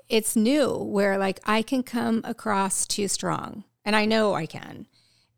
it's 0.10 0.36
new 0.36 0.76
where 0.76 1.18
like 1.18 1.40
I 1.46 1.62
can 1.62 1.84
come 1.84 2.22
across 2.24 2.86
too 2.86 3.08
strong, 3.08 3.64
and 3.86 3.96
I 3.96 4.06
know 4.06 4.34
I 4.34 4.46
can, 4.46 4.88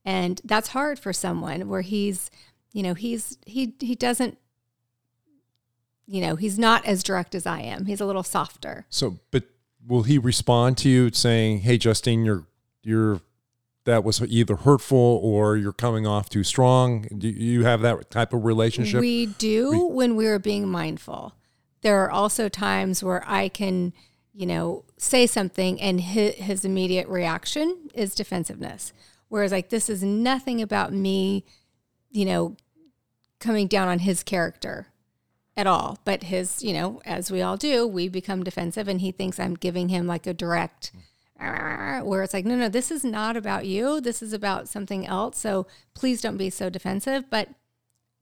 and 0.06 0.42
that's 0.44 0.70
hard 0.70 1.00
for 1.00 1.14
someone 1.14 1.68
where 1.68 1.82
he's 1.82 2.32
you 2.72 2.84
know 2.84 2.94
he's 2.94 3.38
he 3.46 3.74
he 3.80 3.96
doesn't 3.96 4.38
you 6.08 6.22
know 6.22 6.36
he's 6.36 6.58
not 6.58 6.86
as 6.86 7.04
direct 7.04 7.36
as 7.36 7.46
I 7.46 7.62
am. 7.62 7.86
He's 7.86 8.02
a 8.02 8.06
little 8.06 8.24
softer. 8.24 8.86
So, 8.90 9.20
but 9.32 9.44
will 9.88 10.04
he 10.04 10.18
respond 10.18 10.78
to 10.80 10.90
you 10.90 11.12
saying, 11.12 11.60
"Hey, 11.60 11.78
Justine, 11.78 12.26
you're 12.26 12.46
you're 12.82 13.22
that 13.86 14.04
was 14.04 14.22
either 14.22 14.56
hurtful 14.56 15.20
or 15.24 15.56
you're 15.58 15.72
coming 15.74 16.08
off 16.08 16.30
too 16.30 16.44
strong"? 16.44 17.04
Do 17.18 17.28
you 17.28 17.64
have 17.66 17.82
that 17.82 18.10
type 18.10 18.34
of 18.34 18.44
relationship? 18.46 19.02
We 19.02 19.28
do 19.28 19.88
when 19.88 20.16
we're 20.16 20.40
being 20.40 20.68
mindful. 20.68 21.36
There 21.82 22.04
are 22.04 22.12
also 22.12 22.50
times 22.50 23.04
where 23.04 23.24
I 23.26 23.48
can, 23.48 23.94
you 24.34 24.46
know, 24.46 24.84
say 24.98 25.28
something 25.28 25.80
and 25.80 26.02
his, 26.02 26.36
his 26.36 26.66
immediate 26.66 27.08
reaction 27.08 27.90
is 27.94 28.16
defensiveness. 28.16 28.94
Whereas, 29.30 29.52
like, 29.52 29.70
this 29.70 29.90
is 29.90 30.04
nothing 30.04 30.62
about 30.62 30.92
me, 30.92 31.46
you 32.10 32.26
know, 32.26 32.58
coming 33.40 33.68
down 33.68 33.88
on 33.88 34.00
his 34.00 34.24
character 34.24 34.88
at 35.56 35.68
all. 35.68 36.00
But 36.04 36.24
his, 36.24 36.64
you 36.64 36.74
know, 36.74 37.02
as 37.06 37.32
we 37.32 37.42
all 37.42 37.56
do, 37.56 37.86
we 37.86 38.10
become 38.10 38.44
defensive 38.44 38.88
and 38.88 39.02
he 39.02 39.12
thinks 39.12 39.40
I'm 39.40 39.54
giving 39.54 39.90
him 39.90 40.08
like 40.08 40.26
a 40.26 40.34
direct, 40.34 40.92
where 41.38 42.24
it's 42.24 42.34
like, 42.34 42.46
no, 42.46 42.56
no, 42.56 42.70
this 42.70 42.92
is 42.92 43.06
not 43.06 43.38
about 43.38 43.66
you. 43.66 44.02
This 44.02 44.22
is 44.22 44.34
about 44.34 44.68
something 44.68 45.06
else. 45.06 45.38
So 45.38 45.68
please 45.94 46.22
don't 46.22 46.38
be 46.38 46.50
so 46.50 46.70
defensive. 46.70 47.30
But 47.30 47.50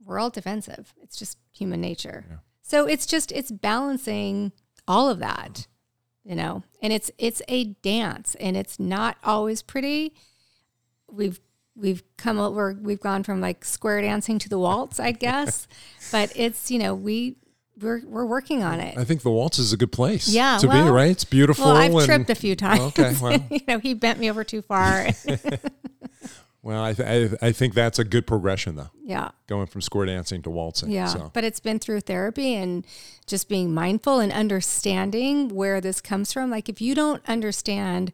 we're 0.06 0.20
all 0.20 0.30
defensive. 0.30 0.94
It's 1.02 1.18
just 1.18 1.38
human 1.52 1.82
nature. 1.82 2.42
So 2.68 2.86
it's 2.86 3.06
just 3.06 3.32
it's 3.32 3.50
balancing 3.50 4.52
all 4.90 5.10
of 5.10 5.20
that, 5.20 5.68
you 6.26 6.36
know. 6.36 6.64
And 6.82 6.92
it's 6.92 7.10
it's 7.18 7.42
a 7.48 7.64
dance, 7.82 8.36
and 8.42 8.58
it's 8.58 8.78
not 8.78 9.16
always 9.24 9.62
pretty. 9.62 10.14
We've 11.10 11.40
we've 11.78 12.04
come 12.18 12.40
over. 12.40 12.78
We've 12.80 13.00
gone 13.00 13.24
from 13.24 13.40
like 13.40 13.64
square 13.64 14.02
dancing 14.02 14.38
to 14.40 14.50
the 14.50 14.60
waltz, 14.60 15.00
I 15.00 15.14
guess. 15.14 15.66
but 16.12 16.34
it's 16.36 16.70
you 16.70 16.78
know 16.78 16.94
we 16.94 17.38
we're 17.80 18.02
we're 18.06 18.26
working 18.26 18.64
on 18.64 18.82
it. 18.82 18.98
I 18.98 19.06
think 19.06 19.22
the 19.22 19.32
waltz 19.32 19.60
is 19.60 19.72
a 19.72 19.78
good 19.78 19.94
place. 19.94 20.28
Yeah, 20.28 20.58
to 20.58 20.68
be 20.68 20.82
right. 20.82 21.12
It's 21.12 21.24
beautiful. 21.24 21.68
Well, 21.68 21.78
I've 21.78 21.94
and- 21.94 22.06
tripped 22.06 22.30
a 22.30 22.36
few 22.36 22.58
times. 22.58 22.82
Okay, 22.82 23.16
well. 23.22 23.42
you 23.50 23.62
know, 23.66 23.80
he 23.80 23.94
bent 23.94 24.20
me 24.20 24.30
over 24.30 24.44
too 24.44 24.62
far. 24.62 25.08
Well, 26.68 26.84
I, 26.84 26.92
th- 26.92 27.32
I 27.42 27.48
I 27.48 27.52
think 27.54 27.74
that's 27.74 27.98
a 27.98 28.04
good 28.04 28.28
progression 28.28 28.76
though, 28.76 28.90
yeah. 29.02 29.30
going 29.48 29.68
from 29.68 29.80
square 29.80 30.06
dancing 30.06 30.42
to 30.42 30.50
waltzing. 30.50 30.92
Yeah, 30.92 31.06
So. 31.06 31.32
but 31.34 31.46
it's 31.46 31.62
been 31.62 31.80
through 31.80 32.02
therapy 32.02 32.56
and 32.56 32.86
just 33.26 33.48
being 33.48 33.74
mindful 33.74 34.20
and 34.20 34.34
understanding 34.34 35.48
where 35.48 35.80
this 35.80 36.02
comes 36.02 36.34
from. 36.34 36.52
Like, 36.52 36.68
if 36.68 36.82
you 36.82 36.94
don't 36.94 37.24
understand 37.26 38.12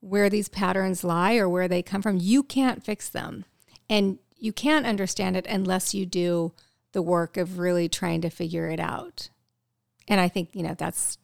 where 0.00 0.28
these 0.28 0.50
patterns 0.50 1.02
lie 1.02 1.36
or 1.36 1.48
where 1.48 1.66
they 1.66 1.82
come 1.82 2.02
from, 2.02 2.18
you 2.20 2.42
can't 2.42 2.84
fix 2.84 3.08
them. 3.08 3.46
And 3.88 4.18
you 4.36 4.52
can't 4.52 4.84
understand 4.84 5.38
it 5.38 5.46
unless 5.46 5.94
you 5.94 6.04
do 6.04 6.52
the 6.92 7.00
work 7.00 7.38
of 7.38 7.58
really 7.58 7.88
trying 7.88 8.20
to 8.20 8.28
figure 8.28 8.68
it 8.68 8.80
out. 8.80 9.30
And 10.06 10.20
I 10.20 10.28
think, 10.28 10.50
you 10.52 10.62
know, 10.62 10.74
that's 10.76 11.16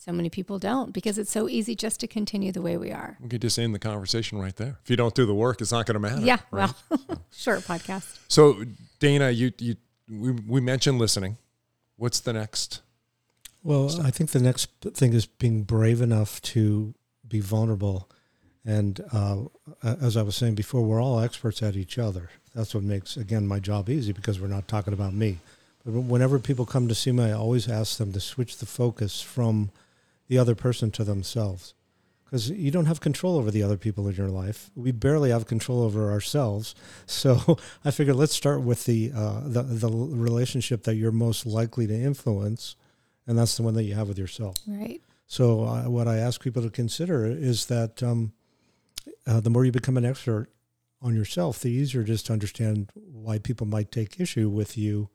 so 0.00 0.12
many 0.12 0.30
people 0.30 0.58
don't 0.58 0.92
because 0.92 1.18
it's 1.18 1.30
so 1.30 1.46
easy 1.46 1.74
just 1.74 2.00
to 2.00 2.06
continue 2.06 2.52
the 2.52 2.62
way 2.62 2.78
we 2.78 2.90
are. 2.90 3.18
We 3.20 3.28
could 3.28 3.42
just 3.42 3.58
end 3.58 3.74
the 3.74 3.78
conversation 3.78 4.38
right 4.38 4.56
there. 4.56 4.78
If 4.82 4.88
you 4.88 4.96
don't 4.96 5.14
do 5.14 5.26
the 5.26 5.34
work, 5.34 5.60
it's 5.60 5.72
not 5.72 5.84
going 5.84 5.94
to 5.94 6.00
matter. 6.00 6.22
Yeah, 6.22 6.38
right? 6.50 6.72
well, 6.88 7.22
short 7.30 7.60
podcast. 7.60 8.18
So, 8.26 8.64
Dana, 8.98 9.30
you 9.30 9.52
you 9.58 9.76
we, 10.10 10.30
we 10.30 10.60
mentioned 10.62 10.98
listening. 10.98 11.36
What's 11.96 12.20
the 12.20 12.32
next? 12.32 12.80
Well, 13.62 14.00
I 14.02 14.10
think 14.10 14.30
the 14.30 14.40
next 14.40 14.70
thing 14.94 15.12
is 15.12 15.26
being 15.26 15.64
brave 15.64 16.00
enough 16.00 16.40
to 16.42 16.94
be 17.28 17.40
vulnerable. 17.40 18.08
And 18.64 19.02
uh, 19.12 19.44
as 19.82 20.16
I 20.16 20.22
was 20.22 20.34
saying 20.34 20.54
before, 20.54 20.80
we're 20.82 21.02
all 21.02 21.20
experts 21.20 21.62
at 21.62 21.76
each 21.76 21.98
other. 21.98 22.30
That's 22.54 22.74
what 22.74 22.84
makes, 22.84 23.18
again, 23.18 23.46
my 23.46 23.60
job 23.60 23.90
easy 23.90 24.12
because 24.12 24.40
we're 24.40 24.48
not 24.48 24.66
talking 24.66 24.94
about 24.94 25.12
me. 25.12 25.40
But 25.84 25.92
whenever 25.92 26.38
people 26.38 26.64
come 26.64 26.88
to 26.88 26.94
see 26.94 27.12
me, 27.12 27.24
I 27.24 27.32
always 27.32 27.68
ask 27.68 27.98
them 27.98 28.12
to 28.12 28.20
switch 28.20 28.56
the 28.56 28.66
focus 28.66 29.20
from 29.20 29.70
the 30.30 30.38
other 30.38 30.54
person 30.54 30.90
to 30.92 31.04
themselves. 31.04 31.74
Because 32.24 32.48
you 32.48 32.70
don't 32.70 32.86
have 32.86 33.00
control 33.00 33.36
over 33.36 33.50
the 33.50 33.62
other 33.62 33.76
people 33.76 34.08
in 34.08 34.14
your 34.14 34.28
life. 34.28 34.70
We 34.74 34.92
barely 34.92 35.30
have 35.30 35.46
control 35.46 35.82
over 35.82 36.10
ourselves. 36.10 36.74
So 37.06 37.58
I 37.84 37.90
figured 37.90 38.16
let's 38.16 38.34
start 38.34 38.62
with 38.62 38.86
the, 38.86 39.10
uh, 39.14 39.40
the, 39.44 39.62
the 39.62 39.90
relationship 39.90 40.84
that 40.84 40.94
you're 40.94 41.12
most 41.12 41.44
likely 41.44 41.86
to 41.86 41.94
influence 41.94 42.76
and 43.30 43.38
that's 43.38 43.56
the 43.56 43.62
one 43.62 43.74
that 43.74 43.84
you 43.84 43.94
have 43.94 44.08
with 44.08 44.18
yourself. 44.18 44.56
Right. 44.66 45.00
So, 45.26 45.62
uh, 45.62 45.84
what 45.84 46.08
I 46.08 46.16
ask 46.16 46.42
people 46.42 46.62
to 46.62 46.70
consider 46.70 47.24
is 47.24 47.66
that 47.66 48.02
um, 48.02 48.32
uh, 49.24 49.38
the 49.38 49.50
more 49.50 49.64
you 49.64 49.70
become 49.70 49.96
an 49.96 50.04
expert 50.04 50.48
on 51.00 51.14
yourself, 51.14 51.60
the 51.60 51.70
easier 51.70 52.00
it 52.00 52.10
is 52.10 52.24
to 52.24 52.32
understand 52.32 52.90
why 52.94 53.38
people 53.38 53.68
might 53.68 53.92
take 53.92 54.18
issue 54.18 54.48
with 54.48 54.76
you 54.76 55.10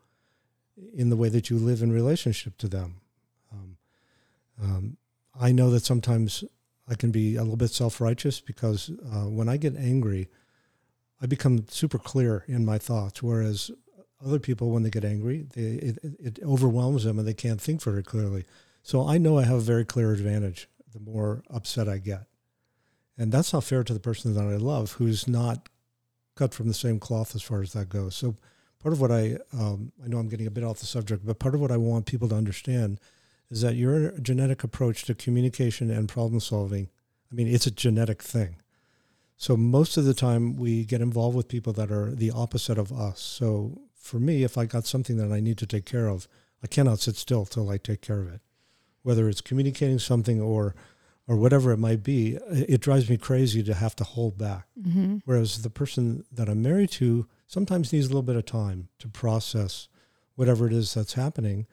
in 0.93 1.10
the 1.10 1.17
way 1.17 1.28
that 1.28 1.49
you 1.49 1.58
live 1.58 1.82
in 1.82 1.91
relationship 1.91 2.58
to 2.60 2.69
them. 2.69 3.01
Um, 3.51 3.78
um, 4.63 4.97
I 5.39 5.52
know 5.52 5.69
that 5.71 5.84
sometimes 5.84 6.43
I 6.88 6.95
can 6.95 7.12
be 7.12 7.36
a 7.36 7.41
little 7.41 7.58
bit 7.58 7.71
self 7.71 8.00
righteous 8.00 8.39
because 8.39 8.91
uh, 9.12 9.28
when 9.28 9.50
I 9.50 9.58
get 9.58 9.76
angry, 9.76 10.30
I 11.21 11.26
become 11.26 11.65
super 11.69 11.98
clear 11.98 12.43
in 12.48 12.65
my 12.65 12.78
thoughts. 12.78 13.24
Whereas 13.24 13.71
other 14.26 14.39
people, 14.39 14.71
when 14.71 14.84
they 14.84 14.89
get 14.89 15.06
angry, 15.06 15.45
they, 15.56 15.62
it, 15.62 16.00
it 16.04 16.39
overwhelms 16.43 17.04
them 17.04 17.19
and 17.19 17.28
they 17.28 17.34
can't 17.34 17.62
think 17.62 17.82
very 17.82 18.04
clearly. 18.04 18.45
So 18.84 19.08
I 19.08 19.17
know 19.17 19.38
I 19.38 19.43
have 19.43 19.58
a 19.58 19.62
very 19.62 19.86
clear 19.86 20.13
advantage 20.13 20.69
the 20.93 21.00
more 21.00 21.43
upset 21.50 21.89
I 21.89 21.98
get. 21.98 22.28
And 23.17 23.32
that's 23.32 23.54
not 23.54 23.63
fair 23.63 23.84
to 23.84 23.93
the 23.93 24.00
person 24.00 24.34
that 24.34 24.41
I 24.41 24.58
love 24.58 24.93
who's 24.93 25.28
not 25.28 25.69
cut 26.36 26.54
from 26.54 26.67
the 26.67 26.74
same 26.74 27.00
cloth 27.00 27.36
as 27.36 27.41
far 27.41 27.62
as 27.62 27.74
that 27.74 27.89
goes. 27.89 28.15
So 28.15 28.36
part 28.80 28.93
of 28.93 29.02
what 29.02 29.12
I, 29.12 29.38
um, 29.54 29.91
I 30.04 30.08
know 30.08 30.17
I'm 30.17 30.30
getting 30.30 30.48
a 30.48 30.52
bit 30.52 30.63
off 30.63 30.80
the 30.80 30.86
subject, 30.86 31.26
but 31.26 31.39
part 31.39 31.56
of 31.56 31.62
what 31.62 31.71
I 31.71 31.78
want 31.78 32.06
people 32.06 32.30
to 32.30 32.36
understand 32.36 33.00
is 33.49 33.62
that 33.62 33.75
your 33.75 34.12
genetic 34.19 34.63
approach 34.63 35.03
to 35.03 35.15
communication 35.15 35.91
and 35.91 36.10
problem 36.10 36.39
solving, 36.39 36.89
I 37.31 37.36
mean, 37.36 37.47
it's 37.47 37.67
a 37.67 37.71
genetic 37.71 38.21
thing. 38.21 38.58
So 39.38 39.58
most 39.58 39.97
of 39.97 40.05
the 40.05 40.13
time 40.13 40.55
we 40.55 40.86
get 40.86 41.01
involved 41.01 41.36
with 41.36 41.47
people 41.47 41.73
that 41.73 41.91
are 41.91 42.12
the 42.12 42.31
opposite 42.31 42.77
of 42.77 42.91
us. 42.91 43.19
So 43.19 43.81
for 43.95 44.19
me, 44.19 44.43
if 44.43 44.58
I 44.58 44.65
got 44.65 44.86
something 44.86 45.17
that 45.17 45.31
I 45.31 45.39
need 45.39 45.58
to 45.60 45.67
take 45.67 45.86
care 45.86 46.08
of, 46.08 46.27
I 46.63 46.67
cannot 46.67 46.99
sit 46.99 47.15
still 47.15 47.45
till 47.45 47.69
I 47.69 47.77
take 47.77 48.01
care 48.01 48.21
of 48.21 48.34
it. 48.34 48.41
Whether 49.03 49.29
it's 49.29 49.41
communicating 49.41 49.99
something 49.99 50.41
or 50.41 50.75
or 51.27 51.36
whatever 51.36 51.71
it 51.71 51.77
might 51.77 52.03
be, 52.03 52.38
it 52.51 52.81
drives 52.81 53.10
me 53.10 53.17
crazy 53.17 53.63
to 53.63 53.73
have 53.73 53.95
to 53.95 54.03
hold 54.03 54.38
back. 54.38 54.67
Mm-hmm. 54.79 55.17
Whereas 55.25 55.63
the 55.63 55.71
person 55.71 56.23
that 56.31 56.47
I'm 56.47 56.62
married 56.62 56.91
to 56.91 57.27
sometimes 57.47 57.91
needs 57.91 58.05
a 58.05 58.10
little 58.10 58.21
bit 58.21 58.36
of 58.36 58.45
time 58.45 58.89
to 58.99 59.08
process 59.08 59.88
whatever 60.36 60.67
it 60.67 60.73
is 60.73 60.93
that's 60.93 61.13
happening 61.13 61.65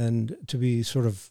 and 0.00 0.36
to 0.46 0.56
be 0.56 0.82
sort 0.82 1.06
of 1.06 1.30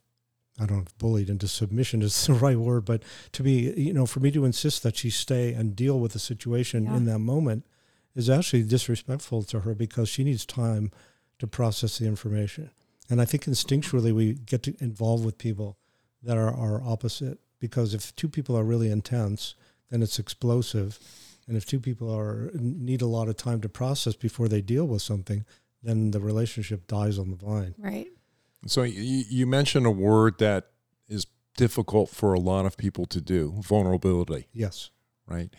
I 0.62 0.66
don't 0.66 0.78
know 0.78 0.84
if 0.84 0.98
bullied 0.98 1.30
into 1.30 1.48
submission 1.48 2.02
is 2.02 2.26
the 2.28 2.34
right 2.34 2.58
word, 2.58 2.84
but 2.86 3.02
to 3.32 3.44
be, 3.44 3.74
you 3.78 3.94
know, 3.94 4.06
for 4.06 4.20
me 4.20 4.30
to 4.32 4.44
insist 4.44 4.84
that 4.84 4.98
she 4.98 5.10
stay 5.10 5.54
and 5.54 5.76
deal 5.76 6.00
with 6.00 6.12
the 6.12 6.20
situation 6.20 6.84
yeah. 6.84 6.98
in 6.98 7.06
that 7.06 7.20
moment 7.20 7.66
is 8.14 8.30
actually 8.30 8.64
disrespectful 8.64 9.44
to 9.44 9.62
her 9.62 9.74
because 9.74 10.10
she 10.10 10.26
needs 10.26 10.46
time 10.46 10.92
to 11.40 11.48
process 11.48 11.98
the 11.98 12.08
information. 12.08 12.72
And 13.10 13.22
I 13.22 13.26
think 13.26 13.46
instinctually 13.46 14.12
we 14.12 14.34
get 14.34 14.64
to 14.64 14.76
involved 14.80 15.24
with 15.26 15.38
people 15.38 15.78
that 16.22 16.38
are, 16.38 16.54
are 16.54 16.84
opposite 16.84 17.40
because 17.60 17.94
if 17.94 18.14
two 18.16 18.28
people 18.28 18.58
are 18.58 18.64
really 18.64 18.92
intense, 18.92 19.56
then 19.90 20.02
it's 20.02 20.20
explosive. 20.20 21.00
And 21.48 21.56
if 21.56 21.66
two 21.66 21.80
people 21.80 22.14
are 22.14 22.52
need 22.54 23.02
a 23.02 23.08
lot 23.08 23.30
of 23.30 23.38
time 23.38 23.62
to 23.62 23.70
process 23.70 24.16
before 24.16 24.50
they 24.50 24.62
deal 24.62 24.86
with 24.86 25.02
something, 25.02 25.46
then 25.82 26.12
the 26.12 26.20
relationship 26.20 26.86
dies 26.88 27.18
on 27.18 27.30
the 27.30 27.38
vine. 27.38 27.74
Right. 27.78 28.10
So 28.66 28.84
you, 28.84 29.24
you 29.30 29.48
mentioned 29.48 29.86
a 29.86 29.92
word 29.92 30.38
that 30.40 30.68
is 31.08 31.28
difficult 31.56 32.10
for 32.10 32.34
a 32.34 32.40
lot 32.40 32.66
of 32.66 32.78
people 32.78 33.06
to 33.08 33.22
do: 33.22 33.56
vulnerability. 33.62 34.48
Yes. 34.54 34.92
Right. 35.26 35.50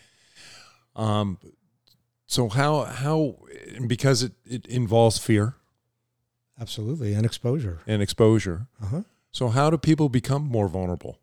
Um. 0.95 1.37
So 2.27 2.49
how 2.49 2.83
how 2.83 3.37
because 3.87 4.23
it 4.23 4.33
it 4.45 4.65
involves 4.67 5.17
fear. 5.17 5.55
Absolutely, 6.59 7.13
and 7.13 7.25
exposure. 7.25 7.79
And 7.87 8.01
exposure. 8.01 8.67
Uh-huh. 8.81 9.01
So 9.31 9.47
how 9.47 9.69
do 9.69 9.77
people 9.77 10.09
become 10.09 10.43
more 10.43 10.67
vulnerable? 10.67 11.17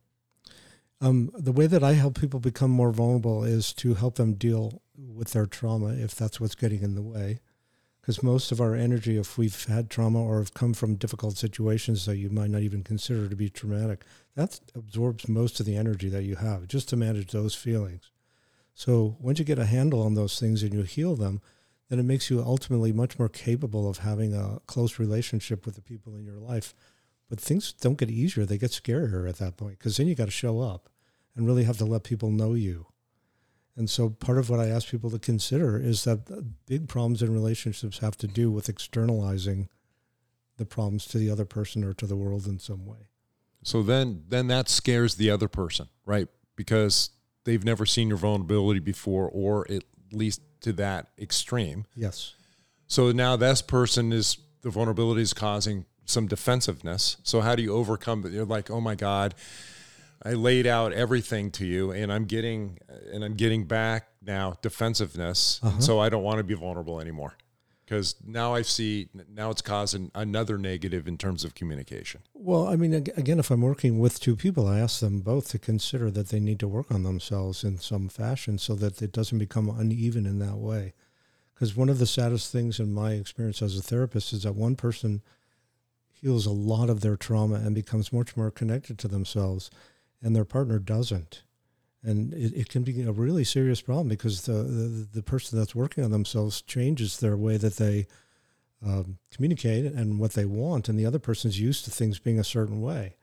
Um, 1.01 1.31
the 1.39 1.53
way 1.53 1.69
that 1.69 1.85
I 1.85 1.93
help 1.93 2.21
people 2.21 2.41
become 2.41 2.73
more 2.73 2.91
vulnerable 2.91 3.45
is 3.45 3.73
to 3.75 3.95
help 3.95 4.17
them 4.17 4.35
deal 4.35 4.83
with 4.97 5.33
their 5.33 5.47
trauma 5.47 5.95
if 5.95 6.17
that's 6.17 6.41
what's 6.41 6.57
getting 6.57 6.83
in 6.83 6.97
the 6.97 7.03
way 7.03 7.39
because 8.09 8.23
most 8.23 8.51
of 8.51 8.59
our 8.59 8.75
energy, 8.75 9.19
if 9.19 9.37
we've 9.37 9.67
had 9.67 9.91
trauma 9.91 10.19
or 10.19 10.39
have 10.39 10.55
come 10.55 10.73
from 10.73 10.95
difficult 10.95 11.37
situations 11.37 12.07
that 12.07 12.17
you 12.17 12.31
might 12.31 12.49
not 12.49 12.63
even 12.63 12.83
consider 12.83 13.29
to 13.29 13.37
be 13.37 13.51
traumatic, 13.51 14.03
that 14.35 14.61
absorbs 14.75 15.29
most 15.29 15.61
of 15.61 15.67
the 15.67 15.77
energy 15.77 16.09
that 16.09 16.25
you 16.25 16.37
have 16.37 16.67
just 16.67 16.89
to 16.89 16.97
manage 16.97 17.33
those 17.33 17.55
feelings. 17.55 18.11
So 18.73 19.19
once 19.21 19.39
you 19.39 19.45
get 19.45 19.59
a 19.59 19.67
handle 19.67 20.01
on 20.01 20.15
those 20.15 20.41
things 20.41 20.63
and 20.63 20.73
you 20.73 20.85
heal 20.85 21.17
them, 21.17 21.43
then 21.91 21.99
it 21.99 22.05
makes 22.05 22.31
you 22.31 22.41
ultimately 22.41 22.95
much 22.95 23.19
more 23.19 23.29
capable 23.29 23.87
of 23.87 23.99
having 23.99 24.33
a 24.33 24.61
close 24.67 24.99
relationship 24.99 25.67
with 25.67 25.75
the 25.75 25.83
people 25.83 26.17
in 26.17 26.25
your 26.25 26.39
life. 26.39 26.75
But 27.29 27.39
things 27.39 27.75
don't 27.75 27.99
get 27.99 28.09
easier; 28.09 28.47
they 28.47 28.57
get 28.57 28.71
scarier 28.71 29.29
at 29.29 29.37
that 29.37 29.59
point 29.59 29.79
because 29.79 29.99
then 29.99 30.07
you 30.07 30.15
got 30.15 30.25
to 30.25 30.31
show 30.31 30.61
up 30.61 30.89
and 31.37 31.47
really 31.47 31.65
have 31.65 31.77
to 31.77 31.85
let 31.85 32.05
people 32.05 32.31
know 32.31 32.55
you 32.55 32.87
and 33.79 33.89
so 33.89 34.11
part 34.11 34.39
of 34.39 34.51
what 34.51 34.59
I 34.59 34.67
ask 34.67 34.89
people 34.89 35.09
to 35.11 35.21
consider 35.21 35.79
is 35.79 36.03
that 36.03 36.45
big 36.67 36.89
problems 36.89 37.23
in 37.23 37.33
relationships 37.33 38.01
have 38.01 38.19
to 38.19 38.27
do 38.27 38.51
with 38.51 38.69
externalizing 38.69 39.69
the 40.57 40.67
problems 40.67 41.07
to 41.07 41.19
the 41.19 41.31
other 41.31 41.45
person 41.45 41.85
or 41.85 41.95
to 41.95 42.07
the 42.07 42.17
world 42.17 42.47
in 42.47 42.59
some 42.59 42.85
way. 42.85 43.09
So 43.63 43.85
then 43.85 44.25
then 44.29 44.49
that 44.49 44.69
scares 44.69 45.15
the 45.15 45.31
other 45.31 45.47
person, 45.47 45.89
right? 46.05 46.27
Because 46.57 47.11
they've 47.45 47.65
never 47.65 47.87
seen 47.87 48.09
your 48.09 48.19
vulnerability 48.19 48.81
before 48.81 49.29
or 49.29 49.65
at 49.71 49.85
least 50.13 50.43
to 50.63 50.73
that 50.73 51.07
extreme. 51.17 51.87
Yes. 51.95 52.35
So 52.89 53.13
now 53.13 53.37
this 53.37 53.63
person 53.63 54.13
is 54.13 54.39
the 54.63 54.71
vulnerability 54.71 55.23
is 55.23 55.33
causing 55.33 55.85
some 56.05 56.27
defensiveness. 56.27 57.19
So 57.23 57.43
how 57.43 57.55
do 57.55 57.63
you 57.63 57.73
overcome 57.75 58.27
it? 58.27 58.33
You're 58.33 58.45
like, 58.45 58.71
"Oh 58.71 58.81
my 58.81 58.97
god, 58.97 59.37
I 60.23 60.33
laid 60.33 60.67
out 60.67 60.93
everything 60.93 61.51
to 61.53 61.67
you, 61.67 61.91
and 61.93 62.13
I'm 62.13 62.25
getting 62.25 62.79
and 63.13 63.25
I'm 63.25 63.35
getting 63.35 63.65
back 63.65 64.09
now 64.23 64.57
defensiveness. 64.63 65.61
Uh-huh. 65.63 65.81
So 65.81 65.99
I 66.01 66.09
don't 66.09 66.23
want 66.23 66.39
to 66.39 66.45
be 66.45 66.55
vulnerable 66.55 67.01
anymore 67.01 67.35
because 67.89 68.17
now 68.23 68.55
I 68.55 68.61
see 68.61 69.09
now 69.33 69.51
it's 69.51 69.63
causing 69.63 70.11
another 70.15 70.59
negative 70.59 71.09
in 71.09 71.17
terms 71.17 71.43
of 71.43 71.55
communication. 71.55 72.21
Well, 72.35 72.69
I 72.69 72.77
mean, 72.77 72.93
again, 72.93 73.39
if 73.39 73.51
I'm 73.51 73.63
working 73.63 73.99
with 73.99 74.21
two 74.21 74.37
people, 74.37 74.67
I 74.67 74.79
ask 74.79 75.01
them 75.01 75.21
both 75.21 75.49
to 75.51 75.59
consider 75.59 76.11
that 76.11 76.29
they 76.29 76.39
need 76.39 76.61
to 76.61 76.69
work 76.69 76.91
on 76.91 77.03
themselves 77.03 77.65
in 77.65 77.79
some 77.79 78.11
fashion 78.11 78.59
so 78.59 78.75
that 78.75 79.01
it 79.01 79.11
doesn't 79.11 79.39
become 79.39 79.71
uneven 79.71 80.27
in 80.27 80.39
that 80.41 80.57
way. 80.57 80.93
Because 81.55 81.77
one 81.77 81.89
of 81.89 81.99
the 81.99 82.07
saddest 82.07 82.53
things 82.53 82.79
in 82.79 82.93
my 82.93 83.13
experience 83.13 83.63
as 83.63 83.79
a 83.79 83.83
therapist 83.83 84.35
is 84.35 84.43
that 84.43 84.55
one 84.55 84.77
person 84.77 85.23
heals 86.13 86.45
a 86.45 86.51
lot 86.53 86.91
of 86.91 87.01
their 87.01 87.17
trauma 87.17 87.55
and 87.55 87.75
becomes 87.75 88.13
much 88.13 88.37
more 88.37 88.51
connected 88.51 88.99
to 88.99 89.09
themselves 89.09 89.71
and 90.23 90.35
their 90.35 90.45
partner 90.45 90.79
doesn't. 90.79 91.43
And 92.03 92.33
it, 92.33 92.55
it 92.55 92.69
can 92.69 92.85
be 92.85 93.03
a 93.03 93.13
really 93.13 93.45
serious 93.45 93.81
problem 93.81 94.09
because 94.09 94.43
the, 94.43 94.53
the, 94.53 95.09
the 95.15 95.23
person 95.23 95.59
that's 95.59 95.75
working 95.75 96.05
on 96.05 96.11
themselves 96.11 96.63
changes 96.63 97.19
their 97.19 97.37
way 97.37 97.57
that 97.57 97.77
they 97.77 98.07
um, 98.85 99.19
communicate 99.33 99.85
and 99.85 100.21
what 100.21 100.33
they 100.35 100.45
want, 100.45 100.89
and 100.89 100.99
the 100.99 101.07
other 101.07 101.19
person's 101.19 101.59
used 101.59 101.85
to 101.85 101.91
things 101.91 102.19
being 102.19 102.39
a 102.39 102.45
certain 102.45 102.81
way. 102.81 103.17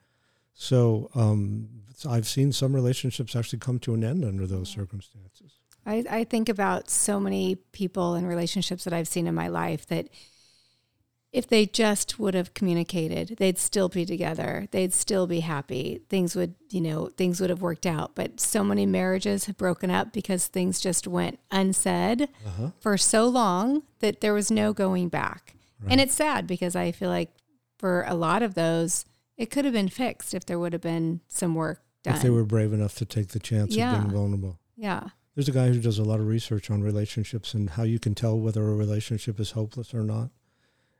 So 0.53 1.09
um, 1.15 1.69
I've 2.07 2.27
seen 2.27 2.51
some 2.51 2.73
relationships 2.73 3.35
actually 3.35 3.59
come 3.59 3.79
to 3.79 3.93
an 3.93 4.03
end 4.03 4.25
under 4.25 4.45
those 4.47 4.69
circumstances. 4.69 5.59
I, 5.85 6.03
I 6.09 6.23
think 6.23 6.49
about 6.49 6.89
so 6.89 7.19
many 7.19 7.55
people 7.55 8.15
and 8.15 8.27
relationships 8.27 8.85
that 8.85 8.93
I've 8.93 9.07
seen 9.07 9.27
in 9.27 9.35
my 9.35 9.47
life 9.47 9.85
that 9.87 10.07
if 11.35 11.47
they 11.47 11.65
just 11.65 12.17
would 12.17 12.33
have 12.33 12.53
communicated, 12.53 13.35
they'd 13.39 13.57
still 13.57 13.89
be 13.89 14.05
together. 14.05 14.69
They'd 14.71 14.93
still 14.93 15.27
be 15.27 15.41
happy. 15.41 16.01
Things 16.07 16.33
would, 16.33 16.55
you 16.69 16.79
know, 16.79 17.07
things 17.07 17.41
would 17.41 17.49
have 17.49 17.61
worked 17.61 17.85
out. 17.85 18.15
But 18.15 18.39
so 18.39 18.63
many 18.63 18.85
marriages 18.85 19.43
have 19.47 19.57
broken 19.57 19.91
up 19.91 20.13
because 20.13 20.47
things 20.47 20.79
just 20.79 21.07
went 21.07 21.39
unsaid 21.51 22.29
uh-huh. 22.47 22.71
for 22.79 22.97
so 22.97 23.27
long 23.27 23.83
that 23.99 24.21
there 24.21 24.33
was 24.33 24.49
no 24.49 24.71
going 24.71 25.09
back. 25.09 25.55
Right. 25.81 25.91
And 25.91 25.99
it's 25.99 26.15
sad 26.15 26.47
because 26.47 26.73
I 26.73 26.93
feel 26.93 27.09
like 27.09 27.31
for 27.79 28.05
a 28.07 28.15
lot 28.15 28.41
of 28.41 28.53
those, 28.53 29.03
it 29.35 29.47
could 29.51 29.65
have 29.65 29.73
been 29.73 29.89
fixed 29.89 30.33
if 30.33 30.45
there 30.45 30.57
would 30.57 30.71
have 30.71 30.81
been 30.81 31.19
some 31.27 31.53
work 31.53 31.81
done. 32.01 32.15
If 32.15 32.21
they 32.21 32.29
were 32.29 32.45
brave 32.45 32.71
enough 32.71 32.95
to 32.95 33.05
take 33.05 33.29
the 33.29 33.39
chance 33.39 33.75
yeah. 33.75 33.93
of 33.93 34.03
being 34.03 34.13
vulnerable. 34.13 34.57
Yeah. 34.77 35.09
There's 35.35 35.49
a 35.49 35.51
guy 35.51 35.67
who 35.67 35.81
does 35.81 35.99
a 35.99 36.03
lot 36.05 36.21
of 36.21 36.27
research 36.27 36.71
on 36.71 36.81
relationships 36.81 37.53
and 37.53 37.71
how 37.71 37.83
you 37.83 37.99
can 37.99 38.15
tell 38.15 38.39
whether 38.39 38.63
a 38.63 38.73
relationship 38.73 39.37
is 39.37 39.51
hopeless 39.51 39.93
or 39.93 40.05
not. 40.05 40.29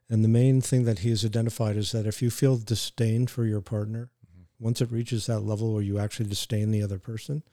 And 0.09 0.23
the 0.23 0.29
main 0.29 0.61
thing 0.61 0.85
that 0.85 0.99
he 0.99 1.09
has 1.09 1.25
identified 1.25 1.77
is 1.77 1.91
that 1.91 2.05
if 2.05 2.21
you 2.21 2.29
feel 2.29 2.57
disdain 2.57 3.27
for 3.27 3.45
your 3.45 3.61
partner, 3.61 4.11
mm-hmm. 4.25 4.63
once 4.63 4.81
it 4.81 4.91
reaches 4.91 5.25
that 5.25 5.39
level 5.39 5.73
where 5.73 5.81
you 5.81 5.97
actually 5.97 6.29
disdain 6.29 6.71
the 6.71 6.83
other 6.83 6.99
person, 6.99 7.43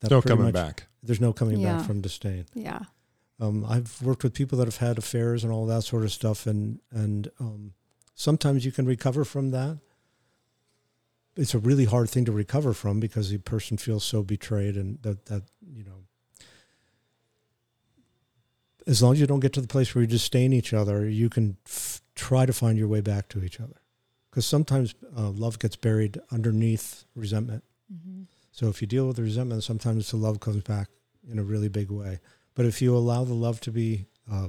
that's 0.00 0.10
no 0.10 0.22
coming 0.22 0.46
much, 0.46 0.54
back. 0.54 0.86
There's 1.02 1.20
no 1.20 1.32
coming 1.32 1.60
yeah. 1.60 1.76
back 1.76 1.86
from 1.86 2.00
disdain. 2.00 2.46
Yeah. 2.54 2.80
Um, 3.38 3.64
I've 3.64 4.02
worked 4.02 4.22
with 4.22 4.34
people 4.34 4.58
that 4.58 4.66
have 4.66 4.78
had 4.78 4.98
affairs 4.98 5.44
and 5.44 5.52
all 5.52 5.66
that 5.66 5.82
sort 5.82 6.04
of 6.04 6.12
stuff, 6.12 6.46
and 6.46 6.80
and 6.90 7.30
um, 7.38 7.72
sometimes 8.14 8.66
you 8.66 8.72
can 8.72 8.86
recover 8.86 9.24
from 9.24 9.50
that. 9.52 9.78
It's 11.36 11.54
a 11.54 11.58
really 11.58 11.86
hard 11.86 12.10
thing 12.10 12.24
to 12.26 12.32
recover 12.32 12.74
from 12.74 13.00
because 13.00 13.30
the 13.30 13.38
person 13.38 13.78
feels 13.78 14.04
so 14.04 14.22
betrayed, 14.22 14.76
and 14.76 15.00
that 15.02 15.26
that 15.26 15.44
you 15.72 15.84
know 15.84 16.04
as 18.90 19.02
long 19.02 19.12
as 19.12 19.20
you 19.20 19.26
don't 19.26 19.40
get 19.40 19.52
to 19.54 19.60
the 19.60 19.68
place 19.68 19.94
where 19.94 20.02
you 20.02 20.08
disdain 20.08 20.52
each 20.52 20.74
other, 20.74 21.08
you 21.08 21.30
can 21.30 21.56
f- 21.66 22.02
try 22.14 22.44
to 22.44 22.52
find 22.52 22.76
your 22.76 22.88
way 22.88 23.00
back 23.00 23.28
to 23.28 23.42
each 23.42 23.60
other. 23.60 23.76
Because 24.30 24.44
sometimes 24.44 24.94
uh, 25.16 25.30
love 25.30 25.58
gets 25.58 25.76
buried 25.76 26.18
underneath 26.30 27.04
resentment. 27.14 27.64
Mm-hmm. 27.92 28.22
So 28.50 28.68
if 28.68 28.82
you 28.82 28.86
deal 28.86 29.06
with 29.06 29.16
the 29.16 29.22
resentment, 29.22 29.64
sometimes 29.64 30.10
the 30.10 30.16
love 30.16 30.40
comes 30.40 30.62
back 30.62 30.88
in 31.30 31.38
a 31.38 31.42
really 31.42 31.68
big 31.68 31.90
way. 31.90 32.20
But 32.54 32.66
if 32.66 32.82
you 32.82 32.96
allow 32.96 33.24
the 33.24 33.34
love 33.34 33.60
to 33.62 33.70
be 33.70 34.06
uh, 34.30 34.48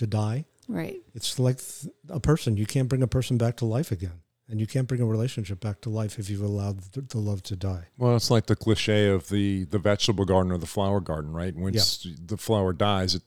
to 0.00 0.06
die. 0.06 0.46
Right. 0.68 1.00
It's 1.14 1.38
like 1.38 1.58
th- 1.58 1.92
a 2.08 2.20
person. 2.20 2.56
You 2.56 2.66
can't 2.66 2.88
bring 2.88 3.02
a 3.02 3.06
person 3.06 3.38
back 3.38 3.56
to 3.58 3.64
life 3.64 3.92
again. 3.92 4.22
And 4.48 4.58
you 4.58 4.66
can't 4.66 4.88
bring 4.88 5.00
a 5.00 5.06
relationship 5.06 5.60
back 5.60 5.80
to 5.82 5.90
life 5.90 6.18
if 6.18 6.28
you've 6.28 6.42
allowed 6.42 6.80
the, 6.92 7.02
the 7.02 7.18
love 7.18 7.42
to 7.44 7.54
die. 7.54 7.86
Well, 7.98 8.16
it's 8.16 8.32
like 8.32 8.46
the 8.46 8.56
cliche 8.56 9.06
of 9.06 9.28
the 9.28 9.64
the 9.64 9.78
vegetable 9.78 10.24
garden 10.24 10.50
or 10.50 10.58
the 10.58 10.66
flower 10.66 11.00
garden, 11.00 11.32
right? 11.32 11.54
Once 11.54 12.04
the 12.20 12.36
flower 12.36 12.72
dies, 12.72 13.14
it 13.14 13.22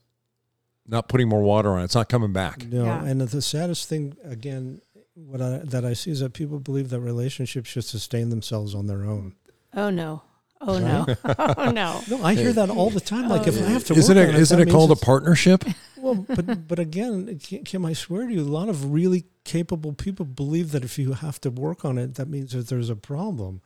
not 0.86 1.08
putting 1.08 1.28
more 1.28 1.42
water 1.42 1.70
on 1.70 1.80
it, 1.80 1.84
it's 1.84 1.94
not 1.94 2.08
coming 2.08 2.32
back. 2.32 2.66
No, 2.66 2.84
Yeah. 2.84 3.04
and 3.04 3.20
the 3.20 3.42
saddest 3.42 3.88
thing 3.88 4.16
again, 4.24 4.80
what 5.14 5.40
I, 5.40 5.58
that 5.64 5.84
I 5.84 5.92
see 5.94 6.10
is 6.10 6.20
that 6.20 6.32
people 6.32 6.58
believe 6.60 6.90
that 6.90 7.00
relationships 7.00 7.68
should 7.70 7.84
sustain 7.84 8.30
themselves 8.30 8.74
on 8.74 8.86
their 8.86 9.04
own. 9.04 9.34
Oh 9.74 9.90
no. 9.90 10.22
Oh 10.60 10.78
no. 10.78 11.06
oh 11.58 11.70
no. 11.70 12.00
No, 12.08 12.24
I 12.24 12.34
hear 12.34 12.52
that 12.52 12.70
all 12.70 12.90
the 12.90 13.00
time. 13.00 13.28
Like 13.28 13.46
if 13.46 13.60
oh, 13.60 13.64
I 13.64 13.68
have 13.68 13.84
to, 13.84 13.94
Isn't 13.94 14.16
work 14.16 14.28
it 14.28 14.34
on 14.34 14.40
isn't 14.40 14.60
it 14.60 14.70
called 14.70 14.90
a 14.90 14.96
partnership? 14.96 15.64
Well, 16.04 16.16
but 16.28 16.68
but 16.68 16.78
again, 16.78 17.38
Kim, 17.38 17.86
I 17.86 17.94
swear 17.94 18.26
to 18.26 18.30
you, 18.34 18.42
a 18.42 18.42
lot 18.42 18.68
of 18.68 18.92
really 18.92 19.24
capable 19.44 19.94
people 19.94 20.26
believe 20.26 20.72
that 20.72 20.84
if 20.84 20.98
you 20.98 21.14
have 21.14 21.40
to 21.40 21.50
work 21.50 21.82
on 21.82 21.96
it, 21.96 22.16
that 22.16 22.28
means 22.28 22.52
that 22.52 22.68
there's 22.68 22.90
a 22.90 22.94
problem. 22.96 23.62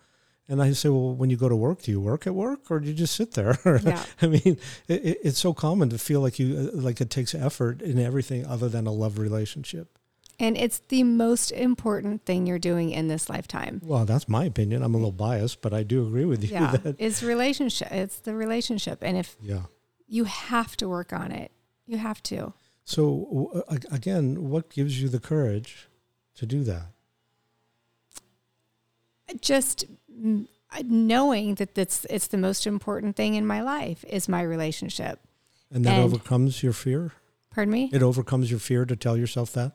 And 0.50 0.62
I 0.62 0.72
say, 0.72 0.88
well, 0.88 1.14
when 1.14 1.28
you 1.28 1.37
go 1.37 1.48
to 1.50 1.56
work, 1.56 1.82
do 1.82 1.90
you 1.90 2.00
work 2.00 2.26
at 2.26 2.34
work 2.34 2.70
or 2.70 2.80
do 2.80 2.88
you 2.88 2.94
just 2.94 3.14
sit 3.14 3.32
there? 3.32 3.58
Yeah. 3.84 4.02
I 4.22 4.26
mean, 4.28 4.56
it, 4.88 5.04
it- 5.04 5.18
it's 5.22 5.38
so 5.38 5.52
common 5.52 5.90
to 5.90 5.98
feel 5.98 6.20
like 6.22 6.38
you 6.38 6.70
uh, 6.72 6.76
like 6.80 7.00
it 7.02 7.11
takes 7.11 7.34
effort 7.34 7.82
in 7.82 7.98
everything 7.98 8.46
other 8.46 8.68
than 8.68 8.87
a 8.87 8.92
love 8.92 9.18
relationship. 9.18 9.98
And 10.40 10.56
it's 10.56 10.78
the 10.88 11.02
most 11.02 11.50
important 11.50 12.24
thing 12.24 12.46
you're 12.46 12.61
doing 12.61 12.90
in 12.92 13.08
this 13.08 13.28
lifetime. 13.28 13.80
Well, 13.84 14.04
that's 14.04 14.28
my 14.28 14.44
opinion. 14.44 14.82
I'm 14.84 14.94
a 14.94 14.96
little 14.96 15.11
biased, 15.12 15.61
but 15.61 15.74
I 15.74 15.82
do 15.82 16.06
agree 16.06 16.24
with 16.24 16.42
you. 16.44 16.50
Yeah. 16.52 16.76
That, 16.76 16.96
It's 16.98 17.22
relationship. 17.22 17.90
It's 17.90 18.20
the 18.20 18.34
relationship. 18.34 18.98
And 19.02 19.16
if 19.18 19.37
yeah. 19.42 19.62
you 20.06 20.24
have 20.24 20.76
to 20.76 20.88
work 20.88 21.12
on 21.12 21.32
it, 21.32 21.50
you 21.87 21.98
have 21.98 22.22
to. 22.24 22.52
So 22.84 23.64
uh, 23.68 23.76
again, 23.90 24.48
what 24.48 24.70
gives 24.70 25.02
you 25.02 25.08
the 25.08 25.20
courage 25.20 25.88
to 26.37 26.46
do 26.46 26.62
that? 26.64 26.92
Just 29.40 29.84
knowing 30.85 31.54
that 31.57 31.74
that's 31.74 32.04
it's 32.11 32.26
the 32.26 32.37
most 32.38 32.66
important 32.66 33.16
thing 33.16 33.35
in 33.35 33.46
my 33.46 33.62
life 33.62 34.04
is 34.09 34.28
my 34.28 34.42
relationship. 34.42 35.20
And 35.70 35.85
that 35.85 35.94
And- 35.94 36.04
overcomes 36.04 36.62
your 36.62 36.72
fear. 36.72 37.12
Pardon 37.50 37.72
me? 37.72 37.90
It 37.92 38.02
overcomes 38.02 38.50
your 38.50 38.61
fear 38.61 38.85
to 38.85 38.94
tell 38.94 39.16
yourself 39.16 39.52
that. 39.54 39.72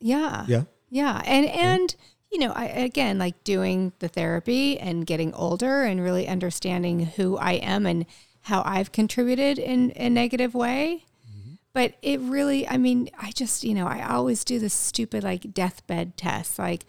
Yeah. 0.00 0.44
Yeah. 0.48 0.64
Yeah. 0.90 1.22
And 1.24 1.46
and 1.46 1.94
you 2.30 2.38
know, 2.40 2.52
I 2.52 2.66
again 2.66 3.18
like 3.18 3.42
doing 3.44 3.92
the 4.00 4.08
therapy 4.08 4.78
and 4.78 5.06
getting 5.06 5.32
older 5.34 5.82
and 5.82 6.00
really 6.00 6.28
understanding 6.28 7.06
who 7.06 7.36
I 7.38 7.52
am 7.52 7.86
and 7.86 8.06
how 8.42 8.62
I've 8.64 8.92
contributed 8.92 9.58
in 9.58 9.92
a 9.96 10.08
negative 10.10 10.54
way. 10.54 11.04
Mm-hmm. 11.28 11.52
But 11.72 11.94
it 12.02 12.20
really, 12.20 12.68
I 12.68 12.76
mean, 12.76 13.10
I 13.18 13.30
just, 13.32 13.64
you 13.64 13.74
know, 13.74 13.86
I 13.86 14.06
always 14.08 14.44
do 14.44 14.58
this 14.58 14.74
stupid 14.74 15.24
like 15.24 15.52
deathbed 15.54 16.16
test. 16.16 16.58
Like 16.58 16.84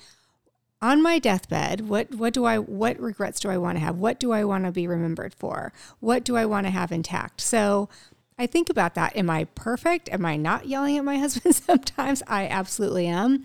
on 0.82 1.02
my 1.02 1.20
deathbed, 1.20 1.82
what 1.90 2.16
what 2.16 2.34
do 2.34 2.46
I 2.46 2.58
what 2.58 3.00
regrets 3.00 3.40
do 3.40 3.50
I 3.50 3.58
want 3.58 3.78
to 3.78 3.84
have? 3.84 3.98
What 3.98 4.20
do 4.20 4.32
I 4.32 4.44
want 4.44 4.66
to 4.66 4.72
be 4.72 4.88
remembered 4.88 5.34
for? 5.34 5.74
What 6.00 6.24
do 6.24 6.38
I 6.38 6.46
want 6.46 6.68
to 6.68 6.72
have 6.72 6.92
intact? 6.92 7.42
So 7.42 7.90
I 8.38 8.48
think 8.48 8.70
about 8.70 8.96
that. 8.96 9.16
Am 9.18 9.30
I 9.30 9.44
perfect? 9.44 10.08
Am 10.10 10.26
I 10.26 10.38
not 10.38 10.68
yelling 10.68 10.98
at 10.98 11.04
my 11.04 11.18
husband 11.20 11.56
sometimes? 11.56 12.24
I 12.28 12.48
absolutely 12.48 13.08
am. 13.08 13.44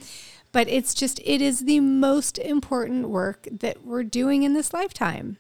But 0.53 0.69
it's 0.69 0.95
just 0.95 1.21
it 1.25 1.43
is 1.43 1.61
the 1.61 1.81
most 1.81 2.39
important 2.39 3.09
work 3.09 3.49
that 3.51 3.85
we're 3.85 4.05
doing 4.05 4.45
in 4.45 4.55
this 4.55 4.73
lifetime. 4.73 5.39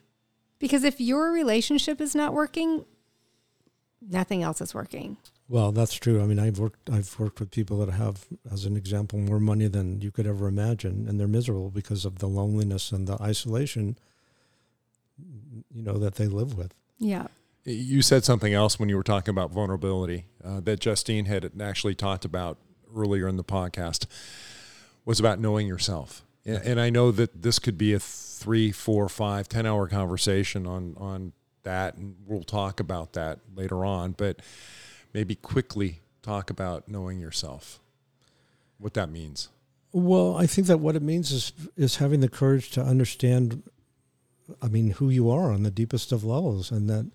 Because 0.59 0.83
if 0.83 1.01
your 1.01 1.31
relationship 1.31 2.01
is 2.01 2.17
not 2.17 2.35
working, 2.35 2.85
nothing 4.01 4.43
else 4.43 4.61
is 4.61 4.75
working. 4.75 5.19
Well, 5.55 5.71
that's 5.71 5.95
true. 5.95 6.21
I 6.21 6.27
mean, 6.27 6.41
I've 6.41 6.59
worked 6.59 6.91
I've 6.91 7.17
worked 7.17 7.39
with 7.39 7.53
people 7.53 7.79
that 7.79 7.93
have, 7.93 8.27
as 8.51 8.65
an 8.65 8.77
example, 8.77 9.21
more 9.21 9.39
money 9.39 9.69
than 9.69 10.01
you 10.01 10.11
could 10.11 10.27
ever 10.27 10.49
imagine, 10.49 11.07
and 11.09 11.21
they're 11.21 11.29
miserable 11.29 11.71
because 11.71 12.05
of 12.05 12.19
the 12.19 12.27
loneliness 12.27 12.91
and 12.91 13.07
the 13.07 13.17
isolation, 13.23 13.97
you 15.17 15.83
know, 15.85 15.97
that 15.97 16.17
they 16.17 16.27
live 16.27 16.59
with. 16.59 16.75
Yeah. 16.99 17.29
You 17.63 18.03
said 18.03 18.25
something 18.25 18.53
else 18.53 18.81
when 18.81 18.89
you 18.89 18.97
were 18.97 19.05
talking 19.05 19.31
about 19.31 19.53
vulnerability 19.53 20.27
uh, 20.43 20.59
that 20.59 20.81
Justine 20.81 21.27
had 21.27 21.49
actually 21.61 21.95
talked 21.95 22.25
about 22.25 22.59
earlier 22.93 23.29
in 23.29 23.37
the 23.37 23.45
podcast 23.45 24.07
was 25.05 25.21
about 25.21 25.39
knowing 25.39 25.69
yourself. 25.69 26.25
And, 26.45 26.65
and 26.65 26.81
I 26.81 26.91
know 26.91 27.13
that 27.13 27.43
this 27.43 27.61
could 27.61 27.79
be 27.79 27.93
a 27.93 28.01
three, 28.01 28.73
four, 28.73 29.09
five, 29.09 29.49
ten 29.49 29.67
hour 29.67 29.87
conversation 29.87 30.67
on 30.67 30.97
on 30.99 31.33
that, 31.63 31.95
and 31.95 32.17
we'll 32.27 32.43
talk 32.43 32.81
about 32.81 33.13
that 33.13 33.39
later 33.55 33.85
on. 33.85 34.17
But 34.19 34.41
maybe 35.15 35.37
quickly 35.37 36.01
talk 36.23 36.51
about 36.51 36.89
knowing 36.89 37.21
yourself, 37.21 37.81
what 38.79 38.93
that 38.95 39.09
means. 39.09 39.49
Well, 39.93 40.37
I 40.37 40.47
think 40.47 40.67
that 40.67 40.81
what 40.81 40.97
it 40.97 41.03
means 41.03 41.31
is 41.31 41.53
is 41.77 41.97
having 41.97 42.21
the 42.21 42.29
courage 42.29 42.71
to 42.73 42.83
understand. 42.83 43.63
I 44.61 44.69
mean, 44.69 44.91
who 44.91 45.09
you 45.09 45.31
are 45.31 45.51
on 45.51 45.63
the 45.63 45.71
deepest 45.71 46.13
of 46.13 46.23
levels, 46.25 46.71
and 46.71 46.91
that 46.91 47.11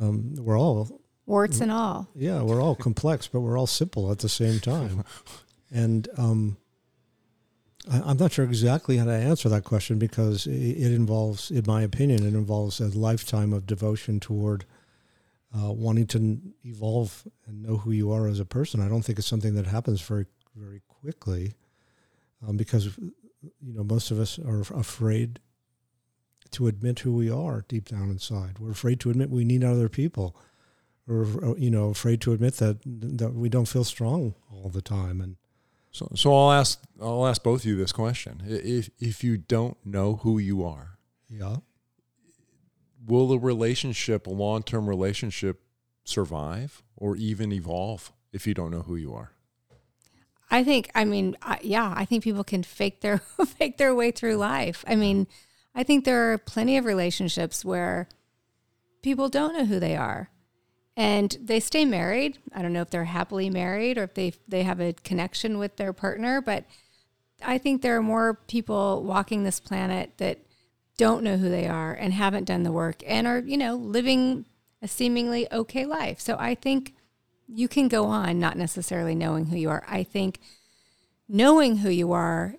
um, 0.00 0.36
we're 0.36 0.58
all 0.58 1.00
Warts 1.26 1.60
and 1.60 1.72
all. 1.72 2.08
yeah, 2.14 2.40
we're 2.40 2.62
all 2.62 2.76
complex, 2.76 3.26
but 3.26 3.40
we're 3.40 3.58
all 3.58 3.66
simple 3.66 4.10
at 4.12 4.20
the 4.20 4.28
same 4.28 4.60
time. 4.60 5.04
And 5.68 6.08
um, 6.16 6.58
I, 7.90 8.00
I'm 8.00 8.16
not 8.16 8.32
sure 8.32 8.44
exactly 8.44 8.98
how 8.98 9.04
to 9.04 9.12
answer 9.12 9.48
that 9.48 9.64
question 9.64 9.98
because 9.98 10.46
it, 10.46 10.52
it 10.52 10.92
involves, 10.92 11.50
in 11.50 11.64
my 11.66 11.82
opinion, 11.82 12.24
it 12.24 12.34
involves 12.34 12.80
a 12.80 12.86
lifetime 12.86 13.52
of 13.52 13.66
devotion 13.66 14.20
toward 14.20 14.64
uh, 15.56 15.72
wanting 15.72 16.06
to 16.08 16.18
n- 16.18 16.54
evolve 16.64 17.26
and 17.46 17.62
know 17.62 17.78
who 17.78 17.90
you 17.90 18.12
are 18.12 18.28
as 18.28 18.40
a 18.40 18.44
person. 18.44 18.80
I 18.80 18.88
don't 18.88 19.02
think 19.02 19.18
it's 19.18 19.28
something 19.28 19.54
that 19.54 19.66
happens 19.66 20.00
very, 20.00 20.26
very 20.54 20.82
quickly 20.86 21.54
um, 22.46 22.56
because, 22.56 22.96
you 22.98 23.72
know, 23.72 23.84
most 23.84 24.10
of 24.10 24.18
us 24.20 24.38
are 24.38 24.60
afraid 24.74 25.40
to 26.50 26.66
admit 26.66 27.00
who 27.00 27.12
we 27.14 27.30
are 27.30 27.64
deep 27.68 27.88
down 27.88 28.10
inside. 28.10 28.58
We're 28.58 28.70
afraid 28.70 29.00
to 29.00 29.10
admit 29.10 29.30
we 29.30 29.44
need 29.44 29.64
other 29.64 29.88
people 29.88 30.36
or 31.08 31.54
you 31.56 31.70
know 31.70 31.90
afraid 31.90 32.20
to 32.20 32.32
admit 32.32 32.56
that 32.56 32.78
that 32.84 33.32
we 33.32 33.48
don't 33.48 33.66
feel 33.66 33.84
strong 33.84 34.34
all 34.52 34.68
the 34.68 34.82
time 34.82 35.20
and 35.20 35.36
So, 35.92 36.08
so 36.14 36.34
I'll 36.34 36.52
ask 36.52 36.82
I'll 37.00 37.26
ask 37.26 37.42
both 37.42 37.60
of 37.60 37.66
you 37.66 37.76
this 37.76 37.92
question: 37.92 38.42
If 38.46 38.90
if 38.98 39.24
you 39.24 39.38
don't 39.38 39.76
know 39.84 40.16
who 40.16 40.38
you 40.38 40.64
are, 40.64 40.98
yeah 41.28 41.56
will 43.06 43.32
a 43.32 43.38
relationship, 43.38 44.26
a 44.26 44.30
long 44.30 44.62
term 44.62 44.88
relationship, 44.88 45.60
survive 46.04 46.82
or 46.96 47.16
even 47.16 47.52
evolve 47.52 48.12
if 48.32 48.46
you 48.46 48.54
don't 48.54 48.70
know 48.70 48.82
who 48.82 48.96
you 48.96 49.14
are? 49.14 49.32
I 50.50 50.62
think. 50.62 50.90
I 50.94 51.04
mean, 51.04 51.36
I, 51.42 51.58
yeah. 51.62 51.92
I 51.96 52.04
think 52.04 52.22
people 52.22 52.44
can 52.44 52.62
fake 52.62 53.00
their 53.00 53.18
fake 53.46 53.78
their 53.78 53.94
way 53.94 54.10
through 54.10 54.36
life. 54.36 54.84
I 54.86 54.96
mean, 54.96 55.26
I 55.74 55.82
think 55.82 56.04
there 56.04 56.32
are 56.32 56.38
plenty 56.38 56.76
of 56.76 56.84
relationships 56.84 57.64
where 57.64 58.08
people 59.02 59.28
don't 59.28 59.56
know 59.56 59.64
who 59.64 59.80
they 59.80 59.96
are, 59.96 60.30
and 60.96 61.36
they 61.40 61.60
stay 61.60 61.84
married. 61.84 62.38
I 62.54 62.62
don't 62.62 62.72
know 62.72 62.82
if 62.82 62.90
they're 62.90 63.04
happily 63.04 63.50
married 63.50 63.98
or 63.98 64.04
if 64.04 64.14
they 64.14 64.34
they 64.46 64.62
have 64.62 64.80
a 64.80 64.92
connection 64.92 65.58
with 65.58 65.76
their 65.76 65.92
partner, 65.92 66.40
but 66.40 66.64
I 67.44 67.58
think 67.58 67.82
there 67.82 67.96
are 67.96 68.02
more 68.02 68.34
people 68.46 69.02
walking 69.02 69.44
this 69.44 69.60
planet 69.60 70.12
that 70.18 70.38
don't 70.96 71.22
know 71.22 71.36
who 71.36 71.48
they 71.48 71.66
are 71.66 71.92
and 71.92 72.12
haven't 72.12 72.44
done 72.44 72.62
the 72.62 72.72
work 72.72 73.02
and 73.06 73.26
are 73.26 73.38
you 73.40 73.56
know 73.56 73.76
living 73.76 74.46
a 74.82 74.88
seemingly 74.88 75.50
okay 75.52 75.84
life. 75.86 76.20
So 76.20 76.36
I 76.38 76.54
think 76.54 76.94
you 77.48 77.68
can 77.68 77.88
go 77.88 78.06
on 78.06 78.38
not 78.38 78.56
necessarily 78.56 79.14
knowing 79.14 79.46
who 79.46 79.56
you 79.56 79.70
are. 79.70 79.84
I 79.88 80.02
think 80.02 80.40
knowing 81.28 81.78
who 81.78 81.90
you 81.90 82.12
are 82.12 82.56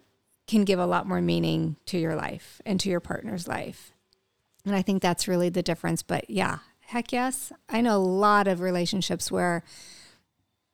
can 0.47 0.63
give 0.63 0.79
a 0.79 0.85
lot 0.85 1.07
more 1.07 1.21
meaning 1.21 1.75
to 1.87 1.97
your 1.97 2.15
life 2.15 2.61
and 2.65 2.79
to 2.79 2.89
your 2.89 2.99
partner's 2.99 3.47
life. 3.47 3.91
And 4.65 4.75
I 4.75 4.81
think 4.81 5.01
that's 5.01 5.27
really 5.27 5.49
the 5.49 5.63
difference. 5.63 6.03
But 6.03 6.29
yeah, 6.29 6.59
heck 6.81 7.11
yes. 7.11 7.51
I 7.69 7.81
know 7.81 7.97
a 7.97 7.99
lot 7.99 8.47
of 8.47 8.61
relationships 8.61 9.31
where 9.31 9.63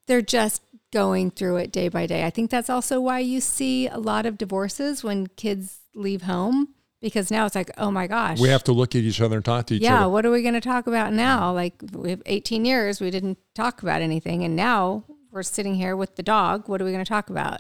they're 0.06 0.22
just 0.22 0.62
going 0.92 1.32
through 1.32 1.58
it 1.58 1.72
day 1.72 1.90
by 1.90 2.06
day. 2.06 2.24
I 2.24 2.30
think 2.30 2.52
that's 2.52 2.70
also 2.70 3.02
why 3.02 3.20
you 3.20 3.42
see 3.42 3.88
a 3.88 3.98
lot 3.98 4.26
of 4.26 4.38
divorces 4.38 5.04
when 5.04 5.28
kids 5.28 5.80
leave 5.96 6.24
home 6.24 6.70
because 7.04 7.30
now 7.30 7.46
it's 7.46 7.54
like, 7.54 7.70
oh 7.78 7.92
my 7.92 8.08
gosh. 8.08 8.40
We 8.40 8.48
have 8.48 8.64
to 8.64 8.72
look 8.72 8.96
at 8.96 9.02
each 9.02 9.20
other 9.20 9.36
and 9.36 9.46
talk 9.46 9.68
to 9.68 9.76
each 9.76 9.82
yeah, 9.82 9.96
other. 9.96 10.02
Yeah, 10.04 10.06
what 10.08 10.26
are 10.26 10.32
we 10.32 10.42
going 10.42 10.54
to 10.54 10.62
talk 10.62 10.88
about 10.88 11.12
now? 11.12 11.52
Like 11.52 11.76
we 11.92 12.10
have 12.10 12.22
18 12.26 12.64
years, 12.64 13.02
we 13.02 13.12
didn't 13.12 13.38
talk 13.54 13.84
about 13.84 14.02
anything, 14.02 14.44
and 14.44 14.56
now 14.56 15.04
we're 15.30 15.44
sitting 15.44 15.76
here 15.76 15.98
with 15.98 16.16
the 16.16 16.24
dog. 16.24 16.70
What 16.70 16.82
are 16.82 16.86
we 16.86 16.92
going 16.92 17.04
to 17.04 17.10
talk 17.10 17.30
about? 17.30 17.60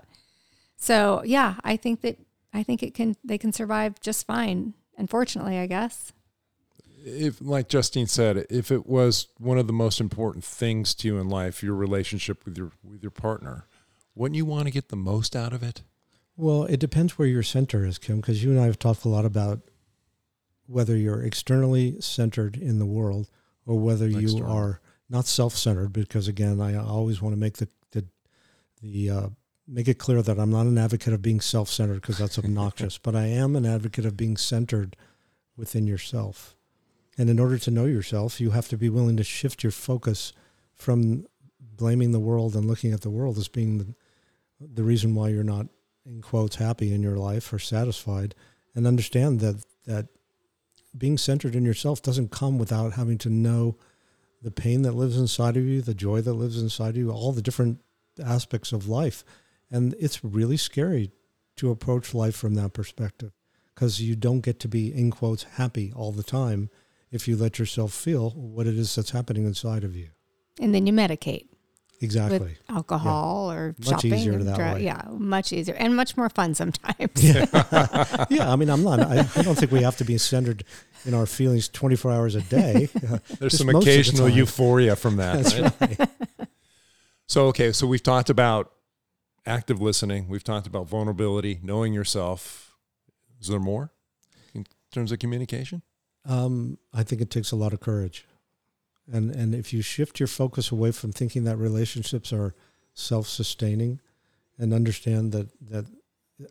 So 0.78 1.22
yeah, 1.26 1.56
I 1.64 1.76
think 1.76 2.02
that 2.02 2.18
I 2.54 2.64
think 2.64 2.82
it 2.82 2.94
can 2.94 3.16
they 3.24 3.38
can 3.38 3.52
survive 3.52 4.00
just 4.00 4.26
fine. 4.26 4.74
Unfortunately, 4.98 5.58
I 5.58 5.68
guess. 5.68 6.14
If, 7.06 7.42
like 7.42 7.68
Justine 7.68 8.08
said, 8.08 8.46
if 8.50 8.72
it 8.72 8.86
was 8.86 9.28
one 9.38 9.58
of 9.58 9.68
the 9.68 9.74
most 9.74 10.00
important 10.00 10.46
things 10.46 10.96
to 10.96 11.08
you 11.10 11.18
in 11.18 11.28
life, 11.28 11.62
your 11.62 11.76
relationship 11.76 12.46
with 12.46 12.58
your 12.58 12.72
with 12.82 13.02
your 13.02 13.12
partner, 13.12 13.68
wouldn't 14.16 14.38
you 14.38 14.46
want 14.46 14.66
to 14.66 14.72
get 14.72 14.88
the 14.88 14.96
most 14.96 15.36
out 15.36 15.52
of 15.52 15.62
it? 15.64 15.82
Well 16.36 16.64
it 16.64 16.80
depends 16.80 17.18
where 17.18 17.28
your 17.28 17.44
center 17.44 17.86
is 17.86 17.98
kim 17.98 18.18
because 18.18 18.44
you 18.44 18.52
and 18.52 18.60
i 18.60 18.66
have 18.66 18.80
talked 18.80 19.06
a 19.06 19.10
lot 19.10 19.26
about 19.26 19.60
whether 20.68 20.96
you're 20.96 21.22
externally 21.22 22.00
centered 22.00 22.56
in 22.56 22.80
the 22.80 22.86
world 22.86 23.30
or 23.66 23.80
whether 23.80 24.08
you 24.08 24.44
are 24.44 24.80
not 25.10 25.26
self-centered 25.26 25.94
because 25.94 26.28
again 26.28 26.60
I 26.60 26.76
always 26.76 27.22
want 27.22 27.34
to 27.34 27.40
make 27.40 27.58
the 27.58 27.68
the, 27.92 28.06
the 28.82 29.10
uh, 29.10 29.28
make 29.68 29.88
it 29.88 30.00
clear 30.00 30.22
that 30.22 30.40
I'm 30.40 30.52
not 30.52 30.66
an 30.66 30.78
advocate 30.78 31.14
of 31.14 31.22
being 31.22 31.40
self-centered 31.40 32.02
because 32.02 32.18
that's 32.18 32.38
obnoxious, 32.38 32.98
but 32.98 33.16
I 33.16 33.28
am 33.28 33.56
an 33.56 33.66
advocate 33.66 34.06
of 34.06 34.18
being 34.18 34.36
centered 34.36 34.98
within 35.56 35.88
yourself. 35.88 36.56
And 37.18 37.30
in 37.30 37.40
order 37.40 37.58
to 37.60 37.72
know 37.72 37.86
yourself, 37.86 38.42
you 38.42 38.52
have 38.52 38.68
to 38.70 38.78
be 38.78 38.90
willing 38.90 39.16
to 39.18 39.24
shift 39.24 39.64
your 39.64 39.72
focus 39.72 40.34
from 40.74 41.28
blaming 41.62 42.12
the 42.12 42.20
world 42.20 42.56
and 42.56 42.66
looking 42.66 42.92
at 42.92 43.02
the 43.02 43.10
world 43.10 43.38
as 43.38 43.48
being 43.48 43.78
the, 43.78 43.94
the 44.60 44.84
reason 44.84 45.16
why 45.16 45.30
you're 45.30 45.44
not 45.44 45.68
in 46.06 46.22
quotes 46.22 46.58
happy 46.58 46.94
in 46.94 47.02
your 47.02 47.18
life 47.18 47.52
or 47.54 47.60
satisfied 47.60 48.36
and 48.76 48.88
understand 48.88 49.40
that 49.40 49.64
that 49.86 50.08
being 50.98 51.18
centered 51.18 51.56
in 51.56 51.66
yourself 51.66 52.02
doesn't 52.02 52.32
come 52.32 52.58
without 52.58 52.94
having 52.94 53.18
to 53.20 53.30
know 53.30 53.78
the 54.42 54.52
pain 54.52 54.82
that 54.84 54.92
lives 54.94 55.18
inside 55.18 55.58
of 55.58 55.64
you, 55.64 55.82
the 55.82 55.94
joy 55.94 56.22
that 56.22 56.34
lives 56.34 56.62
inside 56.62 56.90
of 56.90 56.98
you, 56.98 57.12
all 57.12 57.32
the 57.32 57.42
different 57.42 57.80
aspects 58.24 58.72
of 58.72 58.88
life. 58.88 59.24
And 59.72 59.96
it's 60.00 60.24
really 60.24 60.58
scary 60.58 61.12
to 61.56 61.72
approach 61.72 62.14
life 62.14 62.36
from 62.36 62.56
that 62.56 62.74
perspective 62.74 63.32
because 63.74 64.02
you 64.02 64.16
don't 64.16 64.42
get 64.42 64.60
to 64.60 64.68
be, 64.68 64.94
in 64.94 65.12
quotes, 65.12 65.44
happy 65.44 65.92
all 65.96 66.12
the 66.12 66.24
time 66.24 66.70
if 67.12 67.28
you 67.28 67.36
let 67.36 67.58
yourself 67.58 67.94
feel 67.94 68.32
what 68.32 68.68
it 68.68 68.78
is 68.78 68.94
that's 68.96 69.12
happening 69.12 69.46
inside 69.46 69.84
of 69.84 69.96
you. 69.96 70.10
And 70.60 70.76
then 70.76 70.86
you 70.86 70.94
medicate. 70.94 71.48
Exactly. 72.04 72.40
With 72.40 72.62
alcohol 72.70 73.48
yeah. 73.50 73.58
or 73.58 73.76
much 73.80 73.88
shopping. 73.88 74.14
easier 74.14 74.44
that 74.44 74.56
drug. 74.56 74.76
way. 74.76 74.84
Yeah, 74.84 75.02
much 75.12 75.54
easier 75.54 75.76
and 75.76 75.96
much 75.96 76.18
more 76.18 76.30
fun 76.30 76.54
sometimes. 76.54 77.24
Yeah. 77.24 77.46
yeah. 78.30 78.52
I 78.52 78.56
mean, 78.58 78.70
I'm 78.70 78.84
not, 78.84 79.00
I, 79.00 79.26
I, 79.36 79.42
don't 79.42 79.56
think 79.56 79.72
we 79.72 79.82
have 79.84 79.96
to 79.98 80.04
be 80.04 80.18
centered 80.18 80.66
in 81.06 81.14
our 81.14 81.26
feelings 81.26 81.70
24 81.70 82.12
hours 82.12 82.36
a 82.36 82.42
day. 82.42 82.90
There's 83.40 83.58
some 83.58 83.70
occasional 83.70 84.26
the 84.26 84.32
euphoria 84.32 84.96
from 84.96 85.16
that. 85.18 85.44
That's 85.44 85.60
right? 85.60 86.00
right. 86.00 86.10
so, 87.28 87.48
okay. 87.48 87.72
So 87.72 87.88
we've 87.88 88.04
talked 88.04 88.30
about 88.30 88.74
active 89.46 89.82
listening. 89.82 90.28
We've 90.28 90.44
talked 90.44 90.68
about 90.68 90.88
vulnerability, 90.88 91.60
knowing 91.64 91.94
yourself. 91.94 92.76
Is 93.40 93.48
there 93.48 93.60
more 93.60 93.92
in 94.54 94.66
terms 94.92 95.12
of 95.12 95.20
communication? 95.20 95.84
Um, 96.26 96.78
I 96.94 97.04
think 97.04 97.22
it 97.22 97.30
takes 97.30 97.52
a 97.52 97.56
lot 97.56 97.74
of 97.74 97.80
courage. 97.80 98.26
And 99.12 99.32
and 99.32 99.54
if 99.54 99.74
you 99.74 99.82
shift 99.82 100.20
your 100.20 100.28
focus 100.28 100.72
away 100.72 100.92
from 100.92 101.12
thinking 101.12 101.44
that 101.44 101.58
relationships 101.58 102.32
are 102.32 102.56
self-sustaining 102.94 104.00
and 104.58 104.74
understand 104.74 105.32
that 105.32 105.50
that 105.62 105.86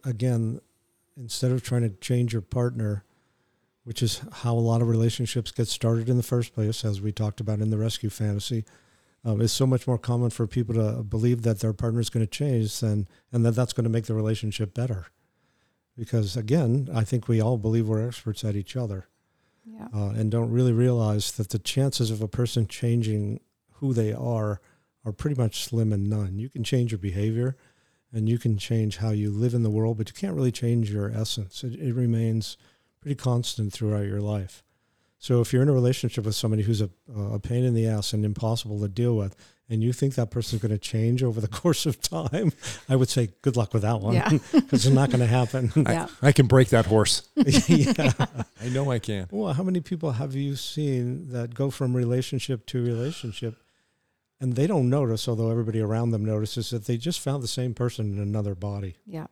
again 0.05 0.61
instead 1.17 1.53
of 1.53 1.62
trying 1.62 1.83
to 1.83 1.91
change 2.01 2.33
your 2.33 2.43
partner 2.43 3.05
which 3.85 4.03
is 4.03 4.23
how 4.33 4.55
a 4.55 4.61
lot 4.61 4.81
of 4.81 4.88
relationships 4.88 5.51
get 5.51 5.69
started 5.69 6.09
in 6.09 6.17
the 6.17 6.23
first 6.23 6.55
place 6.55 6.85
as 6.85 7.01
we 7.01 7.12
talked 7.12 7.41
about 7.41 7.61
in 7.61 7.71
the 7.71 7.79
rescue 7.79 8.11
fantasy 8.11 8.65
um, 9.25 9.41
it's 9.41 9.53
so 9.53 9.67
much 9.67 9.87
more 9.87 9.99
common 9.99 10.31
for 10.31 10.47
people 10.47 10.75
to 10.75 11.03
believe 11.03 11.43
that 11.43 11.61
their 11.61 11.73
partner 11.73 12.01
is 12.01 12.11
going 12.11 12.27
to 12.27 12.31
change 12.31 12.81
than 12.81 13.07
and 13.31 13.45
that 13.45 13.53
that's 13.53 13.73
going 13.73 13.85
to 13.85 13.91
make 13.91 14.07
the 14.07 14.15
relationship 14.15 14.75
better. 14.75 15.07
Because 15.97 16.37
again 16.37 16.88
i 16.95 17.05
think 17.05 17.29
we 17.29 17.41
all 17.41 17.59
believe 17.59 17.87
we're 17.87 18.07
experts 18.07 18.45
at 18.45 18.57
each 18.57 18.77
other 18.77 19.09
yeah. 19.64 19.88
uh, 19.94 20.11
and 20.11 20.31
don't 20.31 20.51
really 20.51 20.72
realize 20.72 21.33
that 21.33 21.51
the 21.51 21.59
chances 21.59 22.11
of 22.11 22.20
a 22.20 22.29
person 22.29 22.66
changing 22.66 23.40
who 23.75 23.92
they 23.92 24.12
are 24.12 24.61
are 25.05 25.12
pretty 25.12 25.40
much 25.40 25.64
slim 25.64 25.92
and 25.92 26.09
none. 26.09 26.38
You 26.38 26.48
can 26.48 26.64
change 26.64 26.92
your 26.92 26.98
behavior 26.98 27.57
and 28.12 28.29
you 28.29 28.38
can 28.38 28.59
change 28.59 28.98
how 28.98 29.11
you 29.11 29.31
live 29.31 29.55
in 29.55 29.62
the 29.62 29.70
world, 29.70 29.98
but 29.98 30.09
you 30.09 30.14
can't 30.14 30.37
really 30.37 30.53
change 30.53 30.90
your 30.90 31.11
essence. 31.11 31.64
It, 31.64 31.75
it 31.75 31.94
remains 31.94 32.57
pretty 33.01 33.16
constant 33.16 33.72
throughout 33.72 34.07
your 34.07 34.20
life. 34.20 34.62
So 35.23 35.41
if 35.41 35.53
you're 35.53 35.63
in 35.63 35.69
a 35.69 35.73
relationship 35.73 36.25
with 36.25 36.35
somebody 36.35 36.65
who's 36.65 36.81
a, 36.81 36.91
a 37.17 37.39
pain 37.39 37.63
in 37.63 37.75
the 37.75 37.87
ass 37.87 38.13
and 38.13 38.25
impossible 38.25 38.81
to 38.81 38.89
deal 38.89 39.17
with, 39.17 39.37
and 39.69 39.81
you 39.81 39.93
think 39.93 40.17
that 40.17 40.33
person's 40.33 40.61
going 40.61 40.73
to 40.73 40.79
change 40.79 41.23
over 41.23 41.41
the 41.41 41.47
course 41.61 41.87
of 41.87 42.01
time, 42.01 42.53
I 42.89 42.97
would 42.97 43.09
say 43.09 43.31
good 43.41 43.57
luck 43.57 43.73
with 43.73 43.83
that 43.83 44.01
one 44.01 44.15
because 44.15 44.53
yeah. 44.53 44.61
it's 44.73 44.87
not 44.89 45.11
going 45.11 45.21
to 45.21 45.29
happen. 45.29 45.71
yeah. 45.77 46.09
I, 46.23 46.29
I, 46.29 46.33
can 46.33 46.49
break 46.49 46.71
that 46.71 46.87
horse. 46.87 47.23
yeah. 47.37 48.11
I 48.61 48.69
know 48.71 48.91
I 48.91 48.99
can. 48.99 49.29
Well, 49.31 49.53
how 49.53 49.63
many 49.63 49.81
people 49.81 50.11
have 50.11 50.35
you 50.35 50.57
seen 50.57 51.29
that 51.29 51.55
go 51.55 51.71
from 51.71 51.95
relationship 51.95 52.67
to 52.67 52.85
relationship 52.85 53.63
and 54.41 54.57
they 54.57 54.67
don't 54.67 54.91
notice, 54.91 55.29
although 55.29 55.53
everybody 55.53 55.79
around 55.79 56.11
them 56.11 56.25
notices 56.25 56.71
that 56.71 56.87
they 56.87 56.97
just 56.97 57.21
found 57.21 57.45
the 57.45 57.49
same 57.49 57.75
person 57.75 58.13
in 58.13 58.21
another 58.21 58.57
body? 58.57 58.97
Yeah 59.07 59.29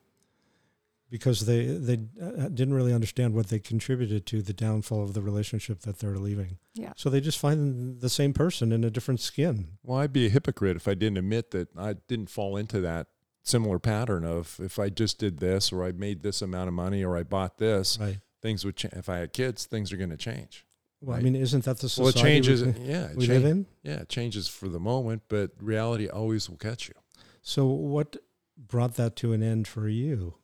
because 1.11 1.47
they 1.47 1.67
they 1.67 1.99
uh, 2.23 2.49
didn't 2.49 2.75
really 2.75 2.95
understand 2.95 3.35
what 3.35 3.49
they 3.49 3.59
contributed 3.59 4.27
to 4.27 4.43
the 4.43 4.53
downfall 4.53 5.03
of 5.03 5.13
the 5.13 5.21
relationship 5.21 5.81
that 5.81 5.99
they're 5.99 6.17
leaving. 6.17 6.59
Yeah. 6.75 6.93
So 6.97 7.11
they 7.11 7.21
just 7.21 7.39
find 7.39 8.01
the 8.01 8.09
same 8.09 8.33
person 8.33 8.73
in 8.73 8.85
a 8.85 8.91
different 8.91 9.21
skin. 9.21 9.77
Well, 9.83 9.99
I'd 9.99 10.13
be 10.13 10.27
a 10.27 10.31
hypocrite 10.31 10.77
if 10.77 10.87
I 10.87 10.95
didn't 10.95 11.19
admit 11.19 11.51
that 11.51 11.77
I 11.77 11.95
didn't 12.09 12.31
fall 12.31 12.57
into 12.57 12.81
that 12.81 13.09
similar 13.43 13.79
pattern 13.79 14.25
of 14.25 14.59
if 14.63 14.79
I 14.79 14.89
just 14.89 15.19
did 15.19 15.39
this 15.39 15.73
or 15.73 15.85
I 15.85 15.93
made 15.93 16.23
this 16.23 16.43
amount 16.43 16.69
of 16.69 16.75
money 16.75 17.05
or 17.05 17.17
I 17.17 17.25
bought 17.25 17.59
this, 17.59 17.99
right. 18.01 18.19
things 18.41 18.65
would 18.65 18.77
change. 18.77 18.95
If 18.95 19.09
I 19.09 19.19
had 19.19 19.33
kids, 19.33 19.67
things 19.67 19.93
are 19.93 19.97
going 19.97 20.11
to 20.11 20.17
change. 20.17 20.65
Well, 21.01 21.15
right? 21.15 21.21
I 21.21 21.25
mean, 21.25 21.35
isn't 21.35 21.65
that 21.65 21.79
the 21.79 21.89
society 21.89 22.19
well, 22.19 22.27
it 22.27 22.29
changes? 22.29 22.65
we, 22.65 22.73
yeah, 22.85 23.09
we 23.17 23.27
live 23.27 23.45
in? 23.45 23.67
Yeah, 23.83 24.01
it 24.01 24.09
changes 24.09 24.49
for 24.49 24.69
the 24.69 24.79
moment, 24.79 25.23
but 25.29 25.53
reality 25.59 26.09
always 26.09 26.49
will 26.49 26.59
catch 26.59 26.89
you. 26.89 26.95
So, 27.43 27.67
what 27.67 28.19
brought 28.57 28.97
that 28.97 29.17
to 29.17 29.33
an 29.33 29.43
end 29.43 29.67
for 29.67 29.89
you? 29.89 30.35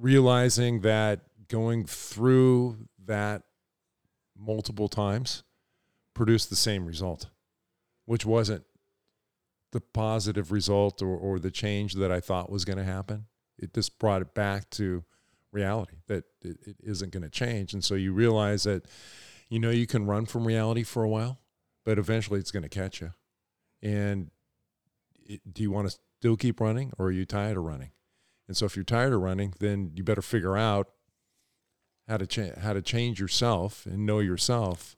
Realizing 0.00 0.80
that 0.80 1.20
going 1.48 1.84
through 1.84 2.88
that 3.06 3.42
multiple 4.36 4.88
times 4.88 5.42
produced 6.14 6.50
the 6.50 6.56
same 6.56 6.86
result, 6.86 7.28
which 8.06 8.24
wasn't 8.24 8.64
the 9.72 9.80
positive 9.80 10.50
result 10.50 11.02
or, 11.02 11.16
or 11.16 11.38
the 11.38 11.50
change 11.50 11.94
that 11.94 12.10
I 12.10 12.20
thought 12.20 12.50
was 12.50 12.64
going 12.64 12.78
to 12.78 12.84
happen. 12.84 13.26
It 13.58 13.74
just 13.74 13.98
brought 13.98 14.22
it 14.22 14.34
back 14.34 14.70
to 14.70 15.04
reality 15.52 15.96
that 16.06 16.24
it, 16.42 16.56
it 16.66 16.76
isn't 16.82 17.12
going 17.12 17.22
to 17.22 17.28
change. 17.30 17.72
And 17.72 17.84
so 17.84 17.94
you 17.94 18.12
realize 18.12 18.64
that, 18.64 18.86
you 19.48 19.58
know, 19.58 19.70
you 19.70 19.86
can 19.86 20.06
run 20.06 20.26
from 20.26 20.46
reality 20.46 20.82
for 20.82 21.04
a 21.04 21.08
while, 21.08 21.38
but 21.84 21.98
eventually 21.98 22.40
it's 22.40 22.50
going 22.50 22.62
to 22.62 22.68
catch 22.68 23.00
you. 23.00 23.12
And 23.82 24.30
it, 25.26 25.40
do 25.52 25.62
you 25.62 25.70
want 25.70 25.90
to 25.90 25.98
still 26.18 26.36
keep 26.36 26.60
running 26.60 26.92
or 26.98 27.06
are 27.06 27.12
you 27.12 27.26
tired 27.26 27.56
of 27.56 27.64
running? 27.64 27.90
And 28.50 28.56
so 28.56 28.66
if 28.66 28.74
you're 28.74 28.84
tired 28.84 29.12
of 29.12 29.20
running, 29.20 29.54
then 29.60 29.92
you 29.94 30.02
better 30.02 30.20
figure 30.20 30.56
out 30.56 30.88
how 32.08 32.16
to 32.16 32.26
change 32.26 32.56
how 32.56 32.72
to 32.72 32.82
change 32.82 33.20
yourself 33.20 33.86
and 33.86 34.04
know 34.04 34.18
yourself 34.18 34.96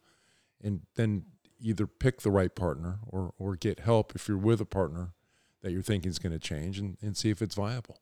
and 0.65 0.81
then 0.95 1.27
either 1.61 1.87
pick 1.87 2.23
the 2.23 2.31
right 2.31 2.55
partner 2.55 3.01
or 3.07 3.35
or 3.39 3.55
get 3.55 3.81
help 3.81 4.15
if 4.17 4.27
you're 4.27 4.39
with 4.39 4.63
a 4.63 4.65
partner 4.65 5.13
that 5.61 5.71
you're 5.71 5.83
thinking 5.83 6.11
is 6.11 6.19
going 6.19 6.33
to 6.33 6.39
change 6.39 6.79
and, 6.79 6.97
and 7.03 7.15
see 7.15 7.29
if 7.29 7.43
it's 7.43 7.55
viable. 7.55 7.99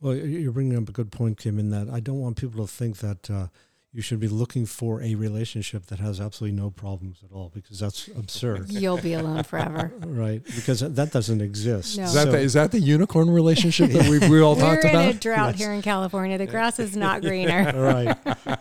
Well, 0.00 0.16
you're 0.16 0.52
bringing 0.52 0.78
up 0.78 0.88
a 0.88 0.92
good 0.92 1.12
point, 1.12 1.36
Kim, 1.36 1.58
in 1.58 1.68
that 1.68 1.90
I 1.90 2.00
don't 2.00 2.20
want 2.20 2.38
people 2.38 2.66
to 2.66 2.72
think 2.72 2.96
that 3.00 3.30
uh, 3.30 3.48
you 3.94 4.02
should 4.02 4.18
be 4.18 4.26
looking 4.26 4.66
for 4.66 5.00
a 5.02 5.14
relationship 5.14 5.86
that 5.86 6.00
has 6.00 6.20
absolutely 6.20 6.60
no 6.60 6.68
problems 6.68 7.22
at 7.24 7.30
all 7.30 7.52
because 7.54 7.78
that's 7.78 8.08
absurd. 8.08 8.68
You'll 8.72 8.98
be 8.98 9.12
alone 9.12 9.44
forever. 9.44 9.92
right. 9.98 10.44
Because 10.44 10.80
that 10.80 11.12
doesn't 11.12 11.40
exist. 11.40 11.96
No. 11.96 12.02
Is, 12.02 12.14
that 12.14 12.24
so, 12.24 12.32
the, 12.32 12.38
is 12.38 12.52
that 12.54 12.72
the 12.72 12.80
unicorn 12.80 13.30
relationship 13.30 13.92
that 13.92 14.08
we, 14.08 14.18
we 14.28 14.40
all 14.40 14.56
talked 14.56 14.82
about? 14.82 14.94
We're 14.94 15.10
in 15.10 15.16
a 15.16 15.20
drought 15.20 15.50
yes. 15.50 15.58
here 15.58 15.72
in 15.72 15.80
California. 15.80 16.36
The 16.38 16.46
grass 16.46 16.80
is 16.80 16.96
not 16.96 17.22
greener. 17.22 17.72
right. 17.72 18.58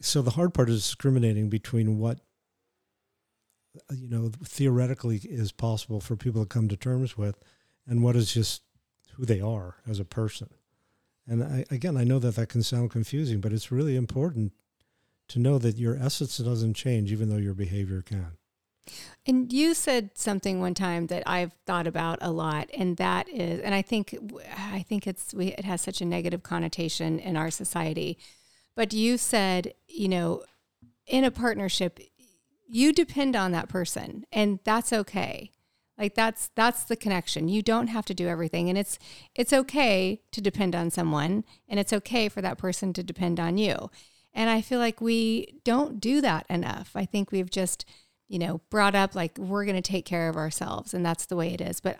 so 0.00 0.20
the 0.20 0.32
hard 0.32 0.52
part 0.52 0.68
is 0.68 0.82
discriminating 0.82 1.48
between 1.48 1.98
what 1.98 2.18
you 3.92 4.08
know 4.08 4.32
theoretically 4.44 5.20
is 5.22 5.52
possible 5.52 6.00
for 6.00 6.16
people 6.16 6.42
to 6.42 6.48
come 6.48 6.66
to 6.66 6.76
terms 6.76 7.16
with 7.16 7.36
and 7.86 8.02
what 8.02 8.16
is 8.16 8.34
just 8.34 8.62
who 9.14 9.24
they 9.24 9.40
are 9.40 9.76
as 9.88 10.00
a 10.00 10.04
person. 10.04 10.48
And 11.28 11.44
I, 11.44 11.64
again, 11.70 11.96
I 11.96 12.04
know 12.04 12.18
that 12.18 12.36
that 12.36 12.48
can 12.48 12.62
sound 12.62 12.90
confusing, 12.90 13.40
but 13.40 13.52
it's 13.52 13.70
really 13.70 13.96
important 13.96 14.52
to 15.28 15.38
know 15.38 15.58
that 15.58 15.76
your 15.76 15.96
essence 15.96 16.38
doesn't 16.38 16.74
change, 16.74 17.12
even 17.12 17.28
though 17.28 17.36
your 17.36 17.54
behavior 17.54 18.02
can. 18.02 18.38
And 19.26 19.52
you 19.52 19.74
said 19.74 20.12
something 20.14 20.60
one 20.60 20.72
time 20.72 21.08
that 21.08 21.22
I've 21.26 21.52
thought 21.66 21.86
about 21.86 22.18
a 22.22 22.30
lot, 22.30 22.70
and 22.74 22.96
that 22.96 23.28
is, 23.28 23.60
and 23.60 23.74
I 23.74 23.82
think, 23.82 24.16
I 24.56 24.80
think 24.88 25.06
it's 25.06 25.34
we, 25.34 25.48
it 25.48 25.66
has 25.66 25.82
such 25.82 26.00
a 26.00 26.06
negative 26.06 26.42
connotation 26.42 27.18
in 27.18 27.36
our 27.36 27.50
society. 27.50 28.18
But 28.74 28.94
you 28.94 29.18
said, 29.18 29.74
you 29.86 30.08
know, 30.08 30.44
in 31.06 31.24
a 31.24 31.30
partnership, 31.30 32.00
you 32.66 32.94
depend 32.94 33.36
on 33.36 33.52
that 33.52 33.68
person, 33.68 34.24
and 34.32 34.60
that's 34.64 34.92
okay. 34.92 35.50
Like 35.98 36.14
that's 36.14 36.50
that's 36.54 36.84
the 36.84 36.96
connection. 36.96 37.48
You 37.48 37.60
don't 37.60 37.88
have 37.88 38.06
to 38.06 38.14
do 38.14 38.28
everything 38.28 38.68
and 38.68 38.78
it's 38.78 38.98
it's 39.34 39.52
okay 39.52 40.20
to 40.30 40.40
depend 40.40 40.74
on 40.76 40.90
someone 40.90 41.44
and 41.68 41.80
it's 41.80 41.92
okay 41.92 42.28
for 42.28 42.40
that 42.40 42.58
person 42.58 42.92
to 42.92 43.02
depend 43.02 43.40
on 43.40 43.58
you. 43.58 43.90
And 44.32 44.48
I 44.48 44.60
feel 44.60 44.78
like 44.78 45.00
we 45.00 45.60
don't 45.64 46.00
do 46.00 46.20
that 46.20 46.46
enough. 46.48 46.92
I 46.94 47.04
think 47.04 47.32
we've 47.32 47.50
just, 47.50 47.84
you 48.28 48.38
know, 48.38 48.60
brought 48.70 48.94
up 48.94 49.16
like 49.16 49.36
we're 49.36 49.64
going 49.64 49.74
to 49.74 49.82
take 49.82 50.04
care 50.04 50.28
of 50.28 50.36
ourselves 50.36 50.94
and 50.94 51.04
that's 51.04 51.26
the 51.26 51.36
way 51.36 51.52
it 51.52 51.60
is. 51.60 51.80
But 51.80 51.98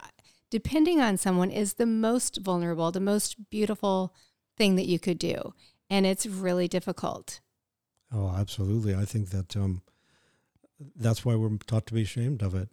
depending 0.49 1.01
on 1.01 1.17
someone 1.17 1.51
is 1.51 1.75
the 1.75 1.87
most 1.87 2.39
vulnerable, 2.39 2.93
the 2.93 3.01
most 3.01 3.51
beautiful 3.51 4.15
thing 4.57 4.77
that 4.77 4.87
you 4.87 5.01
could 5.01 5.19
do. 5.19 5.55
And 5.91 6.07
it's 6.07 6.27
really 6.27 6.69
difficult. 6.69 7.41
Oh, 8.13 8.29
absolutely. 8.29 8.95
I 8.95 9.05
think 9.05 9.31
that 9.31 9.57
um 9.57 9.83
that's 10.95 11.25
why 11.25 11.35
we're 11.35 11.57
taught 11.67 11.87
to 11.87 11.95
be 11.95 12.03
ashamed 12.03 12.43
of 12.43 12.55
it. 12.55 12.69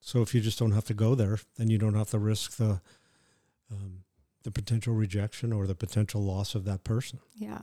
So 0.00 0.22
if 0.22 0.34
you 0.34 0.40
just 0.40 0.58
don't 0.58 0.72
have 0.72 0.84
to 0.86 0.94
go 0.94 1.14
there, 1.14 1.38
then 1.56 1.68
you 1.68 1.78
don't 1.78 1.94
have 1.94 2.10
to 2.10 2.18
risk 2.18 2.56
the 2.56 2.80
um, 3.70 4.04
the 4.42 4.50
potential 4.50 4.94
rejection 4.94 5.52
or 5.52 5.66
the 5.66 5.74
potential 5.74 6.22
loss 6.22 6.54
of 6.54 6.64
that 6.64 6.82
person. 6.82 7.20
Yeah. 7.34 7.60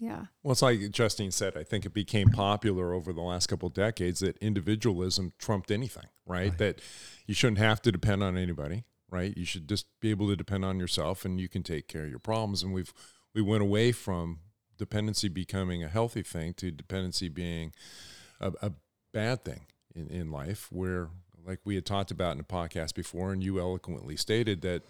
Yeah. 0.00 0.26
Well, 0.42 0.52
it's 0.52 0.62
like 0.62 0.90
Justine 0.90 1.30
said. 1.30 1.56
I 1.56 1.62
think 1.62 1.84
it 1.84 1.92
became 1.92 2.30
popular 2.30 2.94
over 2.94 3.12
the 3.12 3.20
last 3.20 3.48
couple 3.48 3.66
of 3.66 3.74
decades 3.74 4.20
that 4.20 4.38
individualism 4.38 5.32
trumped 5.38 5.70
anything, 5.70 6.06
right? 6.26 6.50
Right. 6.50 6.58
That 6.58 6.80
you 7.26 7.34
shouldn't 7.34 7.58
have 7.58 7.82
to 7.82 7.92
depend 7.92 8.22
on 8.22 8.38
anybody, 8.38 8.84
right? 9.10 9.36
You 9.36 9.44
should 9.44 9.68
just 9.68 9.86
be 10.00 10.10
able 10.10 10.28
to 10.28 10.36
depend 10.36 10.64
on 10.64 10.78
yourself, 10.78 11.24
and 11.24 11.38
you 11.38 11.48
can 11.48 11.62
take 11.62 11.86
care 11.86 12.04
of 12.04 12.10
your 12.10 12.18
problems. 12.18 12.62
And 12.62 12.72
we've 12.72 12.94
we 13.34 13.42
went 13.42 13.62
away 13.62 13.92
from 13.92 14.38
dependency 14.78 15.28
becoming 15.28 15.84
a 15.84 15.88
healthy 15.88 16.22
thing 16.22 16.54
to 16.54 16.70
dependency 16.70 17.28
being 17.28 17.74
a, 18.40 18.52
a 18.62 18.72
bad 19.12 19.44
thing 19.44 19.66
in, 19.94 20.08
in 20.08 20.30
life, 20.30 20.68
where 20.70 21.10
like 21.50 21.58
we 21.64 21.74
had 21.74 21.84
talked 21.84 22.12
about 22.12 22.32
in 22.32 22.38
the 22.38 22.44
podcast 22.44 22.94
before, 22.94 23.32
and 23.32 23.42
you 23.42 23.58
eloquently 23.58 24.16
stated 24.16 24.62
that 24.62 24.82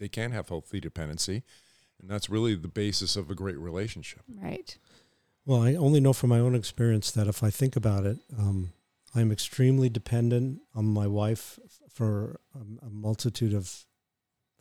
they 0.00 0.08
can 0.08 0.32
have 0.32 0.48
healthy 0.48 0.80
dependency, 0.80 1.44
and 2.00 2.10
that's 2.10 2.28
really 2.28 2.56
the 2.56 2.66
basis 2.66 3.14
of 3.14 3.30
a 3.30 3.36
great 3.36 3.56
relationship. 3.56 4.22
Right. 4.28 4.76
Well, 5.46 5.62
I 5.62 5.76
only 5.76 6.00
know 6.00 6.12
from 6.12 6.30
my 6.30 6.40
own 6.40 6.56
experience 6.56 7.12
that 7.12 7.28
if 7.28 7.44
I 7.44 7.50
think 7.50 7.76
about 7.76 8.04
it, 8.04 8.18
um, 8.36 8.72
I'm 9.14 9.30
extremely 9.30 9.88
dependent 9.88 10.60
on 10.74 10.86
my 10.86 11.06
wife 11.06 11.60
for 11.88 12.40
a, 12.52 12.86
a 12.86 12.90
multitude 12.90 13.54
of 13.54 13.86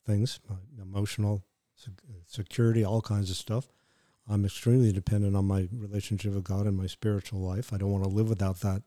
things, 0.05 0.39
my 0.47 0.57
emotional 0.81 1.43
security, 2.27 2.85
all 2.85 3.01
kinds 3.01 3.31
of 3.31 3.35
stuff. 3.35 3.67
I'm 4.29 4.45
extremely 4.45 4.91
dependent 4.91 5.35
on 5.35 5.45
my 5.45 5.67
relationship 5.73 6.33
with 6.33 6.43
God 6.43 6.67
and 6.67 6.77
my 6.77 6.87
spiritual 6.87 7.39
life. 7.39 7.73
I 7.73 7.77
don't 7.77 7.91
want 7.91 8.03
to 8.03 8.09
live 8.09 8.29
without 8.29 8.59
that 8.59 8.83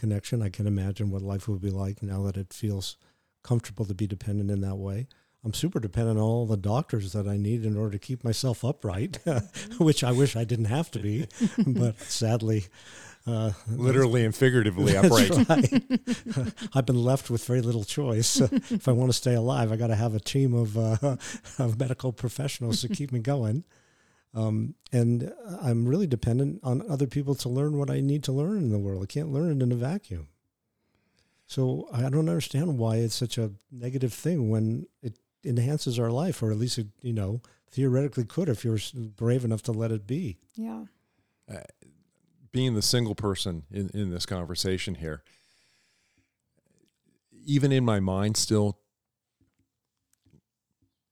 connection. 0.00 0.42
I 0.42 0.48
can 0.48 0.66
imagine 0.66 1.10
what 1.10 1.22
life 1.22 1.46
would 1.46 1.60
be 1.60 1.70
like 1.70 2.02
now 2.02 2.22
that 2.22 2.36
it 2.36 2.52
feels 2.52 2.96
comfortable 3.44 3.84
to 3.86 3.94
be 3.94 4.06
dependent 4.06 4.50
in 4.50 4.60
that 4.62 4.76
way. 4.76 5.06
I'm 5.44 5.54
super 5.54 5.80
dependent 5.80 6.18
on 6.18 6.24
all 6.24 6.46
the 6.46 6.56
doctors 6.56 7.12
that 7.12 7.26
I 7.26 7.36
need 7.36 7.64
in 7.64 7.76
order 7.76 7.92
to 7.92 7.98
keep 7.98 8.22
myself 8.24 8.64
upright, 8.64 9.18
which 9.78 10.04
I 10.04 10.12
wish 10.12 10.36
I 10.36 10.44
didn't 10.44 10.66
have 10.66 10.90
to 10.90 10.98
be, 10.98 11.28
but 11.66 11.98
sadly, 12.00 12.66
uh, 13.26 13.52
Literally 13.68 14.24
and 14.24 14.34
figuratively 14.34 14.96
upright. 14.96 15.30
right. 15.48 16.52
I've 16.74 16.86
been 16.86 17.02
left 17.02 17.30
with 17.30 17.44
very 17.44 17.60
little 17.60 17.84
choice. 17.84 18.40
if 18.40 18.88
I 18.88 18.92
want 18.92 19.10
to 19.10 19.16
stay 19.16 19.34
alive, 19.34 19.70
I 19.72 19.76
got 19.76 19.88
to 19.88 19.94
have 19.94 20.14
a 20.14 20.20
team 20.20 20.54
of 20.54 20.76
uh, 20.76 21.16
of 21.58 21.78
medical 21.78 22.12
professionals 22.12 22.80
to 22.80 22.88
keep 22.88 23.12
me 23.12 23.20
going. 23.20 23.64
Um, 24.32 24.74
and 24.92 25.32
I'm 25.60 25.86
really 25.86 26.06
dependent 26.06 26.60
on 26.62 26.88
other 26.88 27.06
people 27.06 27.34
to 27.36 27.48
learn 27.48 27.78
what 27.78 27.90
I 27.90 28.00
need 28.00 28.22
to 28.24 28.32
learn 28.32 28.58
in 28.58 28.70
the 28.70 28.78
world. 28.78 29.02
I 29.02 29.06
can't 29.06 29.32
learn 29.32 29.50
it 29.50 29.62
in 29.62 29.72
a 29.72 29.76
vacuum. 29.76 30.28
So 31.46 31.88
I 31.92 32.02
don't 32.02 32.28
understand 32.28 32.78
why 32.78 32.96
it's 32.96 33.14
such 33.14 33.36
a 33.36 33.50
negative 33.72 34.12
thing 34.12 34.50
when 34.50 34.86
it 35.02 35.18
enhances 35.44 35.98
our 35.98 36.10
life, 36.10 36.42
or 36.42 36.52
at 36.52 36.58
least 36.58 36.78
it, 36.78 36.86
you 37.02 37.12
know 37.12 37.42
theoretically 37.70 38.24
could 38.24 38.48
if 38.48 38.64
you're 38.64 38.78
brave 38.94 39.44
enough 39.44 39.62
to 39.62 39.72
let 39.72 39.92
it 39.92 40.06
be. 40.06 40.38
Yeah. 40.54 40.84
being 42.52 42.74
the 42.74 42.82
single 42.82 43.14
person 43.14 43.64
in, 43.70 43.90
in 43.90 44.10
this 44.10 44.26
conversation 44.26 44.96
here, 44.96 45.22
even 47.44 47.72
in 47.72 47.84
my 47.84 48.00
mind, 48.00 48.36
still 48.36 48.78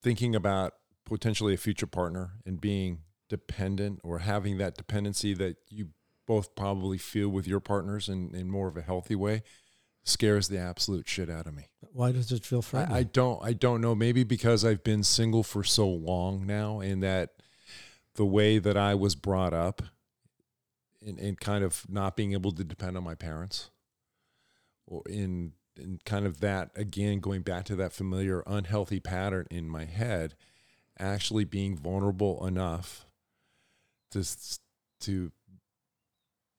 thinking 0.03 0.35
about 0.35 0.75
potentially 1.05 1.55
a 1.55 1.57
future 1.57 1.87
partner 1.87 2.33
and 2.45 2.61
being 2.61 3.01
dependent 3.29 4.01
or 4.03 4.21
having 4.21 4.59
that 4.59 4.77
dependency 4.77 5.35
that 5.35 5.57
you 5.69 5.89
both 6.27 6.55
probably 6.55 6.99
feel 6.99 7.29
with 7.29 7.47
your 7.47 7.61
partners 7.61 8.09
in, 8.09 8.35
in 8.35 8.51
more 8.51 8.69
of 8.69 8.77
a 8.77 8.83
healthy 8.83 9.15
way 9.15 9.43
scares 10.05 10.49
the 10.49 10.59
absolute 10.59 11.09
shit 11.09 11.29
out 11.31 11.47
of 11.47 11.55
me. 11.55 11.65
Why 11.93 12.13
does 12.13 12.33
it 12.33 12.45
feel 12.45 12.63
frightening? 12.63 12.97
I, 12.97 13.01
I 13.01 13.03
don't 13.03 13.45
I 13.45 13.53
don't 13.53 13.81
know. 13.81 13.95
Maybe 13.95 14.25
because 14.25 14.65
I've 14.65 14.85
been 14.85 15.03
single 15.03 15.43
for 15.43 15.63
so 15.65 15.89
long 15.89 16.47
now 16.47 16.81
and 16.81 17.03
that 17.03 17.31
the 18.15 18.27
way 18.27 18.59
that 18.59 18.77
I 18.77 18.95
was 18.95 19.15
brought 19.15 19.53
up 19.53 19.83
and, 21.05 21.19
in 21.19 21.37
kind 21.37 21.65
of 21.65 21.85
not 21.89 22.17
being 22.17 22.33
able 22.33 22.53
to 22.53 22.65
depend 22.65 22.97
on 22.97 23.05
my 23.05 23.15
parents 23.15 23.71
or 24.87 25.03
in 25.09 25.53
in 25.77 26.01
kind 26.05 26.27
of 26.27 26.41
that 26.41 26.71
again 26.75 27.21
going 27.21 27.43
back 27.43 27.65
to 27.67 27.77
that 27.77 27.93
familiar 27.93 28.43
unhealthy 28.47 28.99
pattern 29.01 29.47
in 29.51 29.69
my 29.69 29.85
head 29.85 30.35
actually 30.99 31.45
being 31.45 31.77
vulnerable 31.77 32.45
enough 32.45 33.07
s- 34.17 34.59
to 35.01 35.31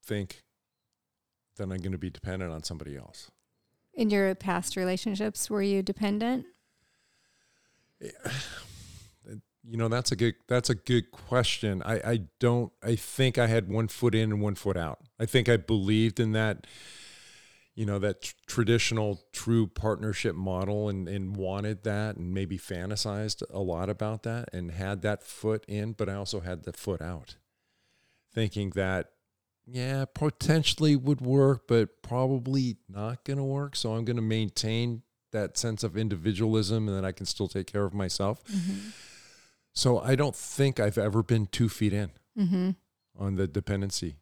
think 0.06 0.44
that 1.58 1.64
I'm 1.64 1.70
going 1.70 1.92
to 1.92 1.98
be 1.98 2.10
dependent 2.10 2.52
on 2.52 2.64
somebody 2.64 2.96
else. 2.98 3.30
In 3.94 4.10
your 4.10 4.34
past 4.36 4.76
relationships, 4.76 5.50
were 5.50 5.62
you 5.62 5.82
dependent? 5.82 6.46
You 9.66 9.78
know, 9.78 9.90
that's 9.90 10.12
a 10.12 10.16
good 10.16 10.36
that's 10.48 10.70
a 10.70 10.74
good 10.74 11.12
question. 11.12 11.84
I, 11.84 11.96
I 12.12 12.20
don't 12.40 12.72
I 12.82 12.96
think 12.96 13.38
I 13.38 13.46
had 13.48 13.70
one 13.70 13.88
foot 13.90 14.16
in 14.16 14.32
and 14.32 14.42
one 14.42 14.56
foot 14.56 14.78
out. 14.78 15.00
I 15.20 15.26
think 15.26 15.48
I 15.50 15.58
believed 15.58 16.20
in 16.20 16.32
that 16.32 16.66
you 17.80 17.86
know 17.86 17.98
that 18.00 18.22
tr- 18.22 18.34
traditional 18.46 19.22
true 19.32 19.66
partnership 19.66 20.36
model 20.36 20.90
and 20.90 21.08
and 21.08 21.38
wanted 21.38 21.84
that 21.84 22.18
and 22.18 22.34
maybe 22.34 22.58
fantasized 22.58 23.42
a 23.50 23.60
lot 23.60 23.90
about 23.90 24.24
that 24.24 24.50
and 24.52 24.72
had 24.72 25.02
that 25.04 25.24
foot 25.24 25.64
in, 25.68 25.94
but 25.94 26.10
I 26.10 26.16
also 26.16 26.42
had 26.42 26.64
the 26.66 26.74
foot 26.74 27.02
out. 27.02 27.38
Thinking 28.34 28.72
that 28.72 29.12
yeah, 29.66 30.04
potentially 30.14 30.96
would 30.98 31.22
work, 31.22 31.68
but 31.68 32.02
probably 32.02 32.78
not 32.90 33.24
going 33.24 33.38
to 33.38 33.44
work. 33.46 33.76
So 33.78 33.94
I'm 33.94 34.04
going 34.04 34.18
to 34.18 34.22
maintain 34.22 35.04
that 35.32 35.58
sense 35.58 35.84
of 35.84 35.96
individualism 35.96 36.88
and 36.90 36.98
that 36.98 37.06
I 37.06 37.12
can 37.14 37.28
still 37.28 37.48
take 37.48 37.68
care 37.72 37.86
of 37.86 37.94
myself. 37.94 38.42
So 39.74 40.00
I 40.00 40.16
don't 40.16 40.36
think 40.36 40.80
I've 40.80 40.98
ever 40.98 41.24
been 41.24 41.46
two 41.48 41.70
feet 41.70 41.94
in 41.94 42.12
Mm-hmm. 42.38 42.72
on 43.18 43.36
the 43.36 43.48
dependency 43.48 44.18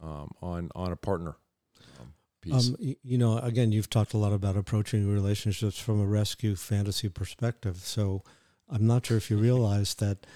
um, 0.00 0.30
on 0.42 0.70
on 0.74 0.90
a 0.90 0.96
partner 0.96 1.36
piece. 2.40 2.68
Um, 2.68 2.76
you 3.02 3.18
know, 3.18 3.38
again, 3.38 3.72
you've 3.72 3.90
talked 3.90 4.14
a 4.14 4.18
lot 4.18 4.32
about 4.32 4.56
approaching 4.56 5.12
relationships 5.12 5.78
from 5.78 6.00
a 6.00 6.06
rescue 6.06 6.56
fantasy 6.56 7.08
perspective. 7.08 7.78
So 7.78 8.22
I'm 8.68 8.86
not 8.86 9.06
sure 9.06 9.16
if 9.16 9.30
you 9.30 9.36
realize 9.38 9.94
that 9.96 10.26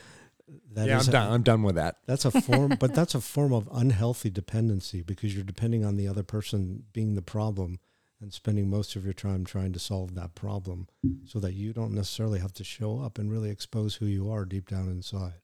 that 0.73 0.89
yeah, 0.89 0.99
is 0.99 1.09
I'm 1.09 1.11
a- 1.11 1.13
done. 1.13 1.33
I'm 1.33 1.43
done 1.43 1.63
with 1.63 1.77
that. 1.77 1.97
That's 2.07 2.25
a 2.25 2.31
form, 2.31 2.77
but 2.81 2.95
that's 2.95 3.15
a 3.15 3.21
form 3.21 3.53
of 3.53 3.69
unhealthy 3.73 4.31
dependency 4.31 5.03
because 5.03 5.35
you're 5.35 5.45
depending 5.45 5.85
on 5.85 5.97
the 5.97 6.09
other 6.09 6.23
person 6.23 6.85
being 6.93 7.15
the 7.15 7.23
problem 7.23 7.81
and 8.21 8.33
spending 8.33 8.71
most 8.71 8.97
of 8.97 9.05
your 9.05 9.13
time 9.13 9.45
trying 9.45 9.73
to 9.73 9.79
solve 9.79 10.15
that 10.15 10.35
problem 10.35 10.89
so 11.27 11.39
that 11.41 11.55
you 11.55 11.73
don't 11.73 11.93
necessarily 11.93 12.39
have 12.39 12.53
to 12.55 12.65
show 12.65 13.01
up 13.01 13.19
and 13.19 13.31
really 13.31 13.51
expose 13.51 13.97
who 13.97 14.07
you 14.07 14.31
are 14.31 14.45
deep 14.45 14.69
down 14.69 14.89
inside. 14.89 15.35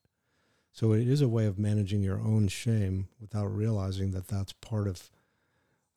So 0.72 0.92
it 0.92 1.08
is 1.08 1.20
a 1.20 1.28
way 1.28 1.46
of 1.46 1.58
managing 1.58 2.02
your 2.02 2.20
own 2.20 2.48
shame 2.48 3.08
without 3.20 3.46
realizing 3.46 4.12
that 4.12 4.28
that's 4.28 4.52
part 4.52 4.86
of 4.86 5.10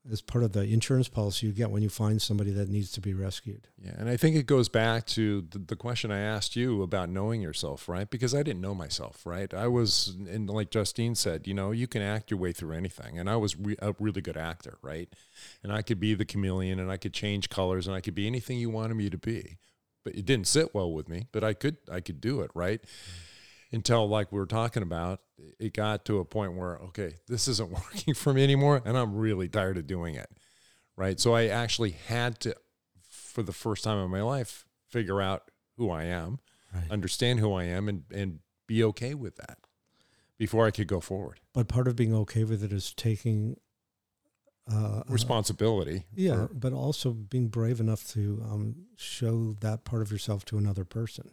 is 0.10 0.22
part 0.22 0.44
of 0.44 0.52
the 0.52 0.62
insurance 0.64 1.08
policy 1.08 1.48
you 1.48 1.54
get 1.54 1.72
when 1.72 1.82
you 1.82 1.90
find 1.90 2.22
somebody 2.22 2.52
that 2.52 2.68
needs 2.70 2.92
to 2.92 3.02
be 3.02 3.14
rescued. 3.14 3.68
Yeah, 3.82 3.94
and 3.98 4.10
I 4.10 4.18
think 4.18 4.36
it 4.36 4.46
goes 4.46 4.68
back 4.68 5.06
to 5.08 5.42
the, 5.50 5.60
the 5.60 5.76
question 5.76 6.12
I 6.12 6.20
asked 6.20 6.56
you 6.56 6.82
about 6.82 7.10
knowing 7.10 7.42
yourself, 7.42 7.88
right? 7.88 8.10
Because 8.10 8.36
I 8.36 8.44
didn't 8.44 8.62
know 8.62 8.76
myself, 8.76 9.26
right? 9.26 9.54
I 9.54 9.68
was, 9.68 10.16
and 10.30 10.50
like 10.50 10.72
Justine 10.72 11.16
said, 11.16 11.48
you 11.48 11.54
know, 11.54 11.72
you 11.72 11.88
can 11.88 12.02
act 12.02 12.32
your 12.32 12.40
way 12.40 12.52
through 12.52 12.76
anything, 12.76 13.18
and 13.18 13.30
I 13.30 13.38
was 13.38 13.58
re- 13.58 13.78
a 13.82 13.96
really 14.00 14.22
good 14.22 14.38
actor, 14.38 14.78
right? 14.82 15.08
And 15.64 15.72
I 15.72 15.82
could 15.82 16.00
be 16.00 16.14
the 16.14 16.26
chameleon, 16.26 16.80
and 16.80 16.92
I 16.92 16.98
could 16.98 17.14
change 17.14 17.50
colors, 17.50 17.88
and 17.88 17.96
I 17.96 18.02
could 18.02 18.16
be 18.16 18.28
anything 18.28 18.58
you 18.60 18.70
wanted 18.70 18.96
me 18.96 19.10
to 19.10 19.18
be. 19.18 19.58
But 20.04 20.16
it 20.16 20.26
didn't 20.26 20.48
sit 20.48 20.76
well 20.76 20.92
with 20.92 21.08
me, 21.08 21.28
but 21.32 21.46
I 21.46 21.54
could, 21.54 21.78
I 21.90 22.02
could 22.02 22.20
do 22.20 22.42
it, 22.42 22.52
right? 22.54 22.82
Until 23.74 24.08
like 24.08 24.32
we 24.32 24.40
were 24.40 24.46
talking 24.46 24.84
about, 24.84 25.20
it 25.60 25.74
got 25.74 26.06
to 26.06 26.20
a 26.20 26.26
point 26.26 26.54
where 26.56 26.78
okay, 26.78 27.16
this 27.28 27.48
isn't 27.48 27.72
working 27.72 28.14
for 28.14 28.34
me 28.34 28.44
anymore, 28.44 28.82
and 28.86 28.98
I'm 28.98 29.16
really 29.16 29.50
tired 29.50 29.78
of 29.78 29.88
doing 29.88 30.16
it, 30.16 30.30
right? 30.96 31.20
So 31.20 31.34
I 31.34 31.48
actually 31.48 31.92
had 31.92 32.40
to 32.42 32.56
for 33.10 33.44
the 33.44 33.52
first 33.54 33.84
time 33.84 33.98
in 34.04 34.10
my 34.12 34.22
life 34.22 34.66
figure 34.90 35.22
out 35.22 35.50
who 35.78 35.90
I 35.90 36.04
am, 36.04 36.40
Right. 36.74 36.90
understand 36.92 37.40
who 37.40 37.52
I 37.54 37.64
am, 37.66 37.90
and 37.90 38.04
and 38.14 38.40
be 38.68 38.84
okay 38.84 39.14
with 39.16 39.36
that 39.38 39.58
before 40.38 40.66
I 40.68 40.72
could 40.72 40.88
go 40.88 41.00
forward. 41.00 41.40
But 41.54 41.68
part 41.68 41.88
of 41.88 41.96
being 41.96 42.14
okay 42.14 42.44
with 42.44 42.64
it 42.64 42.72
is 42.72 42.94
taking 42.94 43.58
uh, 44.72 45.00
uh, 45.00 45.04
Responsibility. 45.10 46.06
Yeah, 46.16 46.48
for- 46.48 46.54
but 46.54 46.74
also 46.74 47.12
being 47.12 47.48
brave 47.50 47.80
enough 47.80 48.08
to 48.10 48.42
um, 48.50 48.76
show 48.96 49.54
that 49.60 49.84
part 49.84 50.02
of 50.02 50.12
yourself 50.12 50.46
to 50.46 50.58
another 50.58 50.86
person, 50.86 51.32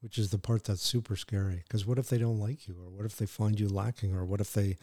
which 0.00 0.18
is 0.18 0.30
the 0.30 0.38
part 0.38 0.64
that's 0.64 0.82
super 0.82 1.16
scary. 1.16 1.62
Because 1.66 1.86
what 1.86 1.98
if 1.98 2.08
they 2.08 2.18
don't 2.18 2.38
like 2.38 2.68
you, 2.68 2.74
or 2.80 2.90
what 2.90 3.04
if 3.04 3.16
they 3.16 3.26
find 3.26 3.58
you 3.58 3.68
lacking, 3.68 4.14
or 4.14 4.24
what 4.24 4.40
if 4.40 4.52
they 4.52 4.76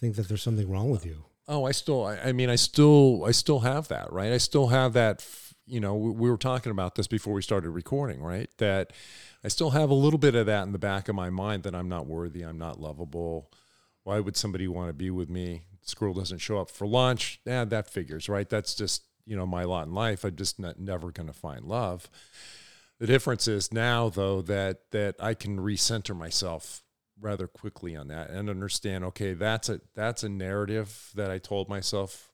think 0.00 0.16
that 0.16 0.28
there's 0.28 0.42
something 0.42 0.68
wrong 0.70 0.90
with 0.90 1.06
you? 1.06 1.24
Oh, 1.48 1.64
I 1.64 1.72
still, 1.72 2.04
I, 2.04 2.16
I 2.18 2.32
mean, 2.32 2.48
I 2.50 2.56
still, 2.56 3.24
I 3.24 3.32
still 3.32 3.60
have 3.60 3.88
that, 3.88 4.12
right? 4.12 4.32
I 4.32 4.38
still 4.38 4.68
have 4.68 4.92
that, 4.92 5.20
f- 5.20 5.54
you 5.66 5.80
know, 5.80 5.94
we, 5.96 6.10
we 6.10 6.30
were 6.30 6.36
talking 6.36 6.70
about 6.70 6.94
this 6.94 7.08
before 7.08 7.34
we 7.34 7.42
started 7.42 7.70
recording, 7.70 8.22
right? 8.22 8.48
That 8.58 8.92
I 9.42 9.48
still 9.48 9.70
have 9.70 9.90
a 9.90 9.94
little 9.94 10.18
bit 10.18 10.34
of 10.34 10.46
that 10.46 10.62
in 10.62 10.72
the 10.72 10.78
back 10.78 11.08
of 11.08 11.16
my 11.16 11.30
mind 11.30 11.64
that 11.64 11.74
I'm 11.74 11.88
not 11.88 12.06
worthy, 12.06 12.42
I'm 12.42 12.58
not 12.58 12.80
lovable. 12.80 13.50
Why 14.04 14.20
would 14.20 14.36
somebody 14.36 14.68
want 14.68 14.88
to 14.88 14.92
be 14.92 15.10
with 15.10 15.28
me? 15.28 15.62
squirrel 15.82 16.14
doesn't 16.14 16.38
show 16.38 16.58
up 16.58 16.70
for 16.70 16.86
lunch, 16.86 17.40
yeah, 17.44 17.64
that 17.64 17.90
figures, 17.90 18.28
right? 18.28 18.48
That's 18.48 18.74
just 18.74 19.04
you 19.26 19.36
know 19.36 19.46
my 19.46 19.64
lot 19.64 19.86
in 19.86 19.94
life. 19.94 20.24
I'm 20.24 20.36
just 20.36 20.58
not, 20.58 20.78
never 20.78 21.10
going 21.10 21.26
to 21.26 21.32
find 21.32 21.64
love. 21.64 22.08
The 23.02 23.08
difference 23.08 23.48
is 23.48 23.72
now, 23.72 24.10
though, 24.10 24.42
that 24.42 24.92
that 24.92 25.16
I 25.18 25.34
can 25.34 25.58
recenter 25.58 26.16
myself 26.16 26.84
rather 27.20 27.48
quickly 27.48 27.96
on 27.96 28.06
that 28.06 28.30
and 28.30 28.48
understand. 28.48 29.02
Okay, 29.06 29.34
that's 29.34 29.68
a 29.68 29.80
that's 29.96 30.22
a 30.22 30.28
narrative 30.28 31.10
that 31.16 31.28
I 31.28 31.38
told 31.38 31.68
myself 31.68 32.30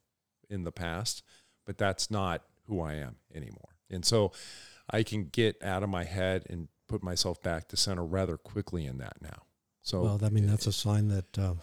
in 0.51 0.65
the 0.65 0.71
past, 0.71 1.23
but 1.65 1.79
that's 1.79 2.11
not 2.11 2.43
who 2.67 2.83
I 2.83 2.97
am 2.97 3.17
anymore. 3.35 3.77
And 3.89 4.05
so, 4.05 4.33
I 4.91 5.05
can 5.05 5.29
get 5.33 5.57
out 5.63 5.83
of 5.83 5.89
my 5.89 6.05
head 6.05 6.45
and 6.51 6.69
put 6.87 7.03
myself 7.03 7.43
back 7.43 7.69
to 7.69 7.77
center 7.79 8.05
rather 8.05 8.37
quickly 8.37 8.85
in 8.85 8.99
that 8.99 9.23
now. 9.23 9.45
So, 9.81 10.03
well, 10.03 10.21
I 10.23 10.29
mean, 10.29 10.47
that's 10.47 10.67
a 10.67 10.73
sign 10.73 11.09
that. 11.09 11.39
Uh, 11.39 11.55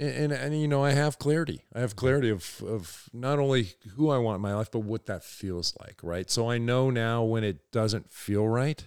and, 0.00 0.32
and, 0.32 0.32
and 0.32 0.60
you 0.60 0.66
know, 0.66 0.82
I 0.82 0.92
have 0.92 1.18
clarity. 1.18 1.62
I 1.74 1.80
have 1.80 1.94
clarity 1.94 2.30
of 2.30 2.62
of 2.66 3.08
not 3.12 3.38
only 3.38 3.74
who 3.96 4.10
I 4.10 4.18
want 4.18 4.36
in 4.36 4.42
my 4.42 4.54
life, 4.54 4.70
but 4.70 4.80
what 4.80 5.06
that 5.06 5.22
feels 5.22 5.76
like, 5.78 6.00
right? 6.02 6.30
So 6.30 6.50
I 6.50 6.58
know 6.58 6.90
now 6.90 7.22
when 7.22 7.44
it 7.44 7.70
doesn't 7.70 8.10
feel 8.10 8.48
right, 8.48 8.82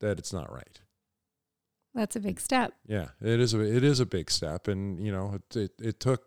that 0.00 0.18
it's 0.18 0.32
not 0.32 0.52
right. 0.52 0.80
That's 1.94 2.14
a 2.14 2.20
big 2.20 2.38
step. 2.38 2.74
Yeah, 2.86 3.08
it 3.20 3.40
is 3.40 3.54
a 3.54 3.60
it 3.60 3.82
is 3.82 3.98
a 3.98 4.06
big 4.06 4.30
step, 4.30 4.68
and 4.68 5.00
you 5.00 5.10
know, 5.10 5.34
it 5.34 5.56
it, 5.56 5.72
it 5.80 6.00
took 6.00 6.24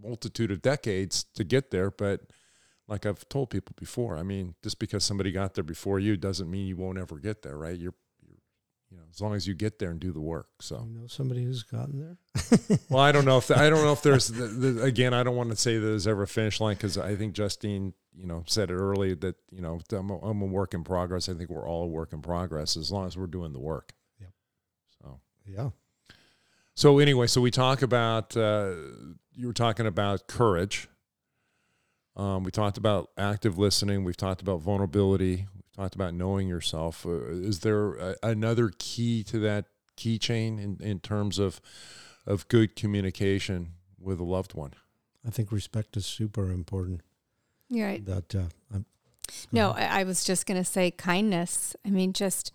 multitude 0.00 0.52
of 0.52 0.62
decades 0.62 1.24
to 1.34 1.42
get 1.42 1.72
there, 1.72 1.90
but 1.90 2.20
like 2.86 3.04
I've 3.04 3.28
told 3.28 3.50
people 3.50 3.74
before, 3.78 4.16
I 4.16 4.22
mean, 4.22 4.54
just 4.62 4.78
because 4.78 5.04
somebody 5.04 5.32
got 5.32 5.54
there 5.54 5.64
before 5.64 5.98
you 5.98 6.16
doesn't 6.16 6.50
mean 6.50 6.66
you 6.66 6.76
won't 6.76 6.98
ever 6.98 7.18
get 7.18 7.42
there, 7.42 7.58
right? 7.58 7.76
You're 7.76 7.94
you 8.90 8.96
know, 8.96 9.02
as 9.10 9.20
long 9.20 9.34
as 9.34 9.46
you 9.46 9.54
get 9.54 9.78
there 9.78 9.90
and 9.90 10.00
do 10.00 10.12
the 10.12 10.20
work. 10.20 10.48
So 10.60 10.86
you 10.88 10.98
know 10.98 11.06
somebody 11.06 11.44
who's 11.44 11.62
gotten 11.62 11.98
there. 11.98 12.78
well, 12.90 13.02
I 13.02 13.12
don't 13.12 13.24
know 13.24 13.36
if 13.38 13.48
the, 13.48 13.58
I 13.58 13.68
don't 13.68 13.84
know 13.84 13.92
if 13.92 14.02
there's 14.02 14.28
the, 14.28 14.46
the, 14.46 14.82
again. 14.84 15.12
I 15.12 15.22
don't 15.22 15.36
want 15.36 15.50
to 15.50 15.56
say 15.56 15.78
there's 15.78 16.06
ever 16.06 16.22
a 16.22 16.26
finish 16.26 16.60
line 16.60 16.76
because 16.76 16.96
I 16.96 17.14
think 17.14 17.34
Justine, 17.34 17.92
you 18.16 18.26
know, 18.26 18.44
said 18.46 18.70
it 18.70 18.74
early 18.74 19.14
that 19.14 19.36
you 19.50 19.60
know 19.60 19.80
I'm 19.92 20.10
a, 20.10 20.18
I'm 20.20 20.40
a 20.40 20.46
work 20.46 20.72
in 20.74 20.84
progress. 20.84 21.28
I 21.28 21.34
think 21.34 21.50
we're 21.50 21.68
all 21.68 21.84
a 21.84 21.88
work 21.88 22.12
in 22.12 22.22
progress 22.22 22.76
as 22.76 22.90
long 22.90 23.06
as 23.06 23.16
we're 23.16 23.26
doing 23.26 23.52
the 23.52 23.60
work. 23.60 23.92
Yep. 24.20 24.30
So 25.02 25.20
yeah. 25.46 25.70
So 26.74 26.98
anyway, 26.98 27.26
so 27.26 27.40
we 27.40 27.50
talk 27.50 27.82
about 27.82 28.36
uh, 28.36 28.72
you 29.34 29.46
were 29.46 29.52
talking 29.52 29.86
about 29.86 30.28
courage. 30.28 30.88
Um, 32.16 32.42
we 32.42 32.50
talked 32.50 32.78
about 32.78 33.10
active 33.18 33.58
listening. 33.58 34.02
We've 34.02 34.16
talked 34.16 34.40
about 34.40 34.60
vulnerability 34.62 35.46
talked 35.78 35.94
about 35.94 36.12
knowing 36.12 36.48
yourself. 36.48 37.06
Uh, 37.06 37.30
is 37.30 37.60
there 37.60 37.94
a, 37.94 38.16
another 38.22 38.72
key 38.78 39.22
to 39.24 39.38
that 39.38 39.66
keychain 39.96 40.62
in, 40.62 40.78
in 40.80 41.00
terms 41.00 41.38
of 41.38 41.60
of 42.26 42.46
good 42.48 42.76
communication 42.76 43.74
with 43.98 44.20
a 44.20 44.24
loved 44.24 44.54
one? 44.54 44.72
I 45.26 45.30
think 45.30 45.52
respect 45.52 45.96
is 45.96 46.04
super 46.04 46.50
important. 46.50 47.02
You're 47.68 47.86
right. 47.86 48.04
That 48.04 48.34
uh, 48.34 48.48
I'm, 48.74 48.86
no, 49.52 49.70
I, 49.70 50.00
I 50.00 50.04
was 50.04 50.24
just 50.24 50.46
going 50.46 50.62
to 50.62 50.68
say 50.68 50.90
kindness. 50.90 51.76
I 51.86 51.90
mean, 51.90 52.12
just 52.12 52.52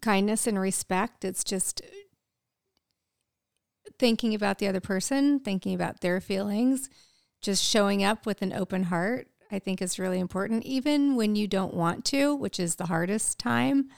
kindness 0.00 0.46
and 0.46 0.58
respect. 0.58 1.24
It's 1.24 1.42
just 1.42 1.82
thinking 3.98 4.34
about 4.34 4.58
the 4.58 4.68
other 4.68 4.80
person, 4.80 5.40
thinking 5.40 5.74
about 5.74 6.00
their 6.00 6.20
feelings, 6.20 6.88
just 7.42 7.64
showing 7.64 8.04
up 8.04 8.24
with 8.24 8.40
an 8.40 8.52
open 8.52 8.84
heart 8.84 9.29
I 9.52 9.58
think 9.58 9.82
is 9.82 9.98
really 9.98 10.20
important, 10.20 10.64
even 10.64 11.16
when 11.16 11.36
you 11.36 11.46
don't 11.46 11.74
want 11.74 12.04
to, 12.06 12.34
which 12.34 12.60
is 12.60 12.76
the 12.76 12.86
hardest 12.86 13.38
time. 13.38 13.88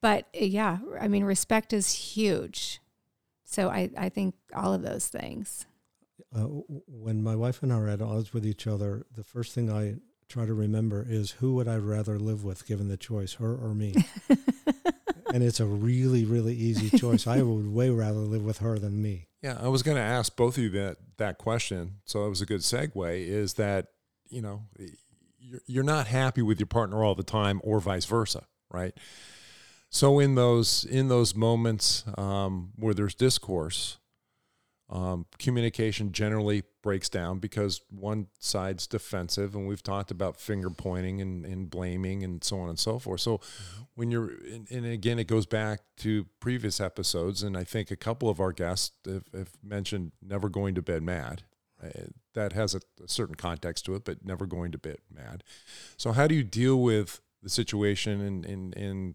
But 0.00 0.26
uh, 0.34 0.44
yeah, 0.44 0.78
I 1.00 1.08
mean, 1.08 1.24
respect 1.24 1.72
is 1.72 1.92
huge. 1.92 2.80
So 3.44 3.68
I, 3.68 3.90
I 3.96 4.08
think 4.08 4.34
all 4.54 4.74
of 4.74 4.82
those 4.82 5.08
things. 5.08 5.66
Uh, 6.34 6.42
when 6.86 7.22
my 7.22 7.34
wife 7.34 7.62
and 7.62 7.72
I 7.72 7.76
are 7.78 7.88
at 7.88 8.02
odds 8.02 8.32
with 8.34 8.44
each 8.44 8.66
other, 8.66 9.06
the 9.14 9.24
first 9.24 9.54
thing 9.54 9.72
I 9.72 9.96
try 10.28 10.44
to 10.44 10.52
remember 10.52 11.06
is 11.08 11.32
who 11.32 11.54
would 11.54 11.68
I 11.68 11.76
rather 11.76 12.18
live 12.18 12.44
with 12.44 12.66
given 12.66 12.88
the 12.88 12.96
choice, 12.96 13.34
her 13.34 13.54
or 13.54 13.74
me? 13.74 13.94
and 15.32 15.42
it's 15.42 15.60
a 15.60 15.66
really, 15.66 16.24
really 16.24 16.54
easy 16.54 16.96
choice. 16.96 17.26
I 17.26 17.42
would 17.42 17.72
way 17.72 17.90
rather 17.90 18.18
live 18.18 18.44
with 18.44 18.58
her 18.58 18.78
than 18.78 19.00
me. 19.00 19.28
Yeah, 19.42 19.56
I 19.60 19.68
was 19.68 19.82
going 19.82 19.96
to 19.96 20.02
ask 20.02 20.36
both 20.36 20.56
of 20.56 20.64
you 20.64 20.70
that 20.70 20.98
that 21.18 21.38
question. 21.38 22.00
So 22.04 22.26
it 22.26 22.28
was 22.28 22.42
a 22.42 22.46
good 22.46 22.60
segue. 22.60 23.26
Is 23.26 23.54
that 23.54 23.86
you 24.28 24.42
know, 24.42 24.62
you're, 25.38 25.60
you're 25.66 25.84
not 25.84 26.06
happy 26.06 26.42
with 26.42 26.58
your 26.58 26.66
partner 26.66 27.02
all 27.04 27.14
the 27.14 27.22
time, 27.22 27.60
or 27.64 27.80
vice 27.80 28.04
versa, 28.04 28.44
right? 28.70 28.94
So 29.90 30.18
in 30.18 30.34
those 30.34 30.84
in 30.84 31.08
those 31.08 31.34
moments 31.34 32.04
um, 32.18 32.72
where 32.76 32.92
there's 32.92 33.14
discourse, 33.14 33.98
um, 34.90 35.26
communication 35.38 36.12
generally 36.12 36.62
breaks 36.82 37.08
down 37.08 37.38
because 37.38 37.82
one 37.90 38.28
side's 38.38 38.86
defensive, 38.86 39.54
and 39.54 39.68
we've 39.68 39.82
talked 39.82 40.10
about 40.10 40.40
finger 40.40 40.70
pointing 40.70 41.20
and, 41.20 41.44
and 41.44 41.68
blaming 41.68 42.22
and 42.22 42.42
so 42.42 42.60
on 42.60 42.70
and 42.70 42.78
so 42.78 42.98
forth. 42.98 43.20
So 43.20 43.40
when 43.94 44.10
you're, 44.10 44.30
and, 44.50 44.66
and, 44.70 44.86
again, 44.86 45.18
it 45.18 45.26
goes 45.26 45.44
back 45.44 45.80
to 45.98 46.26
previous 46.40 46.80
episodes, 46.80 47.42
and 47.42 47.56
I 47.56 47.64
think 47.64 47.90
a 47.90 47.96
couple 47.96 48.30
of 48.30 48.40
our 48.40 48.52
guests 48.52 48.92
have, 49.04 49.24
have 49.34 49.50
mentioned 49.62 50.12
never 50.22 50.48
going 50.48 50.74
to 50.74 50.82
bed 50.82 51.02
mad. 51.02 51.42
Uh, 51.82 52.06
that 52.34 52.52
has 52.52 52.74
a, 52.74 52.80
a, 53.02 53.06
certain 53.06 53.36
context 53.36 53.84
to 53.84 53.94
it, 53.94 54.04
but 54.04 54.24
never 54.24 54.46
going 54.46 54.72
to 54.72 54.78
bit 54.78 55.00
mad. 55.14 55.44
So 55.96 56.10
how 56.10 56.26
do 56.26 56.34
you 56.34 56.42
deal 56.42 56.80
with 56.80 57.20
the 57.40 57.48
situation 57.48 58.20
and 58.20 58.44
and 58.44 58.76
and 58.76 59.14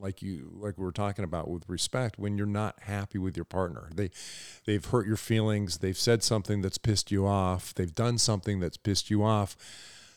like 0.00 0.22
you 0.22 0.50
like 0.54 0.78
we 0.78 0.84
were 0.84 0.92
talking 0.92 1.24
about 1.24 1.48
with 1.50 1.68
respect 1.68 2.18
when 2.18 2.38
you're 2.38 2.46
not 2.46 2.76
happy 2.82 3.18
with 3.18 3.36
your 3.36 3.44
partner? 3.44 3.90
They 3.94 4.10
they've 4.64 4.84
hurt 4.84 5.06
your 5.06 5.16
feelings 5.16 5.78
they've 5.78 5.98
said 5.98 6.22
something 6.22 6.62
that's 6.62 6.78
pissed 6.78 7.10
you 7.10 7.26
off 7.26 7.74
they've 7.74 7.94
done 7.94 8.18
something 8.18 8.60
that's 8.60 8.76
pissed 8.76 9.10
you 9.10 9.24
off. 9.24 9.56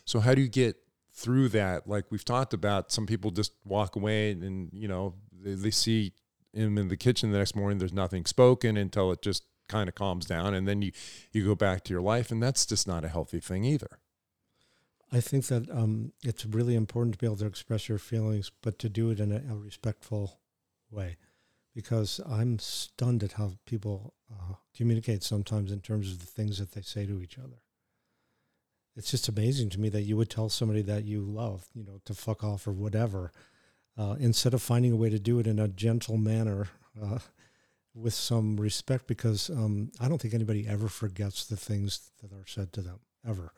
So 0.06 0.20
how 0.20 0.36
do 0.36 0.42
you 0.42 0.50
get 0.50 0.78
through 1.12 1.50
that? 1.50 1.88
Like 1.88 2.06
we've 2.12 2.26
talked 2.26 2.54
about 2.54 2.92
some 2.92 3.08
people 3.08 3.32
just 3.32 3.54
walk 3.66 3.96
away 3.96 4.32
and 4.32 4.70
you 4.72 4.88
know 4.88 5.16
they, 5.32 5.56
they 5.56 5.72
see 5.72 6.14
him 6.54 6.78
in 6.78 6.88
the 6.88 6.98
kitchen 6.98 7.32
the 7.32 7.38
next 7.38 7.56
morning 7.56 7.78
there's 7.78 7.94
nothing 7.94 8.26
spoken 8.26 8.78
until 8.78 9.12
it 9.12 9.22
just 9.22 9.44
kind 9.68 9.90
of 9.90 9.96
calms 9.96 10.26
down 10.26 10.54
and 10.54 10.68
then 10.68 10.82
you 10.82 10.92
you 11.32 11.46
go 11.46 11.56
back 11.56 11.84
to 11.84 11.94
your 11.94 12.02
life 12.02 12.32
and 12.32 12.42
that's 12.42 12.66
just 12.66 12.88
not 12.88 13.04
a 13.04 13.10
healthy 13.10 13.40
thing 13.40 13.64
either. 13.64 14.00
I 15.12 15.22
think 15.22 15.46
that 15.48 15.70
um, 15.72 16.12
it's 16.24 16.46
really 16.46 16.76
important 16.76 17.14
to 17.14 17.20
be 17.20 17.26
able 17.26 17.38
to 17.38 17.46
express 17.46 17.88
your 17.88 17.98
feelings 17.98 18.52
but 18.62 18.78
to 18.80 18.90
do 18.90 19.10
it 19.10 19.20
in 19.20 19.32
a, 19.32 19.42
a 19.54 19.56
respectful 19.56 20.40
way 20.90 21.18
because 21.76 22.20
i'm 22.28 22.58
stunned 22.58 23.24
at 23.24 23.34
how 23.34 23.52
people 23.66 24.14
uh, 24.32 24.56
communicate 24.76 25.24
sometimes 25.24 25.72
in 25.72 25.80
terms 25.80 26.12
of 26.12 26.20
the 26.20 26.26
things 26.26 26.58
that 26.58 26.72
they 26.72 26.82
say 26.82 27.06
to 27.06 27.22
each 27.22 27.38
other. 27.38 27.62
It's 28.96 29.12
just 29.12 29.28
amazing 29.28 29.70
to 29.72 29.80
me 29.80 29.90
that 29.90 30.02
you 30.02 30.18
would 30.18 30.30
tell 30.30 30.50
somebody 30.50 30.82
that 30.82 31.06
you 31.06 31.22
love 31.22 31.68
you 31.74 31.84
know 31.84 32.02
to 32.06 32.14
fuck 32.14 32.44
off 32.44 32.68
or 32.68 32.72
whatever 32.72 33.32
uh, 33.98 34.16
instead 34.20 34.54
of 34.54 34.62
finding 34.62 34.92
a 34.92 34.96
way 34.96 35.10
to 35.10 35.20
do 35.20 35.40
it 35.40 35.48
in 35.48 35.60
a 35.60 35.68
gentle 35.68 36.18
manner 36.18 36.70
uh, 37.02 37.20
with 38.00 38.14
some 38.14 38.58
respect 38.58 39.08
because 39.08 39.50
um, 39.50 39.92
I 40.00 40.08
don't 40.08 40.22
think 40.22 40.34
anybody 40.34 40.68
ever 40.68 40.88
forgets 40.88 41.46
the 41.46 41.58
things 41.58 42.12
that 42.22 42.32
are 42.32 42.46
said 42.46 42.72
to 42.74 42.82
them 42.82 43.00
ever. 43.28 43.54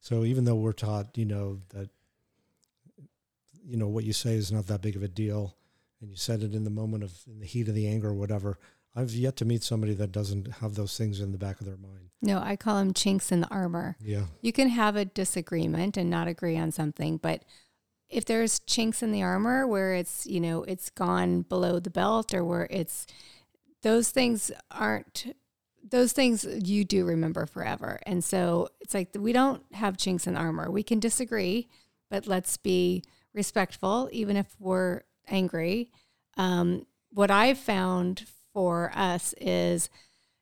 So 0.00 0.24
even 0.24 0.44
though 0.44 0.56
we're 0.56 0.72
taught, 0.72 1.16
you 1.16 1.26
know, 1.26 1.60
that 1.70 1.90
you 3.64 3.76
know 3.76 3.88
what 3.88 4.04
you 4.04 4.12
say 4.12 4.34
is 4.34 4.50
not 4.50 4.66
that 4.66 4.82
big 4.82 4.96
of 4.96 5.02
a 5.02 5.08
deal, 5.08 5.54
and 6.00 6.10
you 6.10 6.16
said 6.16 6.42
it 6.42 6.54
in 6.54 6.64
the 6.64 6.70
moment 6.70 7.04
of 7.04 7.12
in 7.28 7.38
the 7.38 7.46
heat 7.46 7.68
of 7.68 7.74
the 7.74 7.86
anger 7.86 8.08
or 8.08 8.14
whatever, 8.14 8.58
I've 8.96 9.12
yet 9.12 9.36
to 9.36 9.44
meet 9.44 9.62
somebody 9.62 9.94
that 9.94 10.10
doesn't 10.10 10.48
have 10.54 10.74
those 10.74 10.96
things 10.98 11.20
in 11.20 11.30
the 11.30 11.38
back 11.38 11.60
of 11.60 11.66
their 11.66 11.76
mind. 11.76 12.10
No, 12.20 12.40
I 12.40 12.56
call 12.56 12.78
them 12.78 12.92
chinks 12.92 13.30
in 13.30 13.40
the 13.40 13.48
armor. 13.48 13.96
Yeah, 14.00 14.24
you 14.40 14.52
can 14.52 14.68
have 14.68 14.96
a 14.96 15.04
disagreement 15.04 15.96
and 15.96 16.10
not 16.10 16.26
agree 16.26 16.56
on 16.56 16.72
something, 16.72 17.18
but 17.18 17.44
if 18.08 18.24
there's 18.24 18.58
chinks 18.60 19.02
in 19.02 19.12
the 19.12 19.22
armor 19.22 19.66
where 19.66 19.94
it's 19.94 20.26
you 20.26 20.40
know 20.40 20.64
it's 20.64 20.90
gone 20.90 21.42
below 21.42 21.78
the 21.78 21.90
belt 21.90 22.34
or 22.34 22.42
where 22.42 22.66
it's 22.70 23.06
those 23.82 24.10
things 24.10 24.50
aren't 24.70 25.34
those 25.88 26.12
things 26.12 26.44
you 26.44 26.84
do 26.84 27.04
remember 27.04 27.46
forever. 27.46 27.98
And 28.06 28.22
so 28.22 28.68
it's 28.80 28.94
like 28.94 29.10
we 29.18 29.32
don't 29.32 29.62
have 29.72 29.96
chinks 29.96 30.26
in 30.26 30.36
armor. 30.36 30.70
We 30.70 30.82
can 30.82 31.00
disagree, 31.00 31.68
but 32.10 32.26
let's 32.26 32.56
be 32.56 33.02
respectful, 33.34 34.08
even 34.12 34.36
if 34.36 34.46
we're 34.58 35.02
angry. 35.28 35.90
Um, 36.36 36.86
what 37.10 37.30
I've 37.30 37.58
found 37.58 38.26
for 38.52 38.92
us 38.94 39.34
is, 39.40 39.90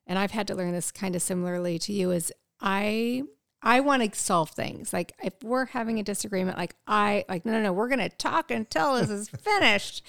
and 0.06 0.18
I've 0.18 0.30
had 0.30 0.46
to 0.48 0.54
learn 0.54 0.72
this 0.72 0.92
kind 0.92 1.16
of 1.16 1.22
similarly 1.22 1.78
to 1.80 1.92
you, 1.92 2.10
is 2.10 2.32
I 2.60 3.22
I 3.62 3.80
want 3.80 4.02
to 4.02 4.18
solve 4.18 4.50
things. 4.50 4.92
Like 4.92 5.12
if 5.22 5.34
we're 5.42 5.66
having 5.66 5.98
a 5.98 6.02
disagreement, 6.02 6.56
like 6.56 6.74
I 6.86 7.24
like 7.28 7.44
no 7.44 7.52
no 7.52 7.62
no, 7.62 7.72
we're 7.72 7.88
gonna 7.88 8.08
talk 8.08 8.50
until 8.50 8.94
this 8.94 9.10
is 9.10 9.28
finished. 9.38 10.06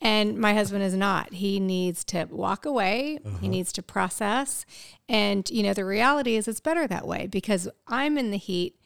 And 0.00 0.38
my 0.38 0.54
husband 0.54 0.82
is 0.82 0.94
not. 0.94 1.34
He 1.34 1.60
needs 1.60 2.04
to 2.06 2.26
walk 2.30 2.66
away. 2.66 3.18
Uh-huh. 3.24 3.38
He 3.40 3.48
needs 3.48 3.72
to 3.74 3.82
process. 3.82 4.64
And 5.08 5.48
you 5.50 5.62
know 5.62 5.74
the 5.74 5.84
reality 5.84 6.36
is 6.36 6.48
it's 6.48 6.60
better 6.60 6.86
that 6.86 7.06
way 7.06 7.26
because 7.26 7.68
I'm 7.86 8.16
in 8.16 8.30
the 8.30 8.38
heat. 8.38 8.76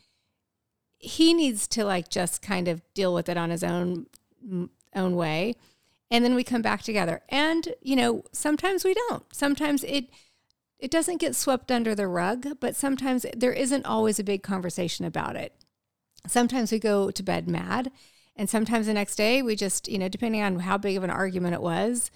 He 0.98 1.32
needs 1.32 1.68
to 1.68 1.84
like 1.84 2.08
just 2.08 2.42
kind 2.42 2.66
of 2.66 2.82
deal 2.94 3.14
with 3.14 3.28
it 3.28 3.36
on 3.36 3.50
his 3.50 3.62
own 3.62 4.06
own 4.94 5.14
way, 5.14 5.54
and 6.10 6.24
then 6.24 6.34
we 6.34 6.42
come 6.42 6.62
back 6.62 6.82
together. 6.82 7.22
And 7.28 7.68
you 7.82 7.94
know 7.94 8.24
sometimes 8.32 8.84
we 8.84 8.94
don't. 8.94 9.24
Sometimes 9.32 9.84
it 9.84 10.06
it 10.78 10.90
doesn't 10.90 11.20
get 11.20 11.34
swept 11.34 11.72
under 11.72 11.94
the 11.94 12.06
rug, 12.06 12.60
but 12.60 12.76
sometimes 12.76 13.26
there 13.36 13.52
isn't 13.52 13.84
always 13.84 14.18
a 14.18 14.24
big 14.24 14.42
conversation 14.42 15.04
about 15.04 15.36
it. 15.36 15.52
Sometimes 16.26 16.70
we 16.70 16.78
go 16.78 17.10
to 17.10 17.22
bed 17.22 17.48
mad, 17.48 17.90
and 18.36 18.48
sometimes 18.48 18.86
the 18.86 18.94
next 18.94 19.16
day 19.16 19.42
we 19.42 19.56
just, 19.56 19.88
you 19.88 19.98
know, 19.98 20.08
depending 20.08 20.42
on 20.42 20.60
how 20.60 20.78
big 20.78 20.96
of 20.96 21.02
an 21.02 21.10
argument 21.10 21.54
it 21.54 21.62
was, 21.62 22.10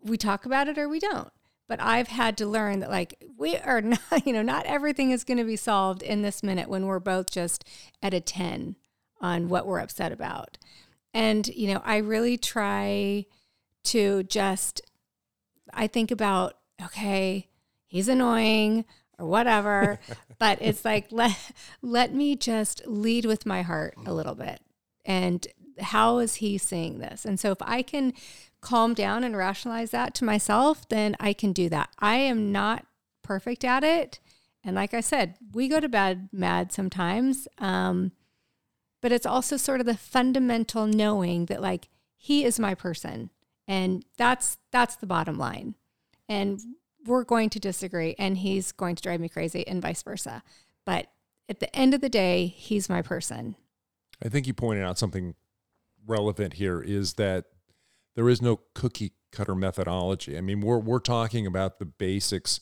we 0.00 0.16
talk 0.16 0.46
about 0.46 0.68
it 0.68 0.78
or 0.78 0.88
we 0.88 0.98
don't. 0.98 1.30
But 1.68 1.80
I've 1.82 2.08
had 2.08 2.38
to 2.38 2.46
learn 2.46 2.80
that, 2.80 2.90
like, 2.90 3.22
we 3.36 3.56
are 3.56 3.80
not, 3.82 4.00
you 4.24 4.32
know, 4.32 4.42
not 4.42 4.66
everything 4.66 5.10
is 5.10 5.24
going 5.24 5.38
to 5.38 5.44
be 5.44 5.56
solved 5.56 6.02
in 6.02 6.22
this 6.22 6.42
minute 6.42 6.68
when 6.68 6.86
we're 6.86 7.00
both 7.00 7.30
just 7.30 7.64
at 8.02 8.14
a 8.14 8.20
10 8.20 8.76
on 9.20 9.48
what 9.48 9.66
we're 9.66 9.80
upset 9.80 10.12
about. 10.12 10.56
And, 11.12 11.46
you 11.48 11.72
know, 11.72 11.82
I 11.84 11.98
really 11.98 12.36
try 12.36 13.26
to 13.84 14.22
just, 14.24 14.80
I 15.72 15.86
think 15.86 16.10
about, 16.10 16.54
okay, 16.82 17.48
he's 17.86 18.08
annoying 18.08 18.84
or 19.18 19.26
whatever, 19.26 19.98
but 20.38 20.58
it's 20.60 20.84
like, 20.84 21.06
let, 21.10 21.36
let 21.82 22.14
me 22.14 22.36
just 22.36 22.86
lead 22.86 23.24
with 23.24 23.46
my 23.46 23.62
heart 23.62 23.94
a 24.04 24.12
little 24.12 24.34
bit. 24.34 24.60
And 25.04 25.46
how 25.80 26.18
is 26.18 26.36
he 26.36 26.58
seeing 26.58 26.98
this? 26.98 27.24
And 27.24 27.38
so 27.38 27.50
if 27.52 27.58
I 27.60 27.82
can 27.82 28.12
calm 28.60 28.94
down 28.94 29.24
and 29.24 29.36
rationalize 29.36 29.90
that 29.92 30.14
to 30.16 30.24
myself, 30.24 30.88
then 30.88 31.16
I 31.20 31.32
can 31.32 31.52
do 31.52 31.68
that. 31.68 31.90
I 31.98 32.16
am 32.16 32.50
not 32.50 32.86
perfect 33.22 33.64
at 33.64 33.84
it. 33.84 34.18
And 34.64 34.74
like 34.74 34.94
I 34.94 35.00
said, 35.00 35.36
we 35.52 35.68
go 35.68 35.78
to 35.78 35.88
bed 35.88 36.28
mad 36.32 36.72
sometimes. 36.72 37.46
Um, 37.58 38.12
but 39.06 39.12
it's 39.12 39.26
also 39.26 39.56
sort 39.56 39.78
of 39.78 39.86
the 39.86 39.96
fundamental 39.96 40.86
knowing 40.86 41.46
that 41.46 41.62
like 41.62 41.88
he 42.16 42.44
is 42.44 42.58
my 42.58 42.74
person 42.74 43.30
and 43.68 44.04
that's 44.16 44.58
that's 44.72 44.96
the 44.96 45.06
bottom 45.06 45.38
line 45.38 45.76
and 46.28 46.60
we're 47.06 47.24
going 47.24 47.50
to 47.50 47.60
disagree 47.60 48.14
and 48.18 48.38
he's 48.38 48.72
going 48.72 48.96
to 48.96 49.02
drive 49.02 49.20
me 49.20 49.28
crazy 49.28 49.66
and 49.66 49.80
vice 49.82 50.02
versa 50.02 50.42
but 50.84 51.08
at 51.48 51.60
the 51.60 51.74
end 51.76 51.94
of 51.94 52.00
the 52.00 52.08
day 52.08 52.46
he's 52.46 52.88
my 52.88 53.02
person 53.02 53.56
I 54.24 54.28
think 54.28 54.46
you 54.46 54.54
pointed 54.54 54.84
out 54.84 54.98
something 54.98 55.34
relevant 56.06 56.54
here 56.54 56.80
is 56.80 57.14
that 57.14 57.46
there 58.14 58.28
is 58.28 58.40
no 58.40 58.60
cookie 58.74 59.12
cutter 59.30 59.54
methodology. 59.54 60.38
I 60.38 60.40
mean, 60.40 60.60
we're 60.60 60.78
we're 60.78 61.00
talking 61.00 61.46
about 61.46 61.78
the 61.78 61.84
basics 61.84 62.60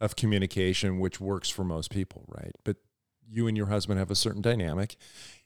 of 0.00 0.16
communication, 0.16 0.98
which 0.98 1.20
works 1.20 1.50
for 1.50 1.64
most 1.64 1.90
people, 1.90 2.24
right? 2.28 2.52
But 2.64 2.76
you 3.28 3.46
and 3.46 3.56
your 3.56 3.66
husband 3.66 3.98
have 3.98 4.10
a 4.10 4.14
certain 4.14 4.42
dynamic. 4.42 4.96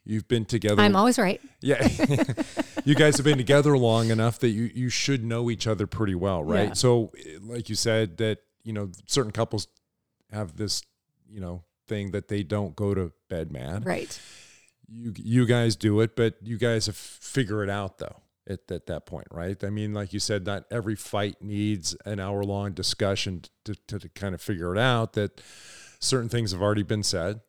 You've 0.03 0.27
been 0.27 0.45
together. 0.45 0.81
i'm 0.81 0.95
always 0.95 1.19
right 1.19 1.39
Yeah. 1.61 1.87
you 2.85 2.95
guys 2.95 3.17
have 3.17 3.23
been 3.23 3.37
together 3.37 3.77
long 3.77 4.09
enough 4.09 4.39
that 4.39 4.49
you, 4.49 4.69
you 4.73 4.89
should 4.89 5.23
know 5.23 5.49
each 5.49 5.67
other 5.67 5.87
pretty 5.87 6.15
well, 6.15 6.43
right? 6.43 6.69
Yeah. 6.69 6.73
So, 6.73 7.11
like 7.41 7.69
you 7.69 7.75
said, 7.75 8.17
that, 8.17 8.39
you 8.63 8.73
know, 8.73 8.91
certain 9.05 9.31
couples 9.31 9.67
have 10.31 10.55
this, 10.57 10.83
you 11.29 11.39
know, 11.39 11.63
thing 11.87 12.11
that 12.11 12.27
they 12.27 12.43
don't 12.43 12.75
go 12.75 12.93
to 12.93 13.11
bed 13.29 13.51
mad. 13.51 13.85
right 13.85 14.19
You, 14.87 15.13
you 15.17 15.45
guys 15.45 15.75
do 15.75 15.99
it, 16.01 16.15
but 16.15 16.35
you 16.41 16.57
guys 16.57 16.85
have 16.85 16.95
figure 16.95 17.63
it 17.63 17.69
out 17.69 17.97
though 17.97 18.17
at, 18.47 18.71
at 18.71 18.85
that 18.87 19.05
point, 19.05 19.27
right? 19.31 19.61
I 19.63 19.69
mean, 19.69 19.93
like 19.93 20.13
you 20.13 20.19
said, 20.19 20.45
not 20.45 20.65
every 20.71 20.95
fight 20.95 21.41
needs 21.41 21.95
an 22.05 22.19
hour 22.19 22.43
long 22.43 22.73
discussion 22.73 23.43
to, 23.65 23.75
to, 23.87 23.99
to 23.99 24.09
kind 24.09 24.33
of 24.35 24.41
figure 24.41 24.73
it 24.75 24.79
out 24.79 25.13
that 25.13 25.41
certain 25.99 26.29
things 26.29 26.51
have 26.51 26.61
already 26.61 26.83
been 26.83 27.03
said. 27.03 27.41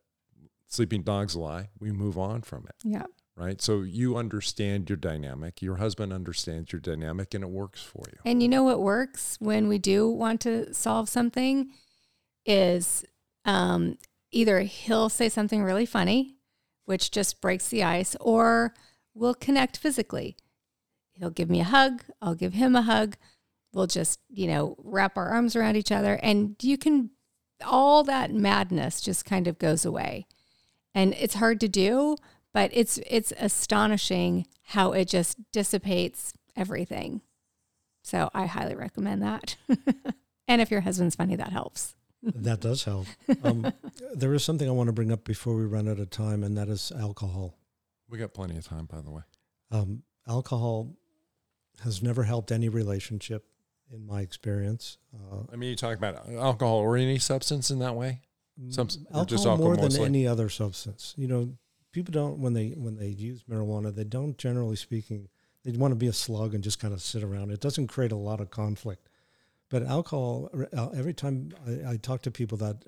Sleeping 0.68 1.02
dogs 1.02 1.34
lie. 1.34 1.68
We 1.80 1.90
move 1.90 2.16
on 2.16 2.42
from 2.42 2.64
it 2.68 2.76
yeah 2.84 3.06
right? 3.36 3.60
So 3.60 3.80
you 3.80 4.16
understand 4.16 4.90
your 4.90 4.96
dynamic. 4.96 5.62
Your 5.62 5.76
husband 5.76 6.12
understands 6.12 6.72
your 6.72 6.80
dynamic, 6.80 7.34
and 7.34 7.42
it 7.42 7.50
works 7.50 7.82
for 7.82 8.04
you. 8.12 8.18
And 8.24 8.42
you 8.42 8.48
know 8.48 8.62
what 8.62 8.80
works 8.80 9.36
when 9.40 9.68
we 9.68 9.78
do 9.78 10.08
want 10.08 10.40
to 10.42 10.72
solve 10.74 11.08
something 11.08 11.70
is 12.44 13.04
um, 13.44 13.98
either 14.30 14.60
he'll 14.60 15.08
say 15.08 15.28
something 15.28 15.62
really 15.62 15.86
funny, 15.86 16.36
which 16.84 17.10
just 17.10 17.40
breaks 17.40 17.68
the 17.68 17.82
ice, 17.82 18.16
or 18.20 18.74
we'll 19.14 19.34
connect 19.34 19.76
physically. 19.76 20.36
He'll 21.12 21.30
give 21.30 21.50
me 21.50 21.60
a 21.60 21.64
hug, 21.64 22.04
I'll 22.20 22.34
give 22.34 22.54
him 22.54 22.74
a 22.74 22.82
hug. 22.82 23.16
We'll 23.72 23.86
just, 23.86 24.18
you 24.28 24.48
know, 24.48 24.74
wrap 24.82 25.16
our 25.16 25.28
arms 25.28 25.54
around 25.54 25.76
each 25.76 25.92
other, 25.92 26.18
and 26.22 26.56
you 26.60 26.76
can, 26.76 27.10
all 27.64 28.02
that 28.04 28.32
madness 28.32 29.00
just 29.00 29.24
kind 29.24 29.46
of 29.46 29.58
goes 29.58 29.84
away. 29.84 30.26
And 30.94 31.14
it's 31.14 31.34
hard 31.34 31.60
to 31.60 31.68
do, 31.68 32.16
but 32.52 32.70
it's 32.72 32.98
it's 33.06 33.32
astonishing 33.38 34.46
how 34.62 34.92
it 34.92 35.08
just 35.08 35.38
dissipates 35.52 36.32
everything. 36.56 37.20
So 38.02 38.30
I 38.34 38.46
highly 38.46 38.74
recommend 38.74 39.22
that. 39.22 39.56
and 40.48 40.60
if 40.60 40.70
your 40.70 40.80
husband's 40.80 41.16
funny, 41.16 41.36
that 41.36 41.52
helps. 41.52 41.94
that 42.22 42.60
does 42.60 42.84
help. 42.84 43.06
Um, 43.42 43.72
there 44.14 44.34
is 44.34 44.44
something 44.44 44.68
I 44.68 44.72
want 44.72 44.88
to 44.88 44.92
bring 44.92 45.12
up 45.12 45.24
before 45.24 45.54
we 45.54 45.64
run 45.64 45.88
out 45.88 45.98
of 45.98 46.10
time, 46.10 46.42
and 46.42 46.56
that 46.56 46.68
is 46.68 46.92
alcohol. 46.98 47.54
We 48.08 48.18
got 48.18 48.34
plenty 48.34 48.56
of 48.56 48.66
time, 48.66 48.86
by 48.86 49.00
the 49.00 49.10
way. 49.10 49.22
Um, 49.70 50.02
alcohol 50.26 50.96
has 51.82 52.02
never 52.02 52.24
helped 52.24 52.50
any 52.50 52.68
relationship, 52.68 53.44
in 53.92 54.06
my 54.06 54.20
experience. 54.20 54.98
Uh, 55.14 55.42
I 55.52 55.56
mean, 55.56 55.70
you 55.70 55.76
talk 55.76 55.96
about 55.96 56.28
alcohol 56.28 56.76
or 56.76 56.96
any 56.96 57.18
substance 57.18 57.70
in 57.70 57.80
that 57.80 57.94
way. 57.94 58.20
Some- 58.68 58.88
alcohol 59.12 59.22
or 59.22 59.26
just 59.26 59.44
more 59.44 59.54
alcohol 59.54 59.88
than 59.88 60.02
any 60.02 60.26
other 60.26 60.48
substance. 60.48 61.14
You 61.16 61.28
know, 61.28 61.56
people 61.92 62.12
don't 62.12 62.38
when 62.38 62.52
they 62.54 62.70
when 62.70 62.96
they 62.96 63.08
use 63.08 63.42
marijuana, 63.50 63.94
they 63.94 64.04
don't 64.04 64.36
generally 64.38 64.76
speaking. 64.76 65.28
They 65.64 65.72
want 65.72 65.92
to 65.92 65.96
be 65.96 66.06
a 66.06 66.12
slug 66.12 66.54
and 66.54 66.64
just 66.64 66.78
kind 66.80 66.94
of 66.94 67.02
sit 67.02 67.22
around. 67.22 67.50
It 67.50 67.60
doesn't 67.60 67.88
create 67.88 68.12
a 68.12 68.16
lot 68.16 68.40
of 68.40 68.50
conflict. 68.50 69.08
But 69.68 69.82
alcohol, 69.84 70.50
uh, 70.76 70.88
every 70.90 71.12
time 71.14 71.52
I, 71.66 71.92
I 71.92 71.96
talk 71.96 72.22
to 72.22 72.30
people 72.30 72.56
that 72.58 72.82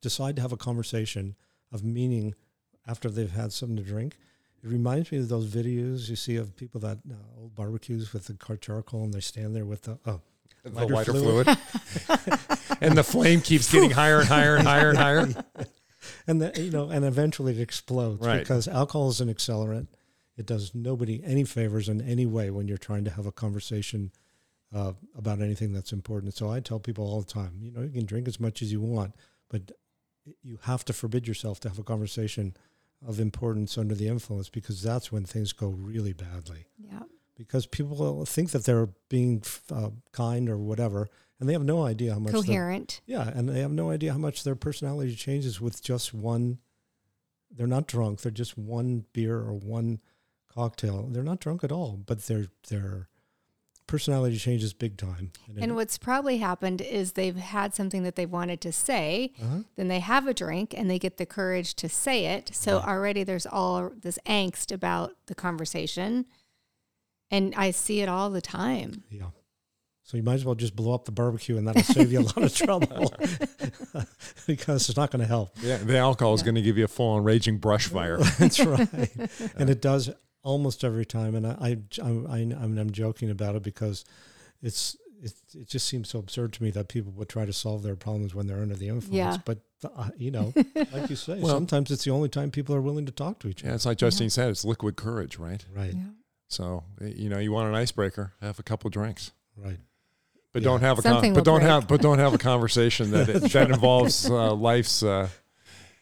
decide 0.00 0.36
to 0.36 0.42
have 0.42 0.52
a 0.52 0.56
conversation 0.56 1.36
of 1.70 1.84
meaning 1.84 2.34
after 2.86 3.08
they've 3.10 3.30
had 3.30 3.52
something 3.52 3.76
to 3.76 3.82
drink, 3.82 4.16
it 4.64 4.68
reminds 4.68 5.12
me 5.12 5.18
of 5.18 5.28
those 5.28 5.46
videos 5.46 6.08
you 6.08 6.16
see 6.16 6.36
of 6.36 6.56
people 6.56 6.80
that 6.80 6.98
uh, 7.10 7.14
old 7.40 7.54
barbecues 7.54 8.12
with 8.12 8.24
the 8.26 8.34
car 8.34 8.56
charcoal 8.56 9.04
and 9.04 9.12
they 9.12 9.20
stand 9.20 9.54
there 9.54 9.64
with 9.66 9.82
the 9.82 9.98
oh 10.06 10.20
The 10.64 10.70
Lighter 10.70 10.94
lighter 10.94 11.12
fluid. 11.12 11.46
fluid. 11.46 12.38
and 12.80 12.96
the 12.96 13.04
flame 13.04 13.40
keeps 13.42 13.70
getting 13.70 13.90
higher 13.90 14.20
and 14.20 14.28
higher 14.28 14.56
and 14.56 14.66
higher 14.66 14.88
and 14.90 14.98
higher. 14.98 15.44
and 16.26 16.40
the, 16.42 16.52
you 16.62 16.70
know, 16.70 16.88
and 16.90 17.04
eventually 17.04 17.52
it 17.52 17.60
explodes 17.60 18.24
Right. 18.26 18.40
because 18.40 18.68
alcohol 18.68 19.08
is 19.10 19.20
an 19.20 19.32
accelerant. 19.32 19.88
It 20.36 20.46
does 20.46 20.74
nobody 20.74 21.22
any 21.24 21.44
favors 21.44 21.88
in 21.88 22.00
any 22.00 22.26
way 22.26 22.50
when 22.50 22.66
you're 22.68 22.78
trying 22.78 23.04
to 23.04 23.10
have 23.10 23.26
a 23.26 23.32
conversation 23.32 24.12
uh, 24.74 24.92
about 25.16 25.40
anything 25.42 25.72
that's 25.72 25.92
important. 25.92 26.34
So 26.34 26.50
I 26.50 26.60
tell 26.60 26.80
people 26.80 27.04
all 27.04 27.20
the 27.20 27.30
time, 27.30 27.58
you 27.60 27.70
know, 27.70 27.82
you 27.82 27.90
can 27.90 28.06
drink 28.06 28.26
as 28.26 28.40
much 28.40 28.62
as 28.62 28.72
you 28.72 28.80
want, 28.80 29.14
but 29.50 29.72
you 30.42 30.58
have 30.62 30.84
to 30.86 30.92
forbid 30.92 31.28
yourself 31.28 31.60
to 31.60 31.68
have 31.68 31.78
a 31.78 31.82
conversation 31.84 32.56
of 33.06 33.18
importance 33.20 33.76
under 33.76 33.94
the 33.94 34.08
influence 34.08 34.48
because 34.48 34.80
that's 34.82 35.10
when 35.12 35.24
things 35.24 35.52
go 35.52 35.66
really 35.68 36.12
badly. 36.12 36.64
Because 37.46 37.66
people 37.66 38.24
think 38.26 38.50
that 38.50 38.64
they're 38.64 38.88
being 39.08 39.42
uh, 39.70 39.90
kind 40.12 40.48
or 40.48 40.58
whatever, 40.58 41.08
and 41.40 41.48
they 41.48 41.52
have 41.52 41.64
no 41.64 41.84
idea 41.84 42.12
how 42.14 42.18
much 42.18 42.32
Coherent. 42.32 43.00
yeah, 43.06 43.28
and 43.28 43.48
they 43.48 43.60
have 43.60 43.72
no 43.72 43.90
idea 43.90 44.12
how 44.12 44.18
much 44.18 44.44
their 44.44 44.54
personality 44.56 45.14
changes 45.14 45.60
with 45.60 45.82
just 45.82 46.14
one. 46.14 46.58
They're 47.54 47.66
not 47.66 47.86
drunk. 47.86 48.20
They're 48.20 48.32
just 48.32 48.56
one 48.56 49.04
beer 49.12 49.36
or 49.36 49.52
one 49.54 50.00
cocktail. 50.52 51.08
They're 51.10 51.22
not 51.22 51.40
drunk 51.40 51.64
at 51.64 51.72
all, 51.72 51.98
but 52.06 52.20
their 52.26 52.46
their 52.68 53.08
personality 53.86 54.38
changes 54.38 54.72
big 54.72 54.96
time. 54.96 55.32
it- 55.54 55.62
And 55.62 55.74
what's 55.74 55.98
probably 55.98 56.38
happened 56.38 56.80
is 56.80 57.12
they've 57.12 57.36
had 57.36 57.74
something 57.74 58.04
that 58.04 58.16
they've 58.16 58.30
wanted 58.30 58.60
to 58.62 58.72
say, 58.72 59.32
uh-huh. 59.42 59.64
then 59.76 59.88
they 59.88 60.00
have 60.00 60.26
a 60.26 60.32
drink 60.32 60.72
and 60.74 60.88
they 60.90 60.98
get 60.98 61.18
the 61.18 61.26
courage 61.26 61.74
to 61.74 61.88
say 61.88 62.26
it. 62.26 62.50
So 62.54 62.78
already 62.78 63.22
there's 63.22 63.44
all 63.44 63.90
this 63.94 64.18
angst 64.24 64.72
about 64.72 65.16
the 65.26 65.34
conversation. 65.34 66.26
And 67.32 67.52
I 67.56 67.72
see 67.72 68.00
it 68.02 68.08
all 68.08 68.30
the 68.30 68.40
time. 68.42 69.02
yeah. 69.10 69.30
So 70.04 70.16
you 70.18 70.22
might 70.22 70.34
as 70.34 70.44
well 70.44 70.54
just 70.54 70.76
blow 70.76 70.92
up 70.94 71.06
the 71.06 71.12
barbecue, 71.12 71.56
and 71.56 71.66
that'll 71.66 71.82
save 71.82 72.12
you 72.12 72.20
a 72.20 72.22
lot 72.22 72.42
of 72.42 72.54
trouble 72.54 73.14
because 74.46 74.88
it's 74.88 74.96
not 74.96 75.10
going 75.10 75.20
to 75.20 75.26
help. 75.26 75.50
Yeah, 75.62 75.78
the 75.78 75.96
alcohol 75.98 76.34
is 76.34 76.42
going 76.42 76.56
to 76.56 76.62
give 76.62 76.76
you 76.76 76.84
a 76.84 76.88
full 76.88 77.10
on 77.14 77.24
raging 77.24 77.58
brush 77.58 77.86
fire. 77.86 78.18
That's 78.38 78.60
right, 78.64 78.88
and 79.56 79.70
it 79.70 79.80
does 79.80 80.10
almost 80.42 80.84
every 80.84 81.06
time. 81.06 81.34
And 81.34 81.46
I, 81.46 81.78
I, 82.02 82.04
I, 82.04 82.08
I'm, 82.38 82.78
I'm 82.78 82.90
joking 82.90 83.30
about 83.30 83.54
it 83.54 83.62
because 83.62 84.04
it's 84.60 84.96
it, 85.22 85.32
it 85.54 85.68
just 85.68 85.86
seems 85.86 86.08
so 86.10 86.18
absurd 86.18 86.52
to 86.54 86.62
me 86.62 86.70
that 86.72 86.88
people 86.88 87.12
would 87.12 87.28
try 87.28 87.44
to 87.46 87.52
solve 87.52 87.82
their 87.82 87.96
problems 87.96 88.34
when 88.34 88.46
they're 88.48 88.60
under 88.60 88.74
the 88.74 88.88
influence. 88.88 89.14
Yeah. 89.14 89.36
But 89.44 89.60
uh, 89.96 90.10
you 90.18 90.30
know, 90.32 90.52
like 90.92 91.08
you 91.10 91.16
say, 91.16 91.38
Well- 91.40 91.54
sometimes 91.54 91.90
it's 91.90 92.04
the 92.04 92.10
only 92.10 92.28
time 92.28 92.50
people 92.50 92.74
are 92.74 92.82
willing 92.82 93.06
to 93.06 93.12
talk 93.12 93.38
to 93.40 93.48
each 93.48 93.62
Yeah, 93.62 93.68
other. 93.68 93.76
it's 93.76 93.86
like 93.86 93.98
Justine 93.98 94.30
said, 94.30 94.50
it's 94.50 94.64
liquid 94.64 94.96
courage, 94.96 95.38
right? 95.38 95.64
Right, 95.74 95.94
So, 96.52 96.84
you 97.00 97.28
know, 97.30 97.38
you 97.38 97.50
want 97.50 97.68
an 97.68 97.74
icebreaker, 97.74 98.32
have 98.42 98.58
a 98.58 98.62
couple 98.62 98.90
drinks. 98.90 99.32
right. 99.56 99.78
But 100.52 100.60
Yeah. 100.62 100.68
don't 100.68 100.80
have 100.82 100.98
a 100.98 101.02
con- 101.02 101.32
but 101.32 101.44
don't 101.44 101.60
break. 101.60 101.70
have 101.70 101.88
but 101.88 102.02
don't 102.02 102.18
have 102.18 102.34
a 102.34 102.38
conversation 102.52 103.10
that 103.12 103.26
that 103.52 103.70
involves 103.70 104.28
uh, 104.28 104.52
life's 104.54 105.02
uh, 105.02 105.28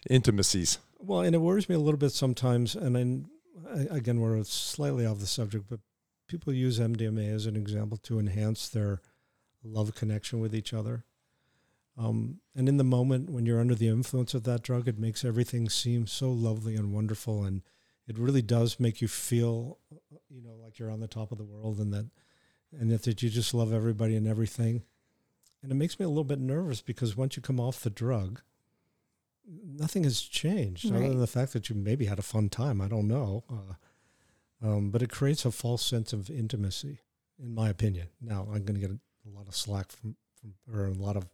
intimacies. 0.09 0.79
Well, 0.99 1.21
and 1.21 1.35
it 1.35 1.39
worries 1.39 1.69
me 1.69 1.77
a 1.77 1.79
little 1.79 1.99
bit 1.99 2.11
sometimes. 2.13 2.75
And 2.75 2.97
then 2.97 3.27
I- 3.73 3.97
again, 3.99 4.21
we're 4.21 4.43
slightly 4.45 5.07
off 5.07 5.21
the 5.21 5.27
subject, 5.29 5.67
but 5.69 5.79
people 6.27 6.53
use 6.53 6.81
MDMA 6.81 7.29
as 7.33 7.47
an 7.47 7.55
example 7.57 7.97
to 7.99 8.19
enhance 8.19 8.69
their 8.69 9.01
love 9.63 9.95
connection 9.95 10.41
with 10.41 10.53
each 10.55 10.73
other. 10.75 11.05
Um, 11.97 12.41
and 12.57 12.69
in 12.69 12.77
the 12.77 12.85
moment 12.85 13.31
when 13.31 13.47
you're 13.47 13.61
under 13.61 13.75
the 13.77 13.89
influence 13.89 14.35
of 14.35 14.43
that 14.45 14.63
drug, 14.63 14.89
it 14.89 14.99
makes 14.99 15.25
everything 15.25 15.69
seem 15.69 16.07
so 16.09 16.31
lovely 16.33 16.75
and 16.75 16.93
wonderful, 16.93 17.45
and 17.45 17.63
it 18.09 18.19
really 18.19 18.43
does 18.43 18.81
make 18.81 19.01
you 19.01 19.09
feel, 19.09 19.79
you 20.29 20.43
know, 20.43 20.55
like 20.63 20.79
you're 20.79 20.91
on 20.91 21.01
the 21.01 21.07
top 21.09 21.33
of 21.33 21.39
the 21.39 21.45
world, 21.45 21.79
and 21.79 21.93
that, 21.93 22.09
and 22.79 22.91
that, 22.91 23.03
that 23.05 23.23
you 23.23 23.31
just 23.31 23.55
love 23.55 23.73
everybody 23.73 24.17
and 24.17 24.27
everything. 24.27 24.83
And 25.63 25.71
it 25.71 25.75
makes 25.75 25.99
me 25.99 26.05
a 26.07 26.09
little 26.09 26.25
bit 26.25 26.41
nervous 26.41 26.81
because 26.81 27.17
once 27.17 27.37
you 27.37 27.43
come 27.43 27.61
off 27.61 27.81
the 27.83 27.91
drug, 27.91 28.41
nothing 29.47 30.05
has 30.05 30.21
changed 30.23 30.91
Right. 30.91 30.97
other 30.99 31.09
than 31.11 31.19
the 31.21 31.27
fact 31.27 31.53
that 31.53 31.69
you 31.69 31.77
maybe 31.77 32.07
had 32.07 32.19
a 32.19 32.23
fun 32.23 32.49
time. 32.49 32.81
I 32.81 32.89
don't 32.89 33.09
know, 33.09 33.45
uh, 33.51 33.75
um, 34.67 34.91
but 34.91 35.03
it 35.03 35.11
creates 35.11 35.45
a 35.45 35.51
false 35.51 35.85
sense 35.85 36.13
of 36.13 36.31
intimacy, 36.31 37.01
in 37.43 37.55
my 37.55 37.69
opinion. 37.69 38.09
Now 38.21 38.43
I'm 38.53 38.65
going 38.65 38.75
to 38.75 38.81
get 38.81 38.91
a, 38.91 38.99
a 39.29 39.31
lot 39.31 39.49
of 39.49 39.55
slack 39.57 39.93
from, 39.93 40.17
from 40.41 40.55
or 40.73 40.87
a 40.87 40.93
lot 40.95 41.17
of 41.17 41.27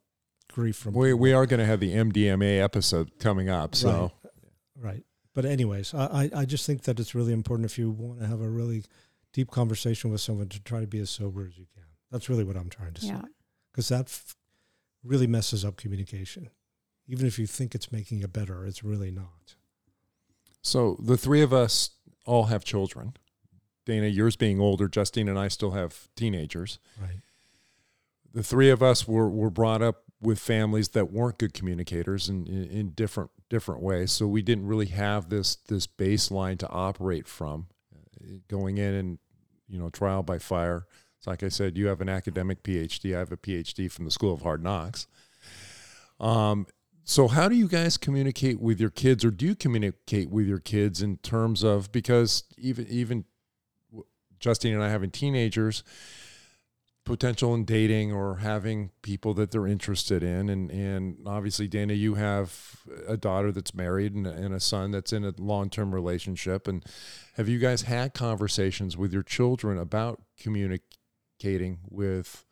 grief 0.52 0.76
from 0.76 0.94
We, 0.94 1.08
people. 1.08 1.20
we 1.20 1.32
are 1.32 1.46
going 1.46 1.60
to 1.60 1.66
have 1.66 1.80
the 1.80 1.92
MDMA 1.94 2.60
episode 2.62 3.18
coming 3.18 3.48
up. 3.48 3.74
So 3.74 4.12
Right. 4.22 4.92
Right. 4.94 5.04
But 5.36 5.44
anyways, 5.44 5.92
I, 5.92 6.30
I 6.34 6.40
I 6.40 6.44
just 6.46 6.64
think 6.64 6.84
that 6.84 6.98
it's 6.98 7.14
really 7.14 7.34
important 7.34 7.70
if 7.70 7.78
you 7.78 7.90
want 7.90 8.20
to 8.20 8.26
have 8.26 8.40
a 8.40 8.48
really 8.48 8.84
deep 9.34 9.50
conversation 9.50 10.10
with 10.10 10.22
someone 10.22 10.48
to 10.48 10.58
try 10.60 10.80
to 10.80 10.86
be 10.86 10.98
as 10.98 11.10
sober 11.10 11.44
as 11.46 11.58
you 11.58 11.66
can. 11.74 11.84
That's 12.10 12.30
really 12.30 12.42
what 12.42 12.56
I'm 12.56 12.70
trying 12.70 12.94
to 12.94 13.00
say. 13.02 13.08
Yeah. 13.08 13.22
Because 13.70 13.90
that 13.90 14.06
f- 14.06 14.34
really 15.04 15.26
messes 15.26 15.62
up 15.62 15.76
communication. 15.76 16.48
Even 17.06 17.26
if 17.26 17.38
you 17.38 17.46
think 17.46 17.74
it's 17.74 17.92
making 17.92 18.20
it 18.20 18.32
better, 18.32 18.64
it's 18.64 18.82
really 18.82 19.10
not. 19.10 19.56
So 20.62 20.96
the 20.98 21.18
three 21.18 21.42
of 21.42 21.52
us 21.52 21.90
all 22.24 22.44
have 22.44 22.64
children. 22.64 23.12
Dana, 23.84 24.06
yours 24.06 24.36
being 24.36 24.58
older, 24.58 24.88
Justine 24.88 25.28
and 25.28 25.38
I 25.38 25.48
still 25.48 25.72
have 25.72 26.08
teenagers. 26.16 26.78
Right. 26.98 27.20
The 28.32 28.42
three 28.42 28.70
of 28.70 28.82
us 28.82 29.06
were, 29.06 29.28
were 29.28 29.50
brought 29.50 29.82
up 29.82 30.04
with 30.18 30.38
families 30.38 30.88
that 30.88 31.12
weren't 31.12 31.36
good 31.36 31.52
communicators 31.52 32.30
in, 32.30 32.46
in, 32.46 32.64
in 32.64 32.90
different 32.92 33.30
different 33.48 33.82
ways. 33.82 34.12
So 34.12 34.26
we 34.26 34.42
didn't 34.42 34.66
really 34.66 34.86
have 34.86 35.28
this 35.28 35.56
this 35.56 35.86
baseline 35.86 36.58
to 36.58 36.68
operate 36.68 37.26
from 37.26 37.66
uh, 37.94 38.38
going 38.48 38.78
in 38.78 38.94
and 38.94 39.18
you 39.68 39.78
know 39.78 39.90
trial 39.90 40.22
by 40.22 40.38
fire. 40.38 40.86
It's 41.18 41.26
like 41.26 41.42
I 41.42 41.48
said, 41.48 41.76
you 41.76 41.86
have 41.86 42.00
an 42.00 42.08
academic 42.08 42.62
PhD. 42.62 43.14
I 43.14 43.20
have 43.20 43.32
a 43.32 43.36
PhD 43.36 43.90
from 43.90 44.04
the 44.04 44.10
School 44.10 44.32
of 44.32 44.42
Hard 44.42 44.62
Knocks. 44.62 45.06
Um, 46.20 46.66
so 47.04 47.28
how 47.28 47.48
do 47.48 47.54
you 47.54 47.68
guys 47.68 47.96
communicate 47.96 48.60
with 48.60 48.80
your 48.80 48.90
kids, 48.90 49.24
or 49.24 49.30
do 49.30 49.46
you 49.46 49.54
communicate 49.54 50.28
with 50.28 50.46
your 50.46 50.58
kids 50.58 51.02
in 51.02 51.18
terms 51.18 51.62
of 51.62 51.92
because 51.92 52.44
even 52.58 52.86
even 52.88 53.24
Justine 54.40 54.74
and 54.74 54.82
I 54.82 54.90
having 54.90 55.10
teenagers, 55.10 55.82
potential 57.06 57.54
in 57.54 57.64
dating 57.64 58.12
or 58.12 58.36
having 58.36 58.90
people 59.00 59.32
that 59.34 59.50
they're 59.50 59.66
interested 59.66 60.22
in, 60.22 60.50
and 60.50 60.70
and 60.70 61.16
obviously 61.26 61.66
Dana, 61.66 61.94
you 61.94 62.14
have 62.16 62.76
a 63.08 63.16
daughter 63.16 63.50
that's 63.50 63.74
married 63.74 64.14
and, 64.14 64.26
and 64.26 64.52
a 64.54 64.60
son 64.60 64.90
that's 64.90 65.12
in 65.12 65.24
a 65.24 65.32
long 65.38 65.70
term 65.70 65.94
relationship, 65.94 66.68
and 66.68 66.84
have 67.36 67.48
you 67.48 67.58
guys 67.58 67.82
had 67.82 68.12
conversations 68.12 68.96
with 68.96 69.12
your 69.12 69.22
children 69.22 69.78
about 69.78 70.20
communicating 70.38 71.78
with 71.88 72.44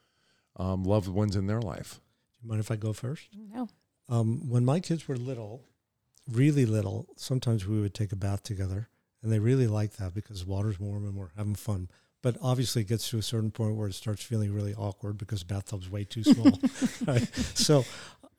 um, 0.57 0.85
loved 0.85 1.09
ones 1.09 1.37
in 1.37 1.47
their 1.47 1.61
life? 1.61 2.01
Do 2.33 2.47
you 2.47 2.49
mind 2.49 2.61
if 2.61 2.71
I 2.71 2.77
go 2.77 2.95
first? 2.95 3.29
No. 3.53 3.69
Um, 4.09 4.49
when 4.49 4.65
my 4.65 4.81
kids 4.81 5.09
were 5.09 5.17
little, 5.17 5.65
really 6.31 6.65
little, 6.65 7.09
sometimes 7.17 7.67
we 7.67 7.81
would 7.81 7.95
take 7.95 8.13
a 8.13 8.17
bath 8.17 8.43
together, 8.43 8.89
and 9.23 9.33
they 9.33 9.39
really 9.39 9.67
liked 9.67 9.99
that 9.99 10.15
because 10.15 10.47
water's 10.47 10.79
warm 10.79 11.05
and 11.05 11.17
we're 11.17 11.31
having 11.37 11.55
fun. 11.55 11.89
But 12.25 12.39
obviously, 12.41 12.81
it 12.81 12.89
gets 12.89 13.11
to 13.11 13.19
a 13.19 13.23
certain 13.23 13.51
point 13.51 13.77
where 13.77 13.87
it 13.87 13.93
starts 13.93 14.23
feeling 14.25 14.55
really 14.55 14.73
awkward 14.75 15.19
because 15.19 15.41
the 15.41 15.45
bathtub's 15.55 15.91
way 15.91 16.05
too 16.05 16.25
small. 16.25 16.59
right? 17.07 17.29
So, 17.55 17.85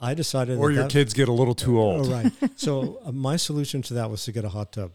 I 0.02 0.16
decided. 0.16 0.58
Or 0.58 0.70
that 0.70 0.74
your 0.74 0.84
that- 0.86 0.92
kids 0.92 1.14
get 1.14 1.30
a 1.30 1.32
little 1.32 1.54
too 1.54 1.80
old. 1.80 2.08
Oh, 2.08 2.12
right. 2.12 2.32
So 2.56 3.00
uh, 3.06 3.12
my 3.12 3.36
solution 3.36 3.84
to 3.84 3.94
that 3.94 4.10
was 4.10 4.26
to 4.26 4.32
get 4.32 4.44
a 4.44 4.50
hot 4.50 4.72
tub, 4.72 4.94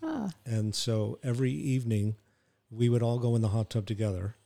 Oh, 0.00 0.30
and 0.46 0.72
so 0.76 1.18
every 1.24 1.50
evening, 1.50 2.14
we 2.70 2.88
would 2.88 3.02
all 3.02 3.18
go 3.18 3.34
in 3.34 3.42
the 3.42 3.48
hot 3.48 3.68
tub 3.68 3.84
together. 3.84 4.36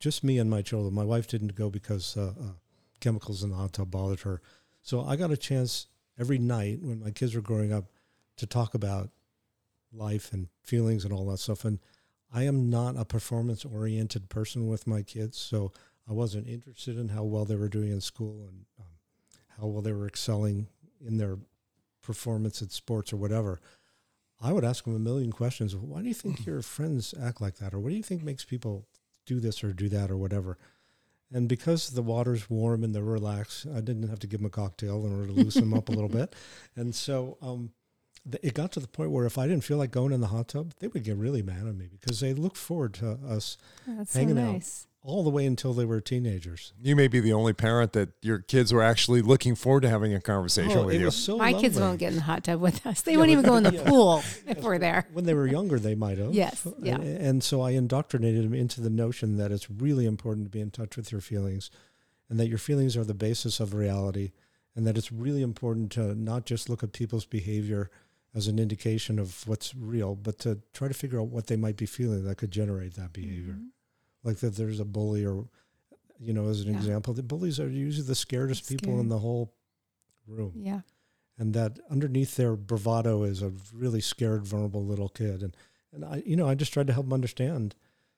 Just 0.00 0.24
me 0.24 0.38
and 0.38 0.50
my 0.50 0.60
children. 0.60 0.92
My 0.92 1.04
wife 1.04 1.28
didn't 1.28 1.54
go 1.54 1.70
because 1.70 2.16
uh, 2.16 2.32
uh, 2.36 2.52
chemicals 2.98 3.44
in 3.44 3.50
the 3.50 3.56
hot 3.56 3.74
tub 3.74 3.92
bothered 3.92 4.22
her. 4.22 4.42
So 4.80 5.00
I 5.04 5.14
got 5.14 5.30
a 5.30 5.36
chance 5.36 5.86
every 6.18 6.38
night 6.38 6.80
when 6.82 6.98
my 6.98 7.12
kids 7.12 7.36
were 7.36 7.40
growing 7.40 7.72
up 7.72 7.84
to 8.38 8.46
talk 8.46 8.74
about 8.74 9.10
life 9.92 10.32
and 10.32 10.48
feelings 10.64 11.04
and 11.04 11.12
all 11.14 11.26
that 11.26 11.38
stuff. 11.38 11.64
And 11.64 11.78
I 12.32 12.44
am 12.44 12.70
not 12.70 12.96
a 12.96 13.04
performance 13.04 13.64
oriented 13.64 14.28
person 14.28 14.66
with 14.66 14.86
my 14.86 15.02
kids, 15.02 15.38
so 15.38 15.72
I 16.08 16.12
wasn't 16.12 16.48
interested 16.48 16.98
in 16.98 17.10
how 17.10 17.24
well 17.24 17.44
they 17.44 17.56
were 17.56 17.68
doing 17.68 17.92
in 17.92 18.00
school 18.00 18.46
and 18.48 18.64
um, 18.80 18.86
how 19.58 19.66
well 19.66 19.82
they 19.82 19.92
were 19.92 20.06
excelling 20.06 20.68
in 21.04 21.18
their 21.18 21.36
performance 22.02 22.62
at 22.62 22.72
sports 22.72 23.12
or 23.12 23.16
whatever. 23.16 23.60
I 24.40 24.52
would 24.52 24.64
ask 24.64 24.84
them 24.84 24.96
a 24.96 24.98
million 24.98 25.30
questions. 25.30 25.76
Why 25.76 26.02
do 26.02 26.08
you 26.08 26.14
think 26.14 26.44
your 26.46 26.62
friends 26.62 27.14
act 27.20 27.40
like 27.40 27.56
that? 27.56 27.74
Or 27.74 27.78
what 27.78 27.90
do 27.90 27.96
you 27.96 28.02
think 28.02 28.22
makes 28.22 28.44
people 28.44 28.86
do 29.24 29.38
this 29.38 29.62
or 29.62 29.72
do 29.72 29.88
that 29.90 30.10
or 30.10 30.16
whatever? 30.16 30.58
And 31.32 31.48
because 31.48 31.90
the 31.90 32.02
water's 32.02 32.50
warm 32.50 32.82
and 32.82 32.94
they're 32.94 33.02
relaxed, 33.02 33.66
I 33.66 33.80
didn't 33.80 34.08
have 34.08 34.18
to 34.20 34.26
give 34.26 34.40
them 34.40 34.46
a 34.46 34.50
cocktail 34.50 35.06
in 35.06 35.12
order 35.12 35.28
to 35.28 35.32
loosen 35.32 35.62
them 35.62 35.74
up 35.74 35.88
a 35.88 35.92
little 35.92 36.08
bit. 36.20 36.34
And 36.76 36.94
so 36.94 37.38
um, 37.40 37.70
it 38.42 38.54
got 38.54 38.72
to 38.72 38.80
the 38.80 38.88
point 38.88 39.10
where 39.10 39.26
if 39.26 39.36
I 39.38 39.46
didn't 39.46 39.64
feel 39.64 39.78
like 39.78 39.90
going 39.90 40.12
in 40.12 40.20
the 40.20 40.28
hot 40.28 40.48
tub, 40.48 40.72
they 40.78 40.86
would 40.88 41.02
get 41.04 41.16
really 41.16 41.42
mad 41.42 41.66
at 41.66 41.74
me 41.74 41.88
because 41.90 42.20
they 42.20 42.32
looked 42.34 42.56
forward 42.56 42.94
to 42.94 43.18
us 43.26 43.56
oh, 43.88 43.94
that's 43.98 44.14
Hanging 44.14 44.36
so 44.36 44.42
out. 44.42 44.86
all 45.02 45.24
the 45.24 45.30
way 45.30 45.44
until 45.44 45.72
they 45.72 45.84
were 45.84 46.00
teenagers. 46.00 46.72
You 46.80 46.94
may 46.94 47.08
be 47.08 47.18
the 47.18 47.32
only 47.32 47.52
parent 47.52 47.92
that 47.94 48.10
your 48.22 48.38
kids 48.38 48.72
were 48.72 48.82
actually 48.82 49.22
looking 49.22 49.56
forward 49.56 49.80
to 49.80 49.88
having 49.88 50.14
a 50.14 50.20
conversation 50.20 50.78
Oh, 50.78 50.86
with 50.86 50.94
it 50.94 50.98
you. 51.00 51.06
was 51.06 51.16
so 51.16 51.36
My 51.36 51.52
kids 51.52 51.80
won't 51.80 51.98
get 51.98 52.10
in 52.10 52.16
the 52.16 52.22
hot 52.22 52.44
tub 52.44 52.60
with 52.60 52.86
us. 52.86 53.02
They 53.02 53.12
Yeah, 53.12 53.18
won't 53.18 53.30
even 53.30 53.44
go 53.44 53.56
in 53.56 53.64
the 53.64 53.72
yeah. 53.74 53.88
pool 53.88 54.22
if 54.46 54.62
we're 54.62 54.78
there. 54.78 55.08
when 55.12 55.24
they 55.24 55.34
were 55.34 55.48
younger, 55.48 55.80
they 55.80 55.96
might 55.96 56.18
have. 56.18 56.32
Yes, 56.32 56.64
yeah. 56.80 56.94
And, 56.94 57.04
and 57.04 57.44
so 57.44 57.60
I 57.60 57.70
indoctrinated 57.72 58.44
them 58.44 58.54
into 58.54 58.80
the 58.80 58.90
notion 58.90 59.36
that 59.38 59.50
it's 59.50 59.68
really 59.68 60.06
important 60.06 60.46
to 60.46 60.50
be 60.50 60.60
in 60.60 60.70
touch 60.70 60.96
with 60.96 61.10
your 61.10 61.20
feelings 61.20 61.70
and 62.30 62.38
that 62.38 62.46
your 62.46 62.58
feelings 62.58 62.96
are 62.96 63.02
the 63.04 63.14
basis 63.14 63.58
of 63.58 63.74
reality 63.74 64.30
and 64.76 64.86
that 64.86 64.96
it's 64.96 65.10
really 65.12 65.42
important 65.42 65.90
to 65.92 66.14
not 66.14 66.46
just 66.46 66.68
look 66.70 66.82
at 66.84 66.92
people's 66.92 67.26
behavior 67.26 67.90
as 68.34 68.48
an 68.48 68.58
indication 68.58 69.18
of 69.18 69.46
what's 69.46 69.74
real, 69.74 70.14
but 70.14 70.38
to 70.40 70.60
try 70.72 70.88
to 70.88 70.94
figure 70.94 71.20
out 71.20 71.28
what 71.28 71.46
they 71.48 71.56
might 71.56 71.76
be 71.76 71.86
feeling 71.86 72.24
that 72.24 72.38
could 72.38 72.50
generate 72.50 72.94
that 72.94 73.12
behavior. 73.12 73.54
Mhm. 73.54 73.68
Like 74.24 74.38
that 74.38 74.56
there's 74.56 74.80
a 74.80 74.84
bully 74.84 75.24
or, 75.26 75.48
you 76.18 76.32
know, 76.32 76.48
as 76.48 76.60
an 76.62 76.70
Yeah. 76.72 76.78
example, 76.78 77.12
the 77.14 77.22
bullies 77.22 77.60
are 77.60 77.68
usually 77.68 78.06
the 78.06 78.14
scaredest 78.14 78.68
people 78.68 78.98
in 79.00 79.08
the 79.08 79.18
whole 79.18 79.52
room 80.26 80.52
Yeah. 80.56 80.80
and 81.36 81.52
that 81.54 81.78
underneath 81.90 82.36
their 82.36 82.56
bravado 82.56 83.22
is 83.24 83.42
a 83.42 83.52
really 83.72 84.00
scared, 84.00 84.46
vulnerable 84.46 84.84
little 84.84 85.08
kid. 85.08 85.42
And 85.42 85.56
and 85.94 86.06
I, 86.06 86.22
you 86.24 86.36
know, 86.36 86.48
I 86.48 86.54
just 86.54 86.72
tried 86.72 86.86
to 86.86 86.92
help 86.94 87.04
them 87.04 87.12
understand. 87.12 87.74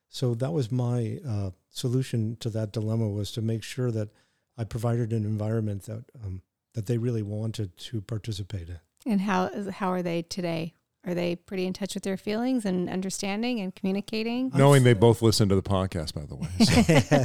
So 0.09 0.33
that 0.37 0.53
was 0.53 0.71
my 0.71 1.19
uh, 1.27 1.51
solution 1.71 2.37
to 2.37 2.49
that 2.51 2.71
dilemma 2.73 3.09
was 3.09 3.33
to 3.33 3.43
make 3.43 3.65
sure 3.65 3.91
that 3.91 4.11
I 4.57 4.63
provided 4.63 5.13
an 5.13 5.25
environment 5.25 5.83
that 5.87 6.05
um, 6.23 6.43
that 6.75 6.87
they 6.87 6.99
really 6.99 7.23
wanted 7.23 7.77
to 7.79 8.01
participate 8.01 8.69
in. 8.69 8.79
And 9.07 9.21
how 9.21 9.51
how 9.71 9.93
are 9.93 10.03
they 10.03 10.23
today? 10.23 10.75
Are 11.07 11.13
they 11.13 11.37
pretty 11.37 11.67
in 11.67 11.75
touch 11.75 11.93
with 11.93 12.03
their 12.03 12.17
feelings 12.17 12.65
and 12.65 12.89
understanding 12.89 13.61
and 13.61 13.75
communicating 13.75 14.51
Knowing 14.55 14.85
they 14.85 14.95
both 14.95 15.21
listen 15.21 15.51
to 15.51 15.55
the 15.55 15.63
podcast, 15.63 16.15
by 16.15 16.25
the 16.25 16.35
way. 16.35 16.49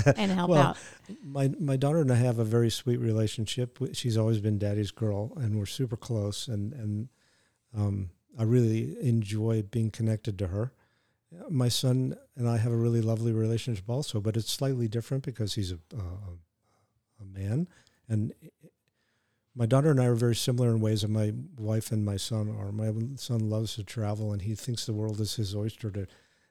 So. 0.04 0.12
and 0.18 0.32
help 0.32 0.50
Well, 0.50 0.62
out? 0.62 0.78
my 1.24 1.50
my 1.60 1.78
daughter 1.78 2.00
and 2.02 2.12
I 2.12 2.16
have 2.16 2.40
a 2.40 2.44
very 2.44 2.70
sweet 2.70 2.98
relationship. 2.98 3.80
She's 3.94 4.18
always 4.18 4.40
been 4.42 4.58
daddy's 4.58 4.92
girl, 4.92 5.32
and 5.38 5.58
we're 5.58 5.66
super 5.66 5.96
close. 5.96 6.48
And 6.50 6.74
and 6.74 7.10
um, 7.74 8.10
I 8.38 8.44
really 8.44 8.98
enjoy 9.02 9.62
being 9.62 9.92
connected 9.92 10.38
to 10.40 10.48
her. 10.48 10.74
My 11.50 11.70
son 11.70 12.18
and 12.36 12.50
I 12.50 12.58
have 12.58 12.72
a 12.74 12.76
really 12.78 13.02
lovely 13.02 13.32
relationship 13.32 13.90
also, 13.90 14.20
but 14.20 14.36
it's 14.36 14.52
slightly 14.52 14.88
different 14.90 15.24
because 15.24 15.54
he's 15.54 15.72
a 15.72 15.80
uh, 15.96 16.34
a 17.22 17.26
man, 17.26 17.68
and 18.10 18.34
my 19.56 19.66
daughter 19.66 19.92
and 19.92 20.00
I 20.00 20.06
are 20.06 20.16
very 20.16 20.36
similar 20.36 20.70
in 20.70 20.80
ways 20.80 21.02
that 21.02 21.10
my 21.10 21.34
wife 21.58 21.92
and 21.92 22.06
my 22.06 22.18
son 22.18 22.56
are. 22.60 22.72
My 22.72 22.94
son 23.16 23.50
loves 23.50 23.76
to 23.76 23.84
travel, 23.84 24.32
and 24.32 24.42
he 24.42 24.56
thinks 24.56 24.86
the 24.86 24.94
world 24.94 25.20
is 25.20 25.36
his 25.36 25.56
oyster. 25.56 25.90
To, 25.92 26.08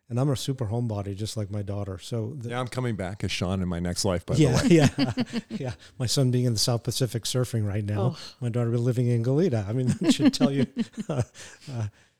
and 0.09 0.19
I'm 0.19 0.29
a 0.31 0.37
super 0.37 0.67
homebody, 0.67 1.15
just 1.17 1.37
like 1.37 1.51
my 1.51 1.63
daughter. 1.63 1.99
So 1.99 2.35
the, 2.37 2.51
yeah, 2.51 2.61
I'm 2.61 2.69
coming 2.69 2.97
back 2.97 3.23
as 3.25 3.31
Sean 3.31 3.63
in 3.63 3.69
my 3.69 3.79
next 3.79 4.05
life, 4.05 4.25
by 4.27 4.35
yeah, 4.37 4.53
the 4.53 4.69
way. 4.69 4.75
yeah, 4.75 5.41
yeah. 5.59 5.73
My 5.99 6.07
son 6.07 6.31
being 6.31 6.45
in 6.45 6.55
the 6.55 6.59
South 6.59 6.83
Pacific 6.83 7.25
surfing 7.25 7.67
right 7.67 7.85
now. 7.85 8.15
Oh. 8.15 8.19
My 8.41 8.49
daughter 8.49 8.77
living 8.77 9.07
in 9.07 9.23
Goleta. 9.25 9.69
I 9.69 9.73
mean, 9.73 9.89
that 10.01 10.15
should 10.15 10.35
tell 10.35 10.51
you. 10.51 10.67
uh, 11.09 11.23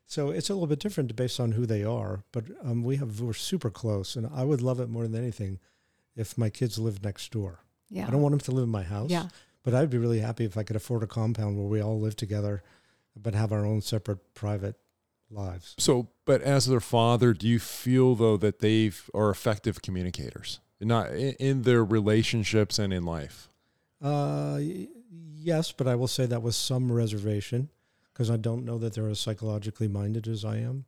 so 0.07 0.31
it's 0.31 0.49
a 0.49 0.55
little 0.55 0.67
bit 0.67 0.81
different 0.81 1.15
based 1.17 1.41
on 1.41 1.53
who 1.53 1.67
they 1.67 1.85
are, 1.85 2.25
but 2.33 2.45
um, 2.63 2.83
we 2.83 2.97
have 2.97 3.21
we're 3.21 3.35
super 3.35 3.71
close, 3.71 4.17
and 4.17 4.29
I 4.33 4.45
would 4.45 4.63
love 4.63 4.81
it 4.81 4.89
more 4.89 5.07
than 5.07 5.15
anything 5.21 5.59
if 6.17 6.39
my 6.39 6.51
kids 6.51 6.79
lived 6.79 7.05
next 7.05 7.31
door. 7.31 7.61
Yeah. 7.91 8.07
I 8.07 8.11
don't 8.11 8.23
want 8.23 8.33
them 8.33 8.41
to 8.41 8.51
live 8.53 8.65
in 8.65 8.71
my 8.71 8.83
house, 8.83 9.11
Yeah. 9.11 9.29
But 9.63 9.75
I'd 9.75 9.91
be 9.91 9.99
really 9.99 10.21
happy 10.21 10.45
if 10.45 10.57
I 10.57 10.63
could 10.63 10.77
afford 10.77 11.03
a 11.03 11.07
compound 11.07 11.57
where 11.59 11.67
we 11.67 11.81
all 11.83 12.01
live 12.01 12.17
together, 12.17 12.63
but 13.17 13.35
have 13.35 13.53
our 13.53 13.67
own 13.67 13.81
separate 13.81 14.35
private 14.35 14.77
lives. 15.31 15.75
So, 15.79 16.09
but 16.25 16.41
as 16.43 16.67
their 16.67 16.81
father, 16.81 17.33
do 17.35 17.47
you 17.47 17.59
feel 17.59 18.15
though 18.15 18.37
that 18.39 18.61
they've 18.61 19.11
are 19.15 19.31
effective 19.31 19.83
communicators, 19.83 20.61
not 20.81 21.11
in, 21.13 21.35
in 21.35 21.63
their 21.63 21.85
relationships 21.85 22.79
and 22.79 22.93
in 22.93 23.05
life? 23.05 23.49
Uh, 24.01 24.61
yes, 25.37 25.73
but 25.73 25.87
I 25.89 25.97
will 25.97 26.09
say 26.09 26.25
that 26.27 26.43
with 26.43 26.55
some 26.55 26.91
reservation 26.93 27.69
because 28.13 28.31
I 28.31 28.37
don't 28.37 28.65
know 28.65 28.79
that 28.79 28.95
they're 28.95 29.09
as 29.09 29.21
psychologically 29.21 29.89
minded 29.89 30.27
as 30.29 30.45
I 30.45 30.59
am 30.59 30.85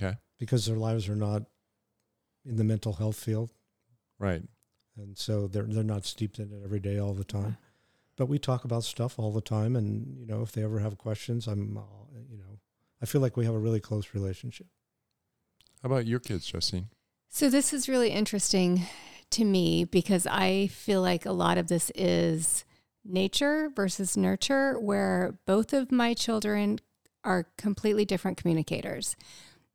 Okay. 0.00 0.16
because 0.38 0.66
their 0.66 0.76
lives 0.76 1.08
are 1.08 1.16
not 1.16 1.42
in 2.44 2.56
the 2.56 2.64
mental 2.64 2.94
health 2.94 3.16
field. 3.16 3.50
Right. 4.18 4.42
And 5.02 5.16
so 5.16 5.46
they're 5.46 5.64
they're 5.64 5.82
not 5.82 6.04
steeped 6.04 6.38
in 6.38 6.52
it 6.52 6.62
every 6.64 6.80
day 6.80 6.98
all 6.98 7.14
the 7.14 7.24
time. 7.24 7.56
But 8.16 8.26
we 8.26 8.38
talk 8.38 8.64
about 8.64 8.84
stuff 8.84 9.18
all 9.18 9.32
the 9.32 9.40
time, 9.40 9.76
and 9.76 10.16
you 10.18 10.26
know, 10.26 10.42
if 10.42 10.52
they 10.52 10.62
ever 10.62 10.80
have 10.80 10.98
questions, 10.98 11.46
I'm, 11.46 11.78
uh, 11.78 11.80
you 12.30 12.36
know, 12.36 12.58
I 13.00 13.06
feel 13.06 13.20
like 13.20 13.36
we 13.36 13.46
have 13.46 13.54
a 13.54 13.58
really 13.58 13.80
close 13.80 14.12
relationship. 14.12 14.66
How 15.82 15.86
about 15.86 16.06
your 16.06 16.20
kids, 16.20 16.46
Justine? 16.46 16.88
So 17.30 17.48
this 17.48 17.72
is 17.72 17.88
really 17.88 18.10
interesting 18.10 18.82
to 19.30 19.44
me 19.44 19.84
because 19.84 20.26
I 20.26 20.66
feel 20.66 21.00
like 21.00 21.24
a 21.24 21.32
lot 21.32 21.56
of 21.56 21.68
this 21.68 21.90
is 21.94 22.64
nature 23.04 23.70
versus 23.74 24.16
nurture, 24.16 24.78
where 24.78 25.38
both 25.46 25.72
of 25.72 25.90
my 25.90 26.12
children 26.12 26.80
are 27.24 27.46
completely 27.56 28.04
different 28.04 28.36
communicators. 28.36 29.16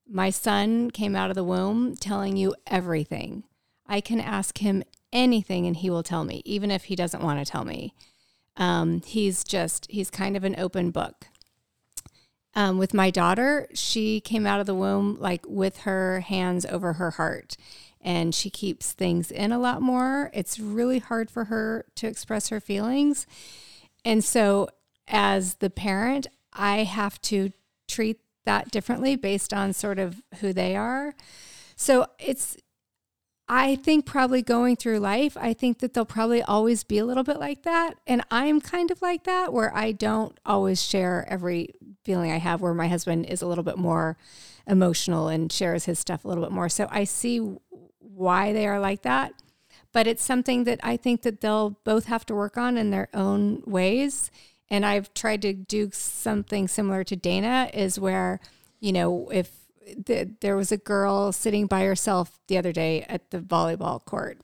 My 0.08 0.30
son 0.30 0.92
came 0.92 1.16
out 1.16 1.30
of 1.32 1.36
the 1.36 1.44
womb 1.44 1.96
telling 1.96 2.38
you 2.38 2.54
everything. 2.68 3.44
I 3.88 4.02
can 4.02 4.20
ask 4.20 4.60
him 4.60 4.84
anything 5.16 5.66
and 5.66 5.78
he 5.78 5.90
will 5.90 6.04
tell 6.04 6.24
me, 6.24 6.44
even 6.46 6.70
if 6.70 6.86
he 6.86 6.96
doesn't 6.96 7.24
want 7.24 7.40
to 7.40 7.52
tell 7.52 7.66
me. 7.66 7.94
Um, 8.58 9.02
he's 9.06 9.44
just, 9.44 9.88
he's 9.90 10.10
kind 10.10 10.38
of 10.38 10.44
an 10.44 10.56
open 10.58 10.92
book. 10.92 11.26
Um, 12.54 12.78
with 12.78 12.94
my 12.94 13.10
daughter, 13.10 13.68
she 13.74 14.22
came 14.22 14.46
out 14.46 14.60
of 14.60 14.66
the 14.66 14.76
womb 14.76 15.18
like 15.20 15.46
with 15.48 15.80
her 15.80 16.22
hands 16.22 16.66
over 16.66 16.94
her 16.94 17.12
heart 17.12 17.58
and 18.06 18.36
she 18.36 18.52
keeps 18.52 18.92
things 18.92 19.32
in 19.32 19.52
a 19.52 19.58
lot 19.58 19.82
more. 19.82 20.30
It's 20.32 20.60
really 20.60 21.00
hard 21.00 21.32
for 21.32 21.46
her 21.46 21.86
to 21.96 22.08
express 22.08 22.50
her 22.50 22.62
feelings. 22.62 23.26
And 24.06 24.24
so, 24.24 24.70
as 25.08 25.56
the 25.56 25.72
parent, 25.72 26.28
I 26.54 26.84
have 26.84 27.20
to 27.24 27.52
treat 27.88 28.20
that 28.46 28.70
differently 28.70 29.16
based 29.16 29.54
on 29.54 29.74
sort 29.74 29.98
of 29.98 30.22
who 30.40 30.54
they 30.54 30.76
are. 30.76 31.16
So, 31.76 32.06
it's, 32.20 32.58
I 33.48 33.76
think 33.76 34.06
probably 34.06 34.42
going 34.42 34.76
through 34.76 35.00
life, 35.00 35.38
I 35.40 35.54
think 35.54 35.80
that 35.80 35.94
they'll 35.94 36.04
probably 36.04 36.42
always 36.42 36.84
be 36.84 36.98
a 36.98 37.06
little 37.06 37.24
bit 37.24 37.40
like 37.40 37.62
that. 37.64 37.94
And 38.08 38.24
I'm 38.32 38.60
kind 38.60 38.90
of 38.90 39.02
like 39.04 39.24
that 39.26 39.54
where 39.54 39.76
I 39.76 39.92
don't 39.92 40.40
always 40.46 40.84
share 40.84 41.28
every 41.30 41.70
feeling 42.04 42.32
I 42.32 42.38
have, 42.38 42.62
where 42.62 42.74
my 42.74 42.88
husband 42.88 43.28
is 43.28 43.44
a 43.44 43.48
little 43.48 43.64
bit 43.64 43.78
more 43.78 44.18
emotional 44.66 45.28
and 45.28 45.52
shares 45.52 45.86
his 45.86 46.00
stuff 46.00 46.26
a 46.26 46.28
little 46.28 46.44
bit 46.44 46.52
more. 46.52 46.70
So 46.70 46.88
I 46.90 47.04
see 47.04 47.38
why 48.00 48.52
they 48.52 48.66
are 48.66 48.80
like 48.80 49.04
that. 49.04 49.34
But 49.92 50.08
it's 50.08 50.24
something 50.24 50.64
that 50.64 50.80
I 50.82 50.98
think 50.98 51.22
that 51.22 51.42
they'll 51.42 51.78
both 51.84 52.06
have 52.06 52.26
to 52.26 52.36
work 52.36 52.58
on 52.58 52.78
in 52.78 52.90
their 52.90 53.10
own 53.14 53.62
ways. 53.66 54.32
And 54.70 54.86
I've 54.86 55.14
tried 55.14 55.44
to 55.44 55.54
do 55.54 55.90
something 55.94 56.68
similar 56.68 57.04
to 57.04 57.16
Dana, 57.16 57.70
is 57.74 58.00
where, 58.00 58.40
you 58.80 58.92
know, 58.92 59.30
if 59.32 59.52
th- 60.06 60.30
there 60.42 60.56
was 60.56 60.72
a 60.72 60.78
girl 60.78 61.32
sitting 61.32 61.68
by 61.68 61.84
herself 61.84 62.40
the 62.48 62.58
other 62.58 62.72
day 62.72 63.06
at 63.08 63.32
the 63.32 63.40
volleyball 63.40 64.04
court. 64.04 64.40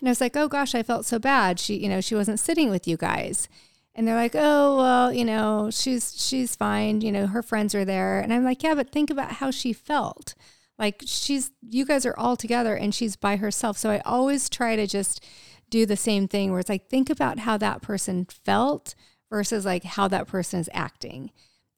And 0.00 0.08
I 0.08 0.10
was 0.10 0.20
like, 0.20 0.36
oh 0.36 0.48
gosh, 0.48 0.74
I 0.74 0.82
felt 0.82 1.06
so 1.06 1.18
bad. 1.18 1.58
She, 1.58 1.76
you 1.76 1.88
know, 1.88 2.00
she 2.00 2.14
wasn't 2.14 2.40
sitting 2.40 2.70
with 2.70 2.86
you 2.86 2.96
guys. 2.96 3.48
And 3.94 4.06
they're 4.06 4.14
like, 4.14 4.34
oh, 4.36 4.76
well, 4.76 5.12
you 5.12 5.24
know, 5.24 5.70
she's 5.72 6.14
she's 6.24 6.54
fine. 6.54 7.00
You 7.00 7.10
know, 7.10 7.26
her 7.26 7.42
friends 7.42 7.74
are 7.74 7.84
there. 7.84 8.20
And 8.20 8.32
I'm 8.32 8.44
like, 8.44 8.62
yeah, 8.62 8.74
but 8.74 8.90
think 8.90 9.10
about 9.10 9.32
how 9.32 9.50
she 9.50 9.72
felt. 9.72 10.34
Like 10.78 11.02
she's 11.04 11.50
you 11.68 11.84
guys 11.84 12.06
are 12.06 12.16
all 12.16 12.36
together 12.36 12.76
and 12.76 12.94
she's 12.94 13.16
by 13.16 13.36
herself. 13.36 13.76
So 13.76 13.90
I 13.90 13.98
always 14.00 14.48
try 14.48 14.76
to 14.76 14.86
just 14.86 15.24
do 15.70 15.84
the 15.84 15.96
same 15.96 16.28
thing 16.28 16.50
where 16.50 16.60
it's 16.60 16.68
like 16.68 16.88
think 16.88 17.10
about 17.10 17.40
how 17.40 17.56
that 17.58 17.82
person 17.82 18.26
felt 18.44 18.94
versus 19.30 19.64
like 19.64 19.84
how 19.84 20.08
that 20.08 20.28
person 20.28 20.60
is 20.60 20.70
acting. 20.72 21.32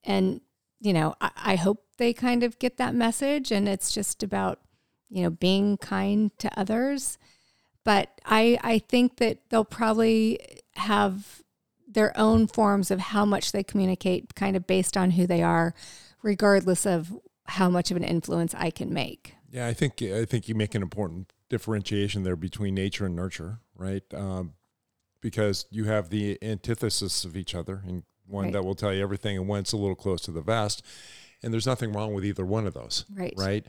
And, 0.05 0.41
you 0.81 0.93
know, 0.93 1.15
I, 1.21 1.31
I 1.37 1.57
hope 1.57 1.85
they 2.01 2.15
kind 2.15 2.43
of 2.43 2.59
get 2.59 2.79
that 2.79 2.95
message 2.95 3.53
and 3.53 3.69
it's 3.69 3.93
just 3.93 4.23
about, 4.23 4.59
you 5.11 5.23
know, 5.23 5.29
being 5.31 5.77
kind 5.77 6.37
to 6.39 6.51
others. 6.59 7.19
But 7.85 8.09
I 8.25 8.59
I 8.63 8.79
think 8.79 9.19
that 9.19 9.39
they'll 9.51 9.65
probably 9.67 10.41
have 10.77 11.43
their 11.87 12.17
own 12.19 12.47
forms 12.47 12.91
of 12.91 13.01
how 13.01 13.25
much 13.27 13.53
they 13.53 13.63
communicate 13.63 14.35
kind 14.35 14.57
of 14.57 14.67
based 14.67 14.97
on 14.97 15.11
who 15.13 15.27
they 15.27 15.43
are, 15.43 15.75
regardless 16.23 16.87
of 16.87 17.13
how 17.45 17.69
much 17.69 17.91
of 17.91 17.97
an 17.97 18.05
influence 18.05 18.55
I 18.55 18.71
can 18.71 18.95
make. 18.95 19.35
Yeah, 19.51 19.67
I 19.67 19.75
think 19.75 20.01
I 20.01 20.25
think 20.25 20.49
you 20.49 20.55
make 20.55 20.75
an 20.75 20.83
important 20.83 21.33
differentiation 21.51 22.23
there 22.23 22.37
between 22.37 22.75
nature 22.75 23.05
and 23.05 23.15
nurture, 23.15 23.59
right? 23.75 24.05
Um, 24.15 24.55
because 25.21 25.67
you 25.71 25.85
have 25.85 26.09
the 26.09 26.39
antithesis 26.41 27.25
of 27.27 27.37
each 27.37 27.55
other, 27.55 27.83
and 27.87 28.05
one 28.27 28.45
Right. 28.45 28.53
that 28.55 28.65
will 28.65 28.75
tell 28.77 28.95
you 28.95 29.03
everything, 29.03 29.37
and 29.37 29.47
one's 29.49 29.73
a 29.75 29.77
little 29.77 29.97
close 29.97 30.23
to 30.23 30.31
the 30.31 30.41
vest. 30.41 30.83
And 31.43 31.53
there's 31.53 31.67
nothing 31.67 31.93
wrong 31.93 32.13
with 32.15 32.25
either 32.25 32.45
one 32.45 32.67
of 32.67 32.75
those, 32.75 33.05
Right. 33.15 33.35
right? 33.37 33.67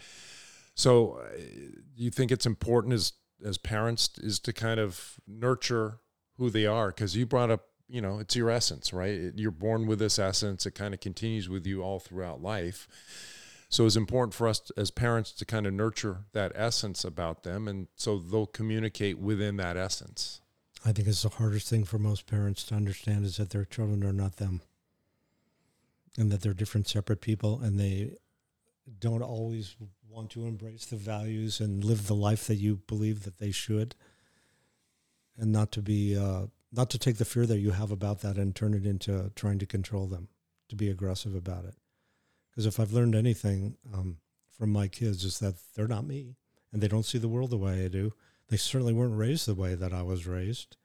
So, 0.76 1.14
uh, 1.20 1.28
you 1.96 2.10
think 2.12 2.32
it's 2.32 2.46
important 2.46 2.94
as 2.94 3.14
as 3.44 3.58
parents 3.58 4.12
is 4.20 4.40
to 4.40 4.54
kind 4.54 4.80
of 4.80 5.20
nurture 5.26 5.98
who 6.38 6.52
they 6.52 6.68
are 6.68 6.90
because 6.90 7.16
you 7.16 7.26
brought 7.26 7.50
up, 7.50 7.70
you 7.90 8.00
know, 8.00 8.20
it's 8.20 8.36
your 8.36 8.52
essence, 8.52 8.94
right? 8.94 9.16
It- 9.16 9.40
You're 9.40 9.50
born 9.50 9.88
with 9.88 9.98
this 9.98 10.20
essence. 10.20 10.68
It 10.68 10.76
kind 10.76 10.94
of 10.94 11.00
continues 11.00 11.50
with 11.50 11.66
you 11.66 11.82
all 11.82 12.00
throughout 12.00 12.40
life. 12.44 12.88
So 13.68 13.88
it's 13.88 13.96
important 13.96 14.36
for 14.36 14.48
us 14.48 14.60
to- 14.60 14.74
as 14.78 14.92
parents 14.92 15.32
to 15.32 15.46
kind 15.46 15.66
of 15.66 15.74
nurture 15.74 16.26
that 16.34 16.52
essence 16.54 17.04
about 17.04 17.42
them, 17.42 17.68
and 17.68 17.88
so 17.96 18.20
they'll 18.20 18.46
communicate 18.46 19.18
within 19.18 19.56
that 19.58 19.76
essence. 19.76 20.42
I 20.86 20.92
think 20.92 21.08
it's 21.08 21.24
the 21.24 21.30
hardest 21.30 21.68
thing 21.68 21.84
for 21.84 21.98
most 21.98 22.28
parents 22.28 22.64
to 22.66 22.76
understand 22.76 23.26
is 23.26 23.38
that 23.38 23.50
their 23.50 23.66
children 23.66 24.04
are 24.04 24.14
not 24.14 24.36
them, 24.38 24.62
and 26.18 26.32
that 26.32 26.42
they're 26.42 26.54
different, 26.54 26.88
separate 26.88 27.22
people, 27.22 27.60
and 27.60 27.80
they 27.80 28.16
don't 29.00 29.22
always 29.22 29.76
want 30.10 30.30
to 30.32 30.46
embrace 30.46 30.86
the 30.86 30.98
values 30.98 31.60
and 31.60 31.84
live 31.84 32.08
the 32.08 32.16
life 32.16 32.48
that 32.48 32.56
you 32.56 32.82
believe 32.88 33.24
that 33.24 33.38
they 33.38 33.52
should, 33.52 33.96
and 35.38 35.52
not 35.52 35.72
to 35.72 35.82
be 35.82 36.18
uh, 36.18 36.48
not 36.72 36.90
to 36.90 37.00
take 37.00 37.18
the 37.18 37.26
fear 37.26 37.46
that 37.46 37.60
you 37.60 37.72
have 37.72 37.92
about 37.92 38.22
that 38.22 38.38
and 38.38 38.56
turn 38.56 38.74
it 38.74 38.86
into 38.86 39.32
trying 39.36 39.60
to 39.60 39.66
control 39.66 40.08
them, 40.08 40.30
to 40.70 40.76
be 40.76 40.90
aggressive 40.90 41.36
about 41.36 41.66
it. 41.66 41.76
Because 42.50 42.66
if 42.66 42.80
I've 42.80 42.94
learned 42.94 43.16
anything 43.16 43.78
um, 43.94 44.18
from 44.58 44.72
my 44.72 44.88
kids 44.88 45.24
is 45.24 45.40
that 45.40 45.56
they're 45.76 45.88
not 45.88 46.06
me, 46.06 46.36
and 46.72 46.82
they 46.82 46.88
don't 46.88 47.06
see 47.06 47.18
the 47.18 47.30
world 47.30 47.50
the 47.50 47.58
way 47.58 47.86
I 47.86 47.88
do. 47.88 48.14
They 48.50 48.58
certainly 48.58 48.94
weren't 48.94 49.18
raised 49.18 49.48
the 49.48 49.56
way 49.56 49.76
that 49.76 49.94
I 49.94 50.02
was 50.02 50.28
raised. 50.28 50.78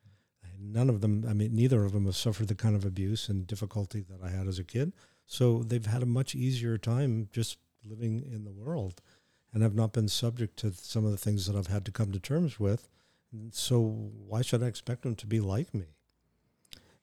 None 0.59 0.89
of 0.89 1.01
them, 1.01 1.25
I 1.29 1.35
mean, 1.35 1.55
neither 1.55 1.85
of 1.85 1.93
them 1.93 2.07
have 2.07 2.17
suffered 2.17 2.49
the 2.49 2.55
kind 2.55 2.75
of 2.75 2.85
abuse 2.85 3.29
and 3.29 3.47
difficulty 3.47 4.05
that 4.09 4.23
I 4.23 4.31
had 4.31 4.47
as 4.47 4.59
a 4.59 4.65
kid. 4.65 4.93
So 5.27 5.63
they've 5.63 5.85
had 5.85 6.03
a 6.03 6.07
much 6.07 6.35
easier 6.35 6.79
time 6.79 7.29
just 7.33 7.59
living 7.85 8.21
in 8.21 8.45
the 8.45 8.53
world 8.53 9.01
and 9.53 9.63
have 9.63 9.75
not 9.75 9.93
been 9.93 10.09
subject 10.09 10.57
to 10.59 10.73
some 10.73 11.05
of 11.05 11.11
the 11.11 11.17
things 11.17 11.47
that 11.47 11.57
I've 11.57 11.67
had 11.67 11.85
to 11.87 11.93
come 11.93 12.13
to 12.13 12.21
terms 12.21 12.61
with. 12.61 12.89
So 13.51 13.81
why 13.81 14.43
should 14.43 14.63
I 14.63 14.67
expect 14.67 15.03
them 15.03 15.15
to 15.17 15.27
be 15.27 15.41
like 15.41 15.75
me? 15.75 15.87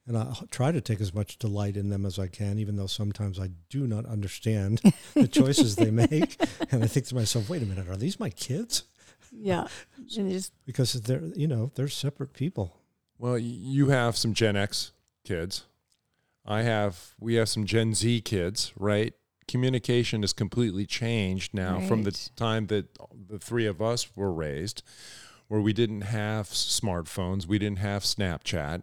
And 0.06 0.18
I 0.18 0.34
try 0.50 0.70
to 0.70 0.80
take 0.80 1.00
as 1.00 1.14
much 1.14 1.38
delight 1.38 1.76
in 1.76 1.88
them 1.88 2.04
as 2.04 2.18
I 2.18 2.26
can, 2.26 2.58
even 2.58 2.76
though 2.76 2.86
sometimes 2.86 3.40
I 3.40 3.50
do 3.70 3.86
not 3.86 4.04
understand 4.04 4.80
the 5.14 5.28
choices 5.28 5.76
they 5.76 5.90
make. 5.90 6.38
And 6.70 6.84
I 6.84 6.86
think 6.86 7.06
to 7.06 7.14
myself, 7.14 7.48
wait 7.48 7.62
a 7.62 7.66
minute, 7.66 7.88
are 7.88 7.96
these 7.96 8.20
my 8.20 8.30
kids? 8.30 8.84
Yeah. 9.32 9.66
And 10.18 10.30
just 10.30 10.52
Because 10.66 10.92
they're, 10.92 11.24
you 11.34 11.48
know, 11.48 11.70
they're 11.74 11.88
separate 11.88 12.34
people. 12.34 12.76
Well, 13.18 13.38
you 13.38 13.88
have 13.88 14.16
some 14.16 14.34
Gen 14.34 14.56
X 14.56 14.92
kids. 15.24 15.64
I 16.46 16.62
have, 16.62 17.14
we 17.18 17.34
have 17.34 17.48
some 17.48 17.64
Gen 17.64 17.94
Z 17.94 18.20
kids, 18.22 18.72
right? 18.76 19.14
Communication 19.48 20.22
has 20.22 20.32
completely 20.32 20.86
changed 20.86 21.54
now 21.54 21.80
from 21.80 22.02
the 22.02 22.12
time 22.36 22.66
that 22.68 22.86
the 23.28 23.38
three 23.38 23.66
of 23.66 23.80
us 23.82 24.14
were 24.16 24.32
raised, 24.32 24.82
where 25.48 25.60
we 25.60 25.72
didn't 25.72 26.02
have 26.02 26.46
smartphones, 26.48 27.46
we 27.46 27.58
didn't 27.58 27.78
have 27.78 28.02
Snapchat, 28.02 28.82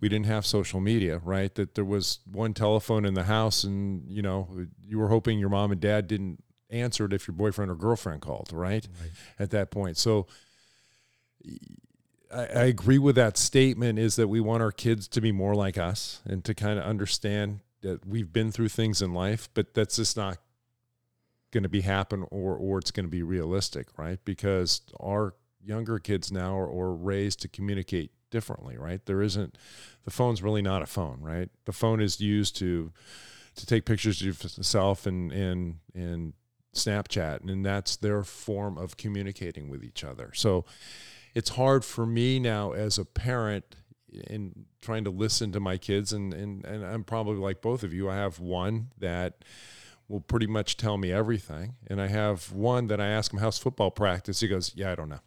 we 0.00 0.08
didn't 0.08 0.26
have 0.26 0.44
social 0.44 0.80
media, 0.80 1.18
right? 1.18 1.54
That 1.54 1.74
there 1.76 1.84
was 1.84 2.18
one 2.30 2.54
telephone 2.54 3.04
in 3.04 3.14
the 3.14 3.24
house, 3.24 3.62
and 3.62 4.10
you 4.10 4.22
know, 4.22 4.48
you 4.84 4.98
were 4.98 5.08
hoping 5.08 5.38
your 5.38 5.48
mom 5.48 5.70
and 5.70 5.80
dad 5.80 6.08
didn't 6.08 6.42
answer 6.70 7.04
it 7.04 7.12
if 7.12 7.28
your 7.28 7.36
boyfriend 7.36 7.70
or 7.70 7.76
girlfriend 7.76 8.22
called, 8.22 8.50
right? 8.52 8.86
At 9.38 9.50
that 9.50 9.70
point, 9.70 9.96
so 9.96 10.26
I, 12.32 12.44
I 12.44 12.64
agree 12.64 12.98
with 12.98 13.16
that 13.16 13.36
statement 13.36 13.98
is 13.98 14.16
that 14.16 14.28
we 14.28 14.40
want 14.40 14.62
our 14.62 14.72
kids 14.72 15.08
to 15.08 15.20
be 15.20 15.32
more 15.32 15.54
like 15.54 15.78
us 15.78 16.20
and 16.24 16.44
to 16.44 16.54
kind 16.54 16.78
of 16.78 16.84
understand 16.84 17.60
that 17.82 18.06
we've 18.06 18.32
been 18.32 18.52
through 18.52 18.68
things 18.68 19.02
in 19.02 19.12
life, 19.12 19.48
but 19.54 19.74
that's 19.74 19.96
just 19.96 20.16
not 20.16 20.38
going 21.50 21.62
to 21.62 21.68
be 21.68 21.82
happen 21.82 22.24
or 22.30 22.56
or 22.56 22.78
it's 22.78 22.90
going 22.90 23.04
to 23.04 23.10
be 23.10 23.22
realistic, 23.22 23.88
right? 23.98 24.18
Because 24.24 24.80
our 25.00 25.34
younger 25.64 25.98
kids 25.98 26.32
now 26.32 26.56
are, 26.56 26.68
are 26.68 26.94
raised 26.94 27.40
to 27.42 27.48
communicate 27.48 28.10
differently, 28.30 28.76
right? 28.76 29.04
There 29.06 29.22
isn't 29.22 29.56
the 30.04 30.10
phone's 30.10 30.42
really 30.42 30.62
not 30.62 30.82
a 30.82 30.86
phone, 30.86 31.18
right? 31.20 31.50
The 31.66 31.72
phone 31.72 32.00
is 32.00 32.20
used 32.20 32.56
to 32.56 32.92
to 33.54 33.66
take 33.66 33.84
pictures 33.84 34.20
of 34.20 34.26
yourself 34.26 35.06
and 35.06 35.30
and 35.30 35.76
and 35.94 36.32
Snapchat, 36.74 37.48
and 37.48 37.64
that's 37.64 37.96
their 37.96 38.24
form 38.24 38.78
of 38.78 38.96
communicating 38.96 39.68
with 39.68 39.84
each 39.84 40.02
other. 40.02 40.30
So 40.34 40.64
it's 41.34 41.50
hard 41.50 41.84
for 41.84 42.06
me 42.06 42.38
now 42.38 42.72
as 42.72 42.98
a 42.98 43.04
parent 43.04 43.76
in 44.28 44.66
trying 44.80 45.04
to 45.04 45.10
listen 45.10 45.52
to 45.52 45.60
my 45.60 45.76
kids 45.78 46.12
and, 46.12 46.34
and 46.34 46.64
and 46.64 46.84
I'm 46.84 47.04
probably 47.04 47.36
like 47.36 47.60
both 47.62 47.82
of 47.82 47.92
you. 47.94 48.10
I 48.10 48.16
have 48.16 48.38
one 48.40 48.88
that 48.98 49.44
will 50.08 50.20
pretty 50.20 50.46
much 50.46 50.76
tell 50.76 50.98
me 50.98 51.10
everything. 51.12 51.76
And 51.86 52.00
I 52.00 52.08
have 52.08 52.52
one 52.52 52.88
that 52.88 53.00
I 53.00 53.06
ask 53.06 53.32
him 53.32 53.38
how's 53.38 53.58
football 53.58 53.90
practice. 53.90 54.40
He 54.40 54.48
goes, 54.48 54.72
Yeah, 54.74 54.92
I 54.92 54.94
don't 54.94 55.08
know. 55.08 55.20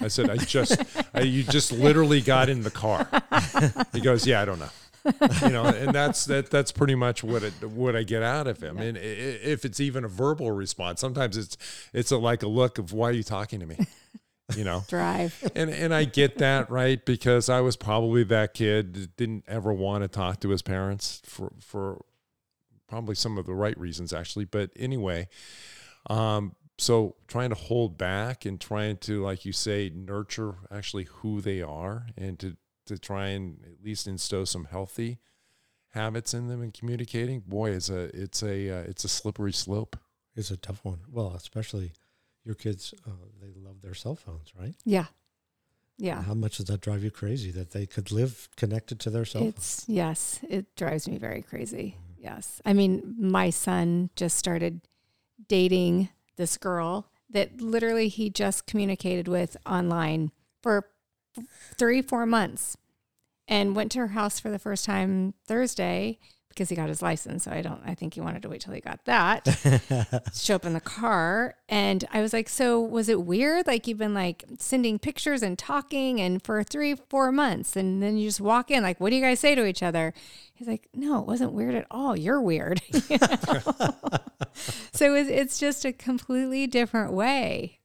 I 0.00 0.08
said, 0.08 0.28
I 0.30 0.36
just 0.36 0.76
I, 1.14 1.20
you 1.22 1.42
just 1.42 1.72
literally 1.72 2.20
got 2.20 2.48
in 2.48 2.62
the 2.62 2.70
car. 2.70 3.08
He 3.92 4.00
goes, 4.00 4.26
Yeah, 4.26 4.42
I 4.42 4.44
don't 4.44 4.58
know. 4.58 4.68
you 5.42 5.48
know, 5.48 5.64
and 5.64 5.94
that's 5.94 6.26
that. 6.26 6.50
That's 6.50 6.70
pretty 6.72 6.94
much 6.94 7.24
what 7.24 7.42
it 7.42 7.54
what 7.64 7.96
I 7.96 8.02
get 8.02 8.22
out 8.22 8.46
of 8.46 8.62
him. 8.62 8.76
And 8.76 8.98
i- 8.98 9.00
i- 9.00 9.04
if 9.04 9.64
it's 9.64 9.80
even 9.80 10.04
a 10.04 10.08
verbal 10.08 10.50
response, 10.50 11.00
sometimes 11.00 11.38
it's 11.38 11.56
it's 11.94 12.10
a, 12.10 12.18
like 12.18 12.42
a 12.42 12.46
look 12.48 12.76
of 12.76 12.92
why 12.92 13.08
are 13.08 13.12
you 13.12 13.22
talking 13.22 13.60
to 13.60 13.66
me, 13.66 13.78
you 14.56 14.64
know. 14.64 14.84
Drive. 14.88 15.50
And 15.54 15.70
and 15.70 15.92
I 15.92 16.04
get 16.04 16.38
that 16.38 16.70
right 16.70 17.04
because 17.04 17.48
I 17.48 17.60
was 17.60 17.76
probably 17.76 18.24
that 18.24 18.54
kid 18.54 18.94
that 18.94 19.16
didn't 19.16 19.44
ever 19.48 19.72
want 19.72 20.04
to 20.04 20.08
talk 20.08 20.40
to 20.40 20.50
his 20.50 20.62
parents 20.62 21.22
for 21.24 21.52
for 21.60 22.04
probably 22.88 23.14
some 23.14 23.38
of 23.38 23.46
the 23.46 23.54
right 23.54 23.78
reasons 23.78 24.12
actually. 24.12 24.44
But 24.44 24.70
anyway, 24.76 25.28
um, 26.08 26.54
so 26.78 27.16
trying 27.28 27.50
to 27.50 27.56
hold 27.56 27.98
back 27.98 28.44
and 28.44 28.60
trying 28.60 28.96
to, 28.98 29.22
like 29.22 29.44
you 29.44 29.52
say, 29.52 29.90
nurture 29.94 30.54
actually 30.70 31.04
who 31.04 31.40
they 31.40 31.62
are 31.62 32.06
and 32.16 32.38
to 32.40 32.56
to 32.86 32.98
try 32.98 33.28
and 33.28 33.60
at 33.64 33.84
least 33.84 34.06
instill 34.06 34.46
some 34.46 34.64
healthy 34.64 35.18
habits 35.90 36.34
in 36.34 36.48
them 36.48 36.62
and 36.62 36.72
communicating. 36.72 37.40
Boy, 37.40 37.70
it's 37.70 37.90
a 37.90 38.04
it's 38.16 38.42
a 38.42 38.70
uh, 38.70 38.82
it's 38.82 39.04
a 39.04 39.08
slippery 39.08 39.52
slope. 39.52 39.96
It's 40.34 40.50
a 40.50 40.56
tough 40.56 40.84
one. 40.84 41.00
Well, 41.10 41.34
especially 41.36 41.92
your 42.44 42.54
kids, 42.54 42.94
uh, 43.06 43.10
they 43.40 43.52
love 43.60 43.80
their 43.82 43.94
cell 43.94 44.14
phones, 44.14 44.52
right? 44.58 44.74
Yeah. 44.84 45.06
Yeah. 45.98 46.22
How 46.22 46.34
much 46.34 46.56
does 46.56 46.66
that 46.66 46.80
drive 46.80 47.04
you 47.04 47.10
crazy 47.10 47.50
that 47.52 47.72
they 47.72 47.84
could 47.84 48.10
live 48.10 48.48
connected 48.56 48.98
to 49.00 49.10
their 49.10 49.26
cell 49.26 49.42
phone? 49.42 49.48
It's 49.50 49.84
yes, 49.86 50.40
it 50.48 50.74
drives 50.74 51.06
me 51.06 51.18
very 51.18 51.42
crazy. 51.42 51.96
Yes. 52.18 52.62
I 52.64 52.72
mean, 52.72 53.16
my 53.18 53.50
son 53.50 54.10
just 54.16 54.36
started 54.36 54.80
dating 55.46 56.08
this 56.36 56.56
girl 56.56 57.10
that 57.28 57.60
literally 57.60 58.08
he 58.08 58.30
just 58.30 58.66
communicated 58.66 59.28
with 59.28 59.56
online 59.66 60.32
for 60.62 60.86
3 61.76 62.02
4 62.02 62.26
months 62.26 62.76
and 63.46 63.76
went 63.76 63.92
to 63.92 63.98
her 63.98 64.08
house 64.08 64.40
for 64.40 64.50
the 64.50 64.58
first 64.58 64.84
time 64.84 65.34
Thursday 65.46 66.18
because 66.50 66.68
he 66.68 66.76
got 66.76 66.88
his 66.88 67.00
license. 67.00 67.44
So 67.44 67.50
I 67.50 67.62
don't 67.62 67.80
I 67.86 67.94
think 67.94 68.14
he 68.14 68.20
wanted 68.20 68.42
to 68.42 68.48
wait 68.48 68.60
till 68.60 68.74
he 68.74 68.80
got 68.80 69.04
that. 69.06 69.48
show 70.34 70.56
up 70.56 70.66
in 70.66 70.74
the 70.74 70.80
car 70.80 71.54
and 71.68 72.04
I 72.12 72.20
was 72.20 72.32
like, 72.32 72.48
So 72.48 72.80
was 72.80 73.08
it 73.08 73.22
weird? 73.22 73.66
Like 73.66 73.86
you've 73.86 73.98
been 73.98 74.14
like 74.14 74.44
sending 74.58 74.98
pictures 74.98 75.42
and 75.42 75.58
talking 75.58 76.20
and 76.20 76.42
for 76.42 76.62
three, 76.62 76.94
four 77.08 77.32
months 77.32 77.76
and 77.76 78.02
then 78.02 78.18
you 78.18 78.28
just 78.28 78.40
walk 78.40 78.70
in, 78.70 78.82
like, 78.82 79.00
what 79.00 79.10
do 79.10 79.16
you 79.16 79.22
guys 79.22 79.40
say 79.40 79.54
to 79.54 79.64
each 79.64 79.82
other? 79.82 80.12
He's 80.52 80.68
like, 80.68 80.88
No, 80.94 81.20
it 81.20 81.26
wasn't 81.26 81.52
weird 81.52 81.74
at 81.74 81.86
all. 81.90 82.16
You're 82.16 82.42
weird. 82.42 82.82
You 83.08 83.18
so 84.92 85.14
it's, 85.14 85.30
it's 85.30 85.58
just 85.58 85.84
a 85.84 85.92
completely 85.92 86.66
different 86.66 87.12
way. 87.12 87.78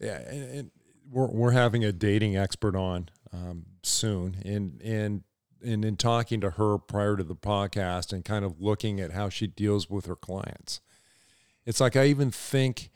Yeah, 0.00 0.18
and, 0.18 0.50
and 0.50 0.70
we're 1.10 1.28
we're 1.28 1.50
having 1.52 1.84
a 1.84 1.92
dating 1.92 2.36
expert 2.36 2.76
on 2.76 3.08
um, 3.32 3.66
soon, 3.82 4.36
and 4.44 4.80
and 4.82 5.22
and 5.64 5.84
in 5.84 5.96
talking 5.96 6.40
to 6.40 6.50
her 6.50 6.78
prior 6.78 7.16
to 7.16 7.24
the 7.24 7.34
podcast, 7.34 8.12
and 8.12 8.24
kind 8.24 8.44
of 8.44 8.60
looking 8.60 9.00
at 9.00 9.12
how 9.12 9.28
she 9.28 9.46
deals 9.46 9.88
with 9.88 10.06
her 10.06 10.16
clients, 10.16 10.80
it's 11.66 11.80
like 11.80 11.96
I 11.96 12.06
even 12.06 12.30
think 12.30 12.90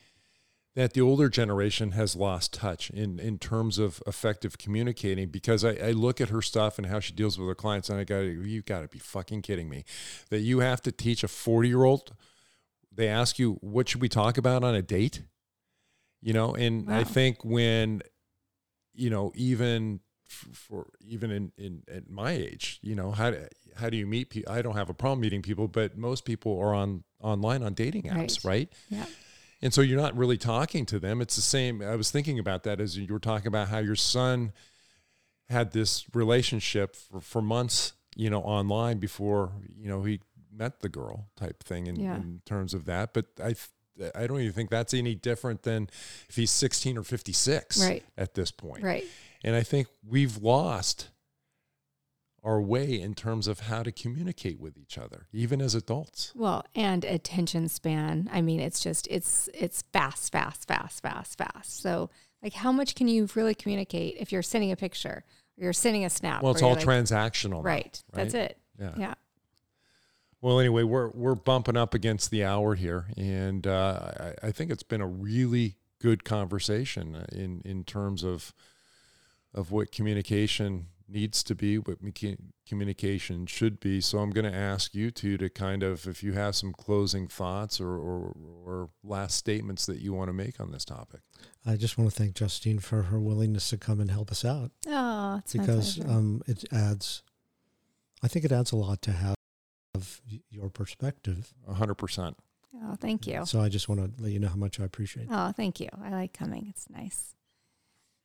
that 0.77 0.93
the 0.93 1.01
older 1.01 1.29
generation 1.29 1.93
has 1.93 2.15
lost 2.15 2.53
touch 2.53 2.91
in 2.91 3.19
in 3.19 3.39
terms 3.39 3.79
of 3.79 4.03
effective 4.07 4.59
communicating 4.59 5.29
because 5.29 5.65
I, 5.65 5.73
I 5.73 5.91
look 5.91 6.21
at 6.21 6.29
her 6.29 6.43
stuff 6.43 6.79
and 6.79 6.87
how 6.87 7.01
she 7.01 7.13
deals 7.13 7.39
with 7.39 7.49
her 7.49 7.55
clients, 7.55 7.91
and 7.91 7.99
I 7.99 8.05
go, 8.05 8.21
you 8.21 8.63
got 8.63 8.83
to 8.83 8.89
be 8.89 8.99
fucking 8.99 9.43
kidding 9.43 9.69
me, 9.69 9.85
that 10.31 10.41
you 10.41 10.61
have 10.61 10.83
to 10.83 10.93
teach 10.93 11.25
a 11.25 11.29
forty 11.29 11.69
year 11.69 11.85
old. 11.85 12.15
They 12.93 13.09
ask 13.09 13.39
you 13.39 13.59
what 13.61 13.89
should 13.89 14.01
we 14.01 14.09
talk 14.09 14.39
about 14.39 14.63
on 14.63 14.75
a 14.75 14.83
date? 14.83 15.23
You 16.21 16.33
know 16.33 16.53
and 16.55 16.91
i 16.93 17.05
think 17.05 17.45
when 17.45 18.03
you 18.93 19.09
know 19.09 19.33
even 19.37 20.01
for 20.29 20.87
even 21.07 21.31
in, 21.31 21.53
in 21.57 21.83
at 21.91 22.09
my 22.11 22.33
age 22.33 22.79
you 22.83 22.95
know 22.95 23.11
how 23.11 23.31
do, 23.31 23.39
how 23.77 23.89
do 23.89 23.97
you 23.97 24.07
meet 24.07 24.29
people 24.31 24.53
i 24.53 24.61
don't 24.61 24.77
have 24.77 24.91
a 24.91 24.95
problem 24.95 25.21
meeting 25.21 25.41
people 25.43 25.67
but 25.67 25.97
most 25.97 26.25
people 26.27 26.59
are 26.61 26.75
on 26.75 27.03
online 27.21 27.63
on 27.63 27.73
dating 27.75 28.03
apps 28.05 28.45
right, 28.45 28.71
Yeah. 28.91 29.07
and 29.63 29.73
so 29.73 29.81
you're 29.81 30.01
not 30.01 30.15
really 30.17 30.37
talking 30.37 30.85
to 30.87 30.99
them 30.99 31.21
it's 31.23 31.35
the 31.37 31.43
same 31.43 31.81
i 31.83 31.97
was 31.97 32.11
thinking 32.11 32.39
about 32.39 32.63
that 32.65 32.79
as 32.81 32.97
you 32.99 33.11
were 33.13 33.19
talking 33.19 33.47
about 33.49 33.69
how 33.69 33.79
your 33.79 33.97
son 33.97 34.53
had 35.49 35.73
this 35.73 36.05
relationship 36.15 36.95
for, 36.95 37.21
for 37.21 37.43
months 37.43 37.95
you 38.15 38.29
know 38.29 38.41
online 38.43 38.99
before 38.99 39.53
you 39.77 39.89
know 39.89 40.03
he 40.03 40.21
met 40.53 40.81
the 40.81 40.89
girl 40.89 41.29
type 41.37 41.63
thing 41.63 41.87
in, 41.87 41.97
Yeah. 41.97 42.17
in 42.17 42.43
terms 42.45 42.75
of 42.75 42.85
that 42.85 43.15
but 43.15 43.27
i 43.43 43.49
th- 43.55 43.69
I 44.15 44.29
don't 44.29 44.41
even 44.41 44.53
think 44.53 44.71
that's 44.71 44.95
any 44.95 45.17
different 45.17 45.65
than 45.65 45.89
if 46.29 46.37
he's 46.37 46.53
16 46.53 46.97
or 46.99 47.03
56 47.03 47.83
Right. 47.83 48.05
at 48.17 48.33
this 48.35 48.53
point. 48.53 48.85
Right. 48.85 49.03
And 49.45 49.55
I 49.55 49.63
think 49.63 49.87
we've 50.07 50.37
lost 50.39 51.11
our 52.45 52.61
way 52.61 53.01
in 53.01 53.15
terms 53.15 53.49
of 53.49 53.61
how 53.61 53.83
to 53.83 53.91
communicate 53.93 54.61
with 54.61 54.77
each 54.79 54.97
other, 54.97 55.27
even 55.33 55.61
as 55.61 55.75
adults. 55.75 56.33
Well, 56.35 56.65
and 56.75 57.05
attention 57.05 57.69
span. 57.69 58.29
I 58.33 58.41
mean, 58.41 58.61
it's 58.61 58.81
just 58.81 59.07
it's 59.09 59.49
it's 59.55 59.83
fast, 59.93 60.33
fast, 60.33 60.67
fast, 60.69 61.03
fast, 61.03 61.39
fast. 61.39 61.81
So, 61.83 62.11
like, 62.43 62.55
how 62.55 62.73
much 62.73 62.95
can 62.95 63.09
you 63.09 63.29
really 63.35 63.55
communicate 63.55 64.17
if 64.19 64.31
you're 64.33 64.43
sending 64.43 64.73
a 64.73 64.77
picture 64.77 65.25
or 65.59 65.65
you're 65.65 65.73
sending 65.73 66.05
a 66.05 66.11
snap? 66.11 66.43
Well, 66.43 66.53
it's 66.53 66.63
all 66.63 66.75
like- 66.75 66.85
transactional. 66.85 67.51
now, 67.51 67.61
Right. 67.63 68.03
That's 68.13 68.35
it. 68.35 68.59
Yeah. 68.79 68.93
Yeah. 68.97 69.15
Well, 70.41 70.61
anyway, 70.61 70.85
we're 70.85 71.09
we're 71.11 71.35
bumping 71.35 71.77
up 71.77 71.95
against 71.95 72.31
the 72.31 72.45
hour 72.45 72.77
here, 72.77 73.07
and 73.17 73.67
uh, 73.67 74.35
I, 74.43 74.47
I 74.49 74.53
think 74.53 74.71
it's 74.71 74.85
been 74.85 75.01
a 75.01 75.07
really 75.07 75.77
good 76.01 76.23
conversation 76.23 77.27
in 77.33 77.61
in 77.65 77.83
terms 77.83 78.23
of 78.23 78.55
of 79.55 79.71
what 79.71 79.91
communication 79.93 80.87
needs 81.11 81.43
to 81.43 81.55
be, 81.55 81.79
what 81.79 81.97
communication 82.69 83.47
should 83.47 83.81
be. 83.81 84.01
So 84.01 84.19
I'm 84.19 84.31
going 84.31 84.51
to 84.51 84.55
ask 84.57 84.95
you 84.95 85.11
two 85.11 85.39
to 85.39 85.49
kind 85.49 85.83
of, 85.83 86.07
if 86.07 86.23
you 86.23 86.33
have 86.35 86.55
some 86.55 86.73
closing 86.73 87.27
thoughts 87.29 87.81
or 87.81 87.89
or, 87.97 88.37
or 88.67 88.91
last 89.03 89.37
statements 89.37 89.87
that 89.87 90.01
you 90.01 90.13
want 90.13 90.29
to 90.29 90.33
make 90.35 90.61
on 90.61 90.71
this 90.71 90.85
topic. 90.85 91.21
I 91.67 91.77
just 91.77 91.97
want 91.99 92.11
to 92.11 92.17
thank 92.17 92.35
Justine 92.35 92.79
for 92.79 93.05
her 93.05 93.19
willingness 93.19 93.71
to 93.71 93.79
come 93.79 94.01
and 94.01 94.11
help 94.11 94.31
us 94.31 94.45
out 94.45 94.71
Oh, 94.87 95.39
it's 95.39 95.53
because 95.55 95.99
um, 96.01 96.43
it 96.47 96.65
adds, 96.73 97.23
I 98.23 98.29
think 98.29 98.45
it 98.45 98.53
adds 98.53 98.73
a 98.73 98.77
lot 98.77 99.01
to 99.03 99.13
have 99.13 99.35
y- 100.31 100.41
your 100.51 100.69
perspective. 100.71 101.55
A 101.67 101.75
hundred 101.75 101.95
percent. 101.97 102.37
oh, 102.85 102.97
thank 103.01 103.27
you. 103.27 103.45
So 103.47 103.61
I 103.61 103.69
just 103.69 103.89
want 103.89 104.01
to 104.17 104.23
let 104.23 104.31
you 104.33 104.39
know 104.39 104.49
how 104.49 104.57
much 104.57 104.79
I 104.79 104.85
appreciate 104.85 105.25
it. 105.25 105.29
Oh, 105.33 105.53
thank 105.53 105.81
you. 105.81 105.89
I 106.03 106.11
like 106.11 106.33
coming. 106.33 106.67
It's 106.69 106.89
nice. 106.91 107.35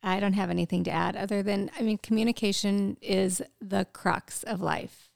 I 0.03 0.19
don't 0.19 0.33
have 0.33 0.49
anything 0.49 0.83
to 0.83 0.91
add 0.91 1.15
other 1.15 1.41
than 1.41 1.71
I 1.79 1.81
mean, 1.81 1.97
communication 1.97 2.97
is 3.01 3.41
the 3.61 3.85
crux 3.85 4.43
of 4.43 4.61
life. 4.61 5.09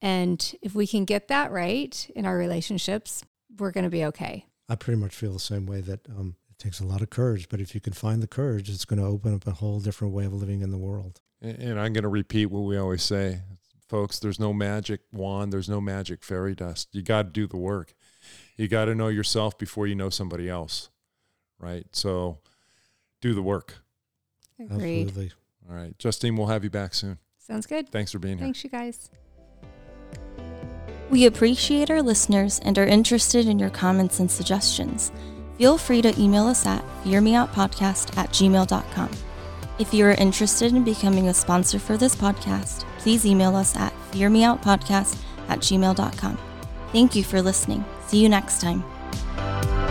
And 0.00 0.54
if 0.62 0.74
we 0.74 0.86
can 0.86 1.04
get 1.04 1.28
that 1.28 1.50
right 1.50 2.10
in 2.14 2.24
our 2.24 2.36
relationships, 2.36 3.24
we're 3.58 3.72
going 3.72 3.84
to 3.84 3.90
be 3.90 4.04
okay. 4.04 4.46
I 4.68 4.76
pretty 4.76 5.00
much 5.00 5.14
feel 5.14 5.32
the 5.32 5.40
same 5.40 5.66
way 5.66 5.80
that 5.80 6.06
um, 6.08 6.36
it 6.50 6.58
takes 6.58 6.80
a 6.80 6.86
lot 6.86 7.02
of 7.02 7.10
courage, 7.10 7.48
but 7.48 7.60
if 7.60 7.74
you 7.74 7.80
can 7.80 7.92
find 7.92 8.22
the 8.22 8.28
courage, 8.28 8.68
it's 8.68 8.84
going 8.84 9.00
to 9.00 9.06
open 9.06 9.34
up 9.34 9.46
a 9.46 9.52
whole 9.52 9.80
different 9.80 10.14
way 10.14 10.24
of 10.24 10.32
living 10.32 10.60
in 10.60 10.70
the 10.70 10.78
world. 10.78 11.20
And, 11.40 11.58
and 11.58 11.80
I'm 11.80 11.92
going 11.92 12.02
to 12.02 12.08
repeat 12.08 12.46
what 12.46 12.60
we 12.60 12.76
always 12.76 13.02
say, 13.02 13.40
folks. 13.88 14.18
There's 14.18 14.38
no 14.38 14.52
magic 14.52 15.00
wand. 15.12 15.52
There's 15.52 15.68
no 15.68 15.80
magic 15.80 16.22
fairy 16.22 16.54
dust. 16.54 16.88
You 16.92 17.02
got 17.02 17.22
to 17.22 17.30
do 17.30 17.46
the 17.46 17.56
work. 17.56 17.94
You 18.56 18.68
got 18.68 18.86
to 18.86 18.94
know 18.94 19.08
yourself 19.08 19.58
before 19.58 19.86
you 19.86 19.94
know 19.94 20.10
somebody 20.10 20.48
else, 20.48 20.90
right? 21.58 21.86
So, 21.92 22.38
do 23.20 23.34
the 23.34 23.42
work. 23.42 23.85
Agreed. 24.58 25.08
Absolutely. 25.08 25.32
All 25.68 25.76
right, 25.76 25.98
Justine, 25.98 26.36
we'll 26.36 26.46
have 26.46 26.64
you 26.64 26.70
back 26.70 26.94
soon. 26.94 27.18
Sounds 27.38 27.66
good. 27.66 27.88
Thanks 27.90 28.12
for 28.12 28.18
being 28.18 28.38
here. 28.38 28.46
Thanks, 28.46 28.64
you 28.64 28.70
guys. 28.70 29.10
We 31.10 31.26
appreciate 31.26 31.90
our 31.90 32.02
listeners 32.02 32.58
and 32.60 32.76
are 32.78 32.86
interested 32.86 33.46
in 33.46 33.58
your 33.58 33.70
comments 33.70 34.18
and 34.18 34.30
suggestions. 34.30 35.12
Feel 35.56 35.78
free 35.78 36.02
to 36.02 36.20
email 36.20 36.46
us 36.46 36.66
at 36.66 36.84
fearmeoutpodcast 37.04 38.16
at 38.18 38.30
gmail.com. 38.30 39.10
If 39.78 39.94
you 39.94 40.06
are 40.06 40.12
interested 40.12 40.72
in 40.72 40.84
becoming 40.84 41.28
a 41.28 41.34
sponsor 41.34 41.78
for 41.78 41.96
this 41.96 42.16
podcast, 42.16 42.84
please 42.98 43.24
email 43.24 43.54
us 43.54 43.76
at 43.76 43.92
fearmeoutpodcast 44.10 45.22
at 45.48 45.60
gmail.com. 45.60 46.38
Thank 46.92 47.14
you 47.14 47.22
for 47.22 47.40
listening. 47.40 47.84
See 48.06 48.22
you 48.22 48.28
next 48.28 48.60
time. 48.60 49.85